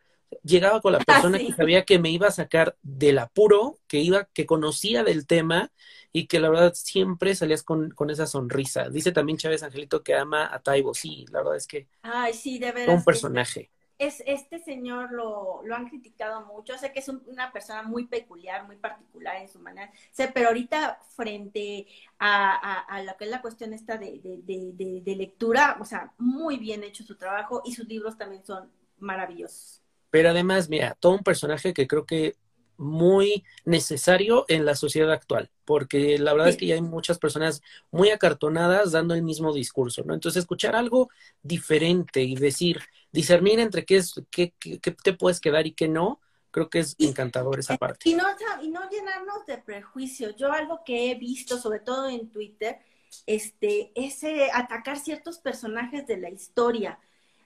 llegaba 0.43 0.81
con 0.81 0.93
la 0.93 0.99
persona 1.05 1.37
ah, 1.37 1.41
sí. 1.41 1.47
que 1.47 1.53
sabía 1.53 1.85
que 1.85 1.99
me 1.99 2.11
iba 2.11 2.29
a 2.29 2.33
sacar 2.33 2.77
del 2.83 3.19
apuro, 3.19 3.79
que 3.87 3.99
iba, 3.99 4.25
que 4.33 4.47
conocía 4.47 5.05
del 5.05 5.27
tema 5.27 5.73
y 6.13 6.27
que 6.27 6.41
la 6.41 6.49
verdad 6.49 6.73
siempre 6.75 7.35
salías 7.35 7.63
con, 7.63 7.91
con 7.91 8.11
esa 8.11 8.27
sonrisa. 8.27 8.89
Dice 8.89 9.13
también 9.13 9.39
Chávez 9.39 9.63
Angelito 9.63 10.03
que 10.03 10.15
ama 10.15 10.49
a 10.53 10.61
Taibo. 10.61 10.95
Sí, 10.95 11.27
la 11.31 11.41
verdad 11.41 11.57
es 11.57 11.67
que 11.67 11.89
Ay, 12.03 12.35
sí, 12.35 12.59
de 12.59 12.73
veras, 12.73 12.97
un 12.97 13.05
personaje. 13.05 13.71
Es, 14.07 14.23
este 14.27 14.59
señor 14.59 15.13
lo, 15.13 15.63
lo, 15.65 15.75
han 15.75 15.89
criticado 15.89 16.45
mucho, 16.47 16.77
sé 16.79 16.93
que 16.93 17.01
es 17.01 17.09
un, 17.09 17.23
una 17.27 17.53
persona 17.53 17.83
muy 17.83 18.07
peculiar, 18.07 18.67
muy 18.67 18.77
particular 18.77 19.37
en 19.37 19.49
su 19.49 19.59
manera, 19.59 19.91
sé, 20.11 20.31
pero 20.35 20.49
ahorita 20.49 21.01
frente 21.17 21.87
a, 22.19 22.55
a, 22.55 22.81
a, 22.81 23.03
lo 23.03 23.17
que 23.17 23.25
es 23.25 23.31
la 23.31 23.41
cuestión 23.41 23.73
esta 23.73 23.97
de, 23.97 24.21
de, 24.23 24.73
de, 24.73 25.01
de 25.01 25.17
lectura, 25.17 25.77
o 25.81 25.85
sea, 25.85 26.13
muy 26.19 26.59
bien 26.59 26.85
hecho 26.85 27.05
su 27.05 27.17
trabajo 27.17 27.63
y 27.65 27.73
sus 27.73 27.87
libros 27.87 28.19
también 28.19 28.45
son 28.45 28.71
maravillosos. 28.99 29.83
Pero 30.11 30.31
además, 30.31 30.69
mira, 30.69 30.97
todo 31.01 31.13
un 31.15 31.25
personaje 31.25 31.75
que 31.75 31.87
creo 31.89 32.07
que 32.07 32.37
muy 32.77 33.45
necesario 33.65 34.45
en 34.49 34.65
la 34.65 34.75
sociedad 34.75 35.13
actual, 35.13 35.51
porque 35.65 36.19
la 36.19 36.33
verdad 36.33 36.47
sí. 36.47 36.51
es 36.51 36.57
que 36.57 36.67
ya 36.67 36.75
hay 36.75 36.83
muchas 36.83 37.19
personas 37.19 37.63
muy 37.91 38.11
acartonadas 38.11 38.93
dando 38.93 39.15
el 39.15 39.23
mismo 39.23 39.53
discurso, 39.53 40.03
¿no? 40.05 40.15
Entonces, 40.15 40.41
escuchar 40.41 40.77
algo 40.77 41.11
diferente 41.43 42.23
y 42.23 42.35
decir, 42.37 42.81
discernir 43.13 43.61
entre 43.61 43.85
qué 43.85 43.97
es, 43.97 44.15
qué, 44.31 44.53
qué, 44.59 44.79
qué 44.79 44.91
te 44.91 45.13
puedes 45.13 45.41
quedar 45.41 45.67
y 45.67 45.73
qué 45.73 45.89
no, 45.89 46.21
creo 46.55 46.71
que 46.71 46.79
es 46.79 46.95
encantador 47.01 47.59
esa 47.59 47.77
parte. 47.77 48.09
Y 48.09 48.15
no, 48.15 48.25
y 48.63 48.69
no 48.69 48.89
llenarnos 48.89 49.45
de 49.45 49.59
prejuicios. 49.59 50.37
Yo 50.37 50.53
algo 50.53 50.83
que 50.85 51.11
he 51.11 51.17
visto, 51.17 51.59
sobre 51.59 51.81
todo 51.81 52.09
en 52.09 52.31
Twitter, 52.31 52.79
este, 53.27 53.91
es 53.97 54.23
eh, 54.23 54.49
atacar 54.53 55.01
ciertos 55.01 55.39
personajes 55.39 56.07
de 56.07 56.17
la 56.17 56.31
historia. 56.31 57.01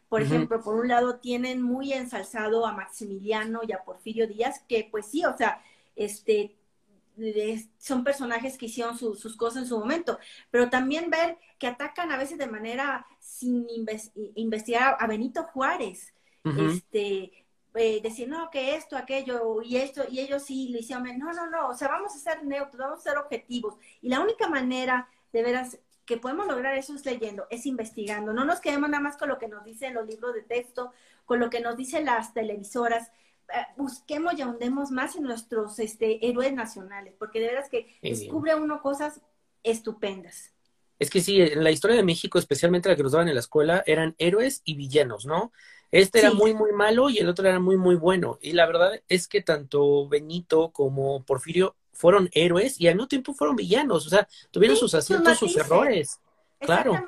Por 0.08 0.20
uh 0.20 0.24
-huh. 0.24 0.26
ejemplo, 0.26 0.62
por 0.62 0.74
un 0.76 0.88
lado 0.88 1.16
tienen 1.16 1.62
muy 1.62 1.92
ensalzado 1.92 2.66
a 2.66 2.72
Maximiliano 2.72 3.60
y 3.66 3.72
a 3.72 3.84
Porfirio 3.84 4.26
Díaz, 4.26 4.62
que 4.68 4.88
pues 4.90 5.06
sí, 5.06 5.24
o 5.24 5.36
sea, 5.36 5.62
este, 5.96 6.56
son 7.78 8.04
personajes 8.04 8.56
que 8.56 8.66
hicieron 8.66 8.96
su, 8.96 9.14
sus 9.16 9.36
cosas 9.36 9.64
en 9.64 9.68
su 9.68 9.78
momento, 9.78 10.18
pero 10.50 10.70
también 10.70 11.10
ver 11.10 11.36
que 11.58 11.66
atacan 11.66 12.12
a 12.12 12.16
veces 12.16 12.38
de 12.38 12.46
manera 12.46 13.06
sin 13.18 13.68
inves 13.68 14.12
investigar 14.36 14.96
a 14.98 15.06
Benito 15.06 15.42
Juárez, 15.52 16.14
uh 16.44 16.50
-huh. 16.50 16.76
este, 16.76 17.32
eh, 17.74 18.00
decir, 18.02 18.28
no, 18.28 18.50
que 18.50 18.74
esto, 18.74 18.96
aquello, 18.96 19.62
y 19.62 19.76
esto, 19.76 20.04
y 20.10 20.20
ellos 20.20 20.42
sí 20.42 20.68
le 20.68 20.80
hicieron, 20.80 21.04
no, 21.18 21.32
no, 21.32 21.50
no, 21.50 21.68
o 21.68 21.74
sea, 21.74 21.88
vamos 21.88 22.14
a 22.14 22.18
ser 22.18 22.44
neutros, 22.44 22.78
vamos 22.78 23.00
a 23.00 23.10
ser 23.10 23.18
objetivos, 23.18 23.74
y 24.00 24.08
la 24.08 24.20
única 24.20 24.48
manera 24.48 25.08
de 25.32 25.42
veras 25.42 25.78
que 26.08 26.16
podemos 26.16 26.46
lograr 26.46 26.74
eso 26.74 26.94
es 26.94 27.04
leyendo, 27.04 27.46
es 27.50 27.66
investigando. 27.66 28.32
No 28.32 28.46
nos 28.46 28.60
quedemos 28.60 28.88
nada 28.88 29.02
más 29.02 29.18
con 29.18 29.28
lo 29.28 29.38
que 29.38 29.46
nos 29.46 29.62
dicen 29.62 29.92
los 29.92 30.06
libros 30.08 30.34
de 30.34 30.40
texto, 30.40 30.90
con 31.26 31.38
lo 31.38 31.50
que 31.50 31.60
nos 31.60 31.76
dicen 31.76 32.06
las 32.06 32.32
televisoras. 32.32 33.12
Eh, 33.54 33.66
busquemos 33.76 34.32
y 34.32 34.40
ahondemos 34.40 34.90
más 34.90 35.16
en 35.16 35.24
nuestros 35.24 35.78
este, 35.78 36.26
héroes 36.26 36.54
nacionales, 36.54 37.14
porque 37.18 37.40
de 37.40 37.48
veras 37.48 37.68
que 37.68 37.94
descubre 38.00 38.54
uno 38.54 38.80
cosas 38.80 39.20
estupendas. 39.62 40.54
Es 40.98 41.10
que 41.10 41.20
sí, 41.20 41.42
en 41.42 41.62
la 41.62 41.70
historia 41.70 41.96
de 41.98 42.02
México, 42.02 42.38
especialmente 42.38 42.88
la 42.88 42.96
que 42.96 43.02
nos 43.02 43.12
daban 43.12 43.28
en 43.28 43.34
la 43.34 43.40
escuela, 43.40 43.84
eran 43.86 44.14
héroes 44.16 44.62
y 44.64 44.76
villanos, 44.76 45.26
¿no? 45.26 45.52
Este 45.90 46.20
era 46.20 46.30
sí. 46.30 46.36
muy, 46.36 46.54
muy 46.54 46.72
malo 46.72 47.10
y 47.10 47.18
el 47.18 47.28
otro 47.28 47.46
era 47.46 47.60
muy, 47.60 47.76
muy 47.76 47.96
bueno. 47.96 48.38
Y 48.40 48.52
la 48.52 48.66
verdad 48.66 49.02
es 49.08 49.28
que 49.28 49.42
tanto 49.42 50.08
Benito 50.08 50.70
como 50.70 51.22
Porfirio 51.24 51.76
fueron 51.98 52.30
héroes 52.32 52.80
y 52.80 52.86
al 52.86 52.94
mismo 52.94 53.08
tiempo 53.08 53.34
fueron 53.34 53.56
villanos, 53.56 54.06
o 54.06 54.10
sea, 54.10 54.26
tuvieron 54.50 54.76
sí, 54.76 54.80
sus 54.80 54.94
aciertos, 54.94 55.38
sus, 55.38 55.52
sus 55.52 55.60
errores. 55.60 56.20
Claro. 56.60 57.04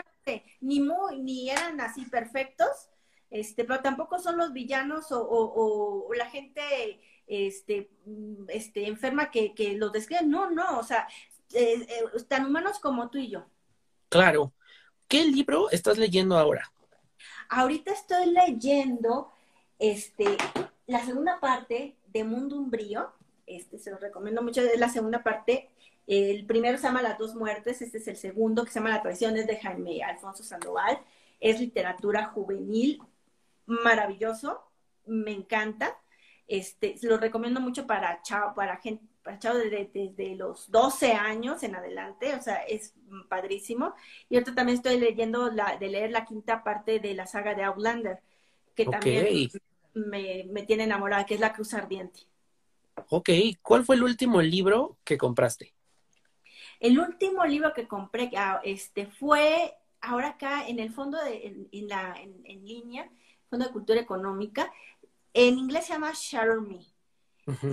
Ni 0.61 0.81
muy, 0.81 1.21
ni 1.21 1.49
eran 1.49 1.81
así 1.81 2.05
perfectos, 2.05 2.69
este, 3.31 3.65
pero 3.65 3.81
tampoco 3.81 4.19
son 4.19 4.37
los 4.37 4.53
villanos 4.53 5.11
o, 5.13 5.23
o, 5.23 6.07
o 6.09 6.15
la 6.15 6.27
gente 6.27 7.01
este, 7.27 7.91
este, 8.49 8.87
enferma 8.87 9.31
que, 9.31 9.55
que 9.55 9.75
los 9.75 9.93
describen. 9.93 10.31
No, 10.31 10.51
no, 10.51 10.79
o 10.79 10.83
sea, 10.83 11.09
eh, 11.53 11.87
eh, 11.89 12.23
tan 12.29 12.47
humanos 12.47 12.79
como 12.81 13.09
tú 13.09 13.19
y 13.19 13.29
yo. 13.29 13.47
Claro. 14.09 14.53
¿Qué 15.09 15.25
libro 15.25 15.71
estás 15.71 15.99
leyendo 15.99 16.37
ahora? 16.37 16.71
Ahorita 17.49 17.93
estoy 17.93 18.27
leyendo 18.27 19.33
este, 19.79 20.37
la 20.87 21.05
segunda 21.05 21.41
parte 21.41 21.97
de 22.07 22.25
Mundo 22.25 22.57
Umbrío 22.57 23.13
este 23.57 23.79
se 23.79 23.91
lo 23.91 23.99
recomiendo 23.99 24.43
mucho, 24.43 24.61
es 24.63 24.79
la 24.79 24.89
segunda 24.89 25.23
parte. 25.23 25.69
El 26.07 26.45
primero 26.47 26.77
se 26.79 26.85
llama 26.85 27.03
Las 27.03 27.19
dos 27.19 27.35
muertes, 27.35 27.83
este 27.83 27.99
es 27.99 28.09
el 28.09 28.17
segundo, 28.17 28.65
que 28.65 28.71
se 28.71 28.81
llama 28.81 28.91
La 28.91 29.03
traición, 29.03 29.37
es 29.37 29.47
de 29.47 29.57
Jaime 29.57 30.03
Alfonso 30.03 30.43
Sandoval. 30.43 30.99
Es 31.39 31.61
literatura 31.61 32.27
juvenil, 32.27 33.01
maravilloso, 33.67 34.63
me 35.07 35.33
encanta. 35.33 35.97
Este, 36.49 36.97
lo 37.03 37.17
recomiendo 37.17 37.61
mucho 37.61 37.87
para, 37.87 38.23
chao, 38.23 38.55
para 38.55 38.79
gente, 38.79 39.05
desde, 39.25 39.91
desde, 39.93 40.35
los 40.35 40.71
12 40.71 41.13
años 41.13 41.63
en 41.63 41.77
adelante, 41.77 42.35
o 42.35 42.43
sea, 42.43 42.57
es 42.65 42.95
padrísimo. 43.29 43.95
Y 44.29 44.35
ahorita 44.35 44.55
también 44.55 44.79
estoy 44.79 44.99
leyendo, 44.99 45.51
la, 45.51 45.77
de 45.77 45.89
leer 45.89 46.11
la 46.11 46.25
quinta 46.25 46.65
parte 46.65 46.99
de 46.99 47.15
la 47.15 47.27
saga 47.27 47.55
de 47.55 47.63
Outlander, 47.63 48.21
que 48.75 48.85
también 48.87 49.49
me, 49.95 50.45
me 50.51 50.63
tiene 50.65 50.85
enamorada, 50.85 51.25
que 51.25 51.35
es 51.35 51.41
La 51.41 51.53
Cruz 51.53 51.75
Ardiente. 51.75 52.30
Ok, 53.09 53.31
¿cuál 53.63 53.85
fue 53.85 53.97
el 53.97 54.03
último 54.03 54.43
libro 54.43 54.99
que 55.05 55.19
compraste? 55.19 55.75
El 56.79 56.99
último 56.99 57.45
libro 57.45 57.73
que 57.75 57.87
compré 57.87 58.31
ah, 58.37 58.61
este, 58.65 59.07
fue 59.07 59.75
ahora 60.01 60.31
acá 60.31 60.67
en 60.67 60.79
el 60.79 60.93
fondo 60.93 61.23
de, 61.23 61.69
en, 61.73 61.89
la, 61.89 62.15
en, 62.19 62.67
línea, 62.67 63.11
Fondo 63.49 63.67
de 63.67 63.73
Cultura 63.73 64.01
Económica. 64.01 64.73
En 65.35 65.59
inglés 65.59 65.87
se 65.87 65.93
llama 65.93 66.13
Shadow 66.15 66.63
Me. 66.63 66.87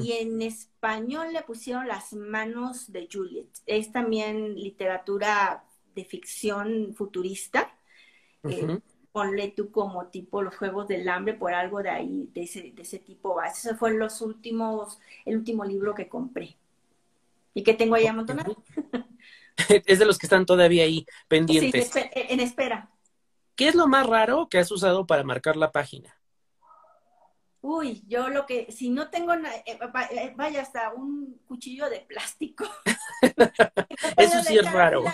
Y 0.01 0.13
en 0.13 0.41
español 0.41 1.33
le 1.33 1.43
pusieron 1.43 1.87
Las 1.87 2.11
manos 2.13 2.91
de 2.91 3.07
Juliet. 3.11 3.47
Es 3.67 3.91
también 3.91 4.55
literatura 4.55 5.63
de 5.93 6.03
ficción 6.03 6.95
futurista. 6.95 7.77
Eh, 8.43 8.79
ponle 9.17 9.47
tú 9.47 9.71
como 9.71 10.05
tipo 10.09 10.43
los 10.43 10.55
Juegos 10.55 10.87
del 10.87 11.09
Hambre, 11.09 11.33
por 11.33 11.51
algo 11.51 11.81
de 11.81 11.89
ahí, 11.89 12.29
de 12.35 12.43
ese, 12.43 12.71
de 12.71 12.83
ese 12.83 12.99
tipo. 12.99 13.41
Ese 13.41 13.73
fue 13.73 13.91
los 13.91 14.21
últimos, 14.21 14.99
el 15.25 15.37
último 15.37 15.65
libro 15.65 15.95
que 15.95 16.07
compré. 16.07 16.55
Y 17.55 17.63
que 17.63 17.73
tengo 17.73 17.95
ahí 17.95 18.05
amontonado. 18.05 18.63
es 19.87 19.97
de 19.97 20.05
los 20.05 20.19
que 20.19 20.27
están 20.27 20.45
todavía 20.45 20.83
ahí 20.83 21.07
pendientes. 21.27 21.89
Sí, 21.91 21.99
en 22.13 22.39
espera. 22.41 22.91
¿Qué 23.55 23.69
es 23.69 23.73
lo 23.73 23.87
más 23.87 24.05
raro 24.05 24.49
que 24.49 24.59
has 24.59 24.69
usado 24.69 25.07
para 25.07 25.23
marcar 25.23 25.57
la 25.57 25.71
página? 25.71 26.15
Uy, 27.61 28.03
yo 28.07 28.29
lo 28.29 28.45
que, 28.45 28.71
si 28.71 28.91
no 28.91 29.09
tengo, 29.09 29.33
eh, 29.33 29.63
eh, 29.65 30.33
vaya 30.35 30.61
hasta 30.61 30.93
un 30.93 31.41
cuchillo 31.47 31.89
de 31.89 32.01
plástico. 32.01 32.65
Eso 34.15 34.43
sí 34.43 34.59
es 34.59 34.71
raro. 34.71 35.05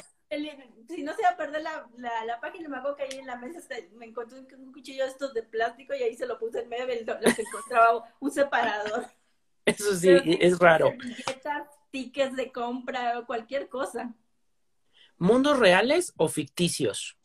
Si 0.88 1.04
no 1.04 1.14
se 1.16 1.24
va 1.24 1.30
a 1.30 1.38
perder 1.38 1.62
la, 1.62 1.90
la, 2.26 2.40
página, 2.40 2.70
me 2.70 2.78
acuerdo 2.78 2.98
que 2.98 3.04
ahí 3.04 3.20
en 3.20 3.28
la 3.28 3.36
mesa 3.38 3.60
me 3.96 4.06
encontré 4.06 4.40
un, 4.40 4.72
cuchillo 4.72 5.04
de 5.04 5.12
estos 5.12 5.34
de 5.34 5.44
plástico 5.44 5.94
y 5.94 6.04
ahí 6.04 6.16
se 6.16 6.26
lo 6.26 6.40
puse 6.40 6.62
en 6.62 6.70
medio 6.70 6.88
de 6.88 7.04
lo 7.04 7.36
que 7.36 7.42
encontraba 7.42 8.14
un 8.20 8.32
separador. 8.32 9.08
Eso 9.66 9.96
sí, 9.96 10.10
es 10.10 10.60
raro. 10.60 10.94
Tickets 11.92 12.36
de 12.36 12.52
compra 12.52 13.20
o 13.20 13.26
cualquier 13.26 13.70
cosa. 13.70 14.14
¿Mundos 15.18 15.60
reales 15.60 16.14
o 16.18 16.28
ficticios? 16.28 17.18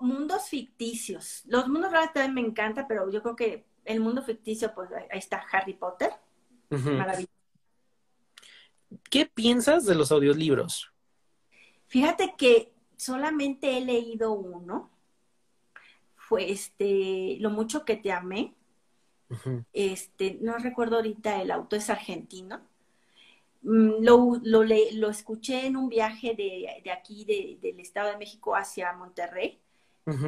Mundos 0.00 0.48
ficticios. 0.48 1.42
Los 1.46 1.68
mundos 1.68 1.92
reales 1.92 2.12
también 2.12 2.34
me 2.34 2.40
encanta, 2.40 2.88
pero 2.88 3.10
yo 3.10 3.22
creo 3.22 3.36
que 3.36 3.66
el 3.84 4.00
mundo 4.00 4.22
ficticio, 4.22 4.74
pues 4.74 4.90
ahí 4.92 5.18
está 5.18 5.44
Harry 5.52 5.74
Potter. 5.74 6.10
Maravilloso. 6.70 7.30
¿Qué 9.10 9.26
piensas 9.26 9.84
de 9.86 9.94
los 9.94 10.10
audiolibros? 10.10 10.93
Fíjate 11.86 12.34
que 12.36 12.72
solamente 12.96 13.76
he 13.76 13.80
leído 13.80 14.32
uno. 14.32 14.90
Fue 16.16 16.50
este, 16.50 17.36
Lo 17.40 17.50
mucho 17.50 17.84
que 17.84 17.96
te 17.96 18.12
amé. 18.12 18.54
Este, 19.72 20.38
no 20.40 20.56
recuerdo 20.58 20.96
ahorita 20.96 21.42
el 21.42 21.50
auto, 21.50 21.76
es 21.76 21.90
argentino. 21.90 22.60
Mm, 23.62 24.04
lo, 24.04 24.38
lo, 24.42 24.62
lo 24.62 25.10
escuché 25.10 25.66
en 25.66 25.76
un 25.76 25.88
viaje 25.88 26.34
de, 26.34 26.82
de 26.84 26.90
aquí, 26.92 27.24
de, 27.24 27.58
del 27.60 27.80
Estado 27.80 28.10
de 28.10 28.18
México 28.18 28.54
hacia 28.54 28.92
Monterrey. 28.92 29.58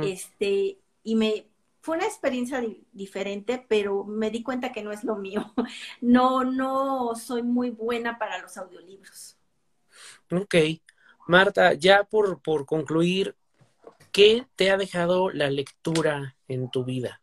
este, 0.02 0.78
y 1.04 1.16
me 1.16 1.46
fue 1.86 1.96
una 1.98 2.06
experiencia 2.06 2.60
diferente, 2.92 3.64
pero 3.68 4.02
me 4.02 4.30
di 4.32 4.42
cuenta 4.42 4.72
que 4.72 4.82
no 4.82 4.90
es 4.90 5.04
lo 5.04 5.16
mío. 5.16 5.54
No, 6.00 6.42
no 6.44 7.14
soy 7.14 7.42
muy 7.44 7.70
buena 7.70 8.18
para 8.18 8.38
los 8.38 8.56
audiolibros. 8.56 9.36
Ok. 10.30 10.54
Marta, 11.26 11.74
ya 11.74 12.04
por, 12.04 12.40
por 12.40 12.66
concluir, 12.66 13.34
¿qué 14.12 14.46
te 14.56 14.70
ha 14.70 14.76
dejado 14.76 15.30
la 15.30 15.50
lectura 15.50 16.36
en 16.48 16.70
tu 16.70 16.84
vida? 16.84 17.20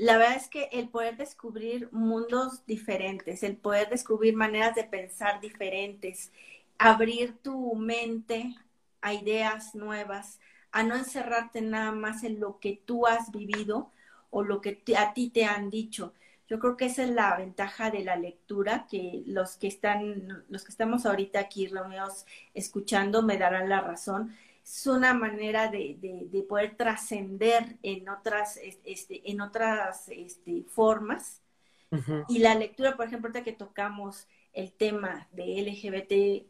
la 0.00 0.16
verdad 0.16 0.36
es 0.36 0.48
que 0.48 0.70
el 0.72 0.88
poder 0.88 1.18
descubrir 1.18 1.90
mundos 1.92 2.64
diferentes, 2.64 3.42
el 3.42 3.58
poder 3.58 3.90
descubrir 3.90 4.34
maneras 4.34 4.74
de 4.74 4.84
pensar 4.84 5.42
diferentes, 5.42 6.32
abrir 6.78 7.36
tu 7.42 7.74
mente 7.74 8.54
a 9.02 9.12
ideas 9.12 9.74
nuevas, 9.74 10.40
a 10.72 10.84
no 10.84 10.96
encerrarte 10.96 11.60
nada 11.60 11.92
más 11.92 12.24
en 12.24 12.40
lo 12.40 12.58
que 12.60 12.80
tú 12.86 13.06
has 13.06 13.30
vivido 13.30 13.92
o 14.30 14.42
lo 14.42 14.62
que 14.62 14.82
a 14.96 15.12
ti 15.12 15.28
te 15.28 15.44
han 15.44 15.68
dicho. 15.68 16.14
Yo 16.50 16.58
creo 16.58 16.76
que 16.76 16.86
esa 16.86 17.04
es 17.04 17.10
la 17.10 17.36
ventaja 17.38 17.90
de 17.90 18.04
la 18.04 18.16
lectura, 18.16 18.86
que 18.90 19.22
los 19.26 19.56
que 19.56 19.68
están, 19.68 20.44
los 20.50 20.64
que 20.64 20.72
estamos 20.72 21.06
ahorita 21.06 21.40
aquí 21.40 21.68
reunidos 21.68 22.26
escuchando 22.52 23.22
me 23.22 23.38
darán 23.38 23.70
la 23.70 23.80
razón 23.80 24.36
es 24.64 24.86
una 24.86 25.14
manera 25.14 25.68
de, 25.68 25.96
de, 26.30 26.42
poder 26.42 26.76
trascender 26.76 27.76
en 27.82 28.08
otras, 28.08 28.58
este, 28.84 29.30
en 29.30 29.40
otras 29.40 30.08
este, 30.08 30.64
formas. 30.64 31.42
Y 32.28 32.38
la 32.38 32.54
lectura, 32.54 32.96
por 32.96 33.06
ejemplo, 33.06 33.28
ahorita 33.28 33.42
que 33.42 33.52
tocamos 33.52 34.28
el 34.52 34.70
tema 34.72 35.26
de 35.32 35.60
LGBT, 35.60 36.46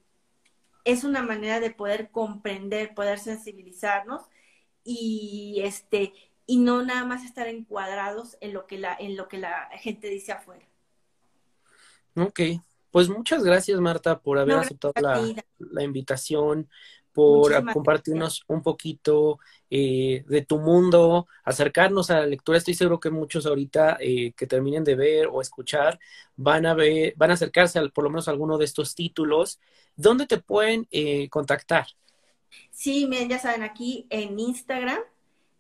es 0.84 1.04
una 1.04 1.22
manera 1.22 1.60
de 1.60 1.70
poder 1.70 2.10
comprender, 2.10 2.94
poder 2.94 3.18
sensibilizarnos 3.18 4.22
y 4.84 5.62
este 5.64 6.12
y 6.50 6.56
no 6.56 6.82
nada 6.82 7.04
más 7.04 7.24
estar 7.24 7.46
encuadrados 7.46 8.36
en 8.40 8.52
lo 8.52 8.66
que 8.66 8.76
la 8.76 8.96
en 8.98 9.16
lo 9.16 9.28
que 9.28 9.38
la 9.38 9.68
gente 9.78 10.08
dice 10.08 10.32
afuera. 10.32 10.66
Ok, 12.16 12.40
pues 12.90 13.08
muchas 13.08 13.44
gracias 13.44 13.78
Marta 13.78 14.18
por 14.18 14.36
haber 14.36 14.56
aceptado 14.56 14.92
la, 15.00 15.32
la, 15.58 15.82
invitación 15.84 16.68
por 17.12 17.72
compartirnos 17.72 18.42
un 18.48 18.64
poquito 18.64 19.38
eh, 19.70 20.24
de 20.26 20.44
tu 20.44 20.58
mundo, 20.58 21.28
acercarnos 21.44 22.10
a 22.10 22.16
la 22.16 22.26
lectura. 22.26 22.58
Estoy 22.58 22.74
seguro 22.74 22.98
que 22.98 23.10
muchos 23.10 23.46
ahorita 23.46 23.98
eh, 24.00 24.32
que 24.32 24.48
terminen 24.48 24.82
de 24.82 24.96
ver 24.96 25.28
o 25.30 25.40
escuchar 25.40 26.00
van 26.34 26.66
a 26.66 26.74
ver, 26.74 27.14
van 27.16 27.30
a 27.30 27.34
acercarse 27.34 27.78
al, 27.78 27.92
por 27.92 28.02
lo 28.02 28.10
menos 28.10 28.26
a 28.26 28.32
alguno 28.32 28.58
de 28.58 28.64
estos 28.64 28.96
títulos. 28.96 29.60
¿Dónde 29.94 30.26
te 30.26 30.38
pueden 30.38 30.88
eh, 30.90 31.28
contactar? 31.28 31.86
Sí, 32.72 33.06
miren, 33.06 33.28
ya 33.28 33.38
saben, 33.38 33.62
aquí 33.62 34.08
en 34.10 34.36
Instagram 34.36 34.98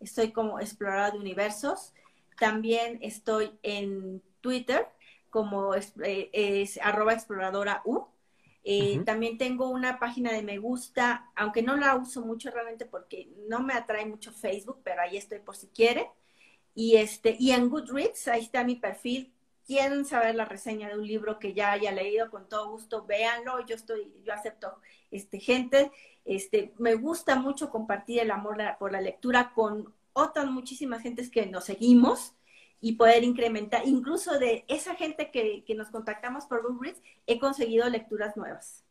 estoy 0.00 0.32
como 0.32 0.60
Exploradora 0.60 1.12
de 1.12 1.18
Universos. 1.18 1.92
También 2.38 2.98
estoy 3.02 3.52
en 3.62 4.22
Twitter 4.40 4.86
como 5.30 5.74
es, 5.74 5.94
es 6.04 6.78
arroba 6.82 7.12
exploradora 7.12 7.82
U. 7.84 8.06
Eh, 8.62 9.00
también 9.06 9.38
tengo 9.38 9.70
una 9.70 9.98
página 9.98 10.32
de 10.32 10.42
me 10.42 10.58
gusta, 10.58 11.30
aunque 11.34 11.62
no 11.62 11.76
la 11.76 11.96
uso 11.96 12.20
mucho 12.20 12.50
realmente 12.50 12.84
porque 12.84 13.28
no 13.48 13.60
me 13.60 13.72
atrae 13.72 14.04
mucho 14.04 14.32
Facebook, 14.32 14.80
pero 14.84 15.00
ahí 15.00 15.16
estoy 15.16 15.38
por 15.38 15.56
si 15.56 15.68
quiere. 15.68 16.10
Y, 16.74 16.96
este, 16.96 17.36
y 17.38 17.52
en 17.52 17.70
Goodreads, 17.70 18.28
ahí 18.28 18.42
está 18.42 18.64
mi 18.64 18.76
perfil. 18.76 19.32
Quieren 19.66 20.04
saber 20.04 20.34
la 20.34 20.44
reseña 20.44 20.88
de 20.88 20.98
un 20.98 21.06
libro 21.06 21.38
que 21.38 21.54
ya 21.54 21.72
haya 21.72 21.92
leído, 21.92 22.30
con 22.30 22.48
todo 22.48 22.70
gusto, 22.70 23.06
véanlo. 23.06 23.64
Yo 23.66 23.76
estoy, 23.76 24.12
yo 24.24 24.32
acepto 24.32 24.78
este, 25.10 25.38
gente. 25.40 25.90
Este, 26.24 26.74
me 26.78 26.94
gusta 26.94 27.36
mucho 27.36 27.70
compartir 27.70 28.20
el 28.20 28.30
amor 28.30 28.58
por 28.78 28.92
la 28.92 29.00
lectura 29.00 29.52
con 29.54 29.92
otras 30.12 30.46
muchísimas 30.50 31.02
gentes 31.02 31.30
que 31.30 31.46
nos 31.46 31.64
seguimos 31.64 32.34
y 32.80 32.92
poder 32.92 33.24
incrementar, 33.24 33.86
incluso 33.86 34.38
de 34.38 34.64
esa 34.68 34.94
gente 34.94 35.30
que, 35.30 35.64
nos 35.74 35.88
contactamos 35.88 36.46
por 36.46 36.62
Goodreads, 36.62 37.02
he 37.26 37.38
conseguido 37.38 37.88
lecturas 37.88 38.36
nuevas. 38.36 38.84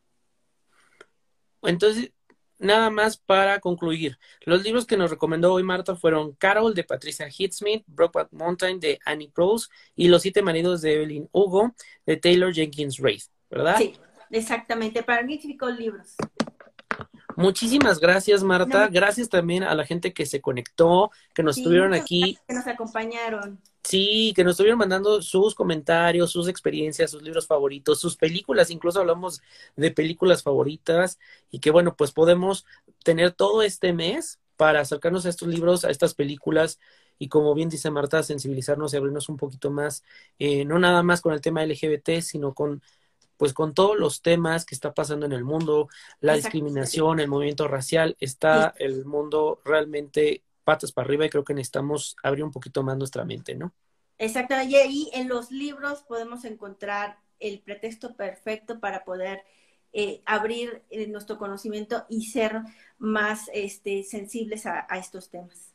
Entonces, 1.62 2.12
nada 2.58 2.90
más 2.90 3.16
para 3.16 3.58
concluir. 3.58 4.18
Los 4.42 4.62
libros 4.62 4.86
que 4.86 4.96
nos 4.96 5.10
recomendó 5.10 5.54
hoy 5.54 5.62
Marta 5.62 5.96
fueron 5.96 6.32
Carol 6.34 6.74
de 6.74 6.84
Patricia 6.84 7.28
Hicksmith, 7.28 7.82
Brokeback 7.86 8.28
Mountain 8.32 8.78
de 8.78 9.00
Annie 9.04 9.30
Proulx 9.30 9.68
y 9.96 10.08
Los 10.08 10.22
siete 10.22 10.42
maridos 10.42 10.82
de 10.82 10.94
Evelyn 10.94 11.28
Hugo 11.32 11.74
de 12.06 12.16
Taylor 12.16 12.54
Jenkins 12.54 12.98
Reid, 12.98 13.22
¿verdad? 13.50 13.76
Sí, 13.78 13.94
exactamente, 14.30 15.02
para 15.02 15.22
magníficos 15.22 15.76
libros. 15.76 16.14
Muchísimas 17.40 17.98
gracias, 17.98 18.42
Marta. 18.42 18.88
Gracias 18.88 19.28
también 19.28 19.62
a 19.62 19.74
la 19.74 19.84
gente 19.84 20.12
que 20.12 20.26
se 20.26 20.40
conectó, 20.40 21.10
que 21.34 21.42
nos 21.42 21.58
estuvieron 21.58 21.94
aquí. 21.94 22.38
Que 22.46 22.54
nos 22.54 22.66
acompañaron. 22.66 23.60
Sí, 23.82 24.32
que 24.36 24.44
nos 24.44 24.52
estuvieron 24.52 24.78
mandando 24.78 25.22
sus 25.22 25.54
comentarios, 25.54 26.30
sus 26.30 26.48
experiencias, 26.48 27.10
sus 27.10 27.22
libros 27.22 27.46
favoritos, 27.46 27.98
sus 27.98 28.16
películas, 28.16 28.70
incluso 28.70 29.00
hablamos 29.00 29.40
de 29.74 29.90
películas 29.90 30.42
favoritas 30.42 31.18
y 31.50 31.60
que 31.60 31.70
bueno, 31.70 31.96
pues 31.96 32.12
podemos 32.12 32.66
tener 33.04 33.32
todo 33.32 33.62
este 33.62 33.94
mes 33.94 34.38
para 34.56 34.80
acercarnos 34.80 35.24
a 35.24 35.30
estos 35.30 35.48
libros, 35.48 35.86
a 35.86 35.90
estas 35.90 36.12
películas 36.12 36.78
y 37.18 37.28
como 37.28 37.54
bien 37.54 37.68
dice 37.68 37.90
Marta, 37.90 38.22
sensibilizarnos 38.22 38.92
y 38.92 38.98
abrirnos 38.98 39.28
un 39.28 39.38
poquito 39.38 39.70
más, 39.70 40.04
eh, 40.38 40.64
no 40.64 40.78
nada 40.78 41.02
más 41.02 41.20
con 41.20 41.32
el 41.32 41.40
tema 41.40 41.64
LGBT, 41.64 42.20
sino 42.20 42.54
con 42.54 42.82
pues 43.40 43.54
con 43.54 43.72
todos 43.72 43.98
los 43.98 44.20
temas 44.20 44.66
que 44.66 44.74
está 44.74 44.92
pasando 44.92 45.24
en 45.24 45.32
el 45.32 45.44
mundo, 45.44 45.88
la 46.20 46.34
discriminación, 46.34 47.20
el 47.20 47.28
movimiento 47.28 47.66
racial, 47.68 48.14
está 48.20 48.74
el 48.76 49.06
mundo 49.06 49.62
realmente 49.64 50.42
patas 50.62 50.92
para 50.92 51.06
arriba 51.06 51.24
y 51.24 51.30
creo 51.30 51.42
que 51.42 51.54
necesitamos 51.54 52.16
abrir 52.22 52.44
un 52.44 52.50
poquito 52.50 52.82
más 52.82 52.98
nuestra 52.98 53.24
mente, 53.24 53.54
¿no? 53.54 53.72
Exacto, 54.18 54.54
y 54.60 54.76
ahí 54.76 55.10
en 55.14 55.28
los 55.28 55.50
libros 55.50 56.02
podemos 56.02 56.44
encontrar 56.44 57.18
el 57.38 57.60
pretexto 57.60 58.14
perfecto 58.14 58.78
para 58.78 59.04
poder 59.06 59.42
eh, 59.94 60.20
abrir 60.26 60.82
eh, 60.90 61.06
nuestro 61.06 61.38
conocimiento 61.38 62.04
y 62.10 62.26
ser 62.26 62.60
más 62.98 63.48
este, 63.54 64.04
sensibles 64.04 64.66
a, 64.66 64.86
estos 64.98 65.30
temas. 65.30 65.72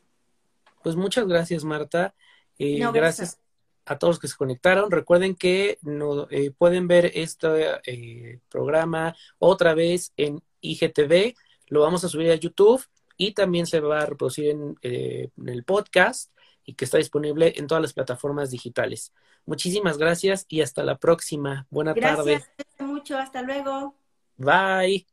Pues 0.84 0.96
muchas 0.96 1.28
gracias, 1.28 1.64
Marta. 1.64 2.14
Eh, 2.60 2.80
gracias. 2.94 3.40
A 3.86 3.98
todos 3.98 4.20
que 4.20 4.28
se 4.28 4.36
conectaron. 4.36 4.92
Recuerden 4.92 5.36
que 5.36 5.78
no, 5.82 6.28
pueden 6.58 6.88
ver 6.88 7.12
este 7.14 8.42
programa 8.50 9.16
otra 9.40 9.74
vez 9.74 10.14
en 10.18 10.42
IGTV. 10.62 11.36
Lo 11.68 11.82
vamos 11.82 12.04
a 12.04 12.10
subir 12.10 12.32
a 12.32 12.36
YouTube 12.36 12.84
y 13.18 13.34
también 13.34 13.66
se 13.66 13.80
va 13.80 14.02
a 14.02 14.06
reproducir 14.06 14.50
en, 14.50 14.78
en 14.82 15.50
el 15.50 15.64
podcast 15.64 16.32
y 16.66 16.74
que 16.74 16.86
está 16.86 16.98
disponible 16.98 17.54
en 17.56 17.68
todas 17.68 17.82
las 17.82 17.94
plataformas 17.94 18.52
digitales. 18.52 19.14
Muchísimas 19.46 19.98
gracias 19.98 20.46
y 20.50 20.62
hasta 20.62 20.84
la 20.84 20.98
próxima. 20.98 21.68
Buena 21.70 21.94
tarde. 21.94 22.44
Gracias 22.58 22.80
mucho. 22.80 23.18
Hasta 23.18 23.44
luego. 23.44 23.96
Bye. 24.38 25.06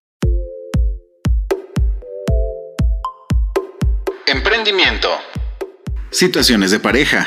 Emprendimiento. 4.26 5.10
Situaciones 6.10 6.70
de 6.70 6.80
pareja. 6.80 7.26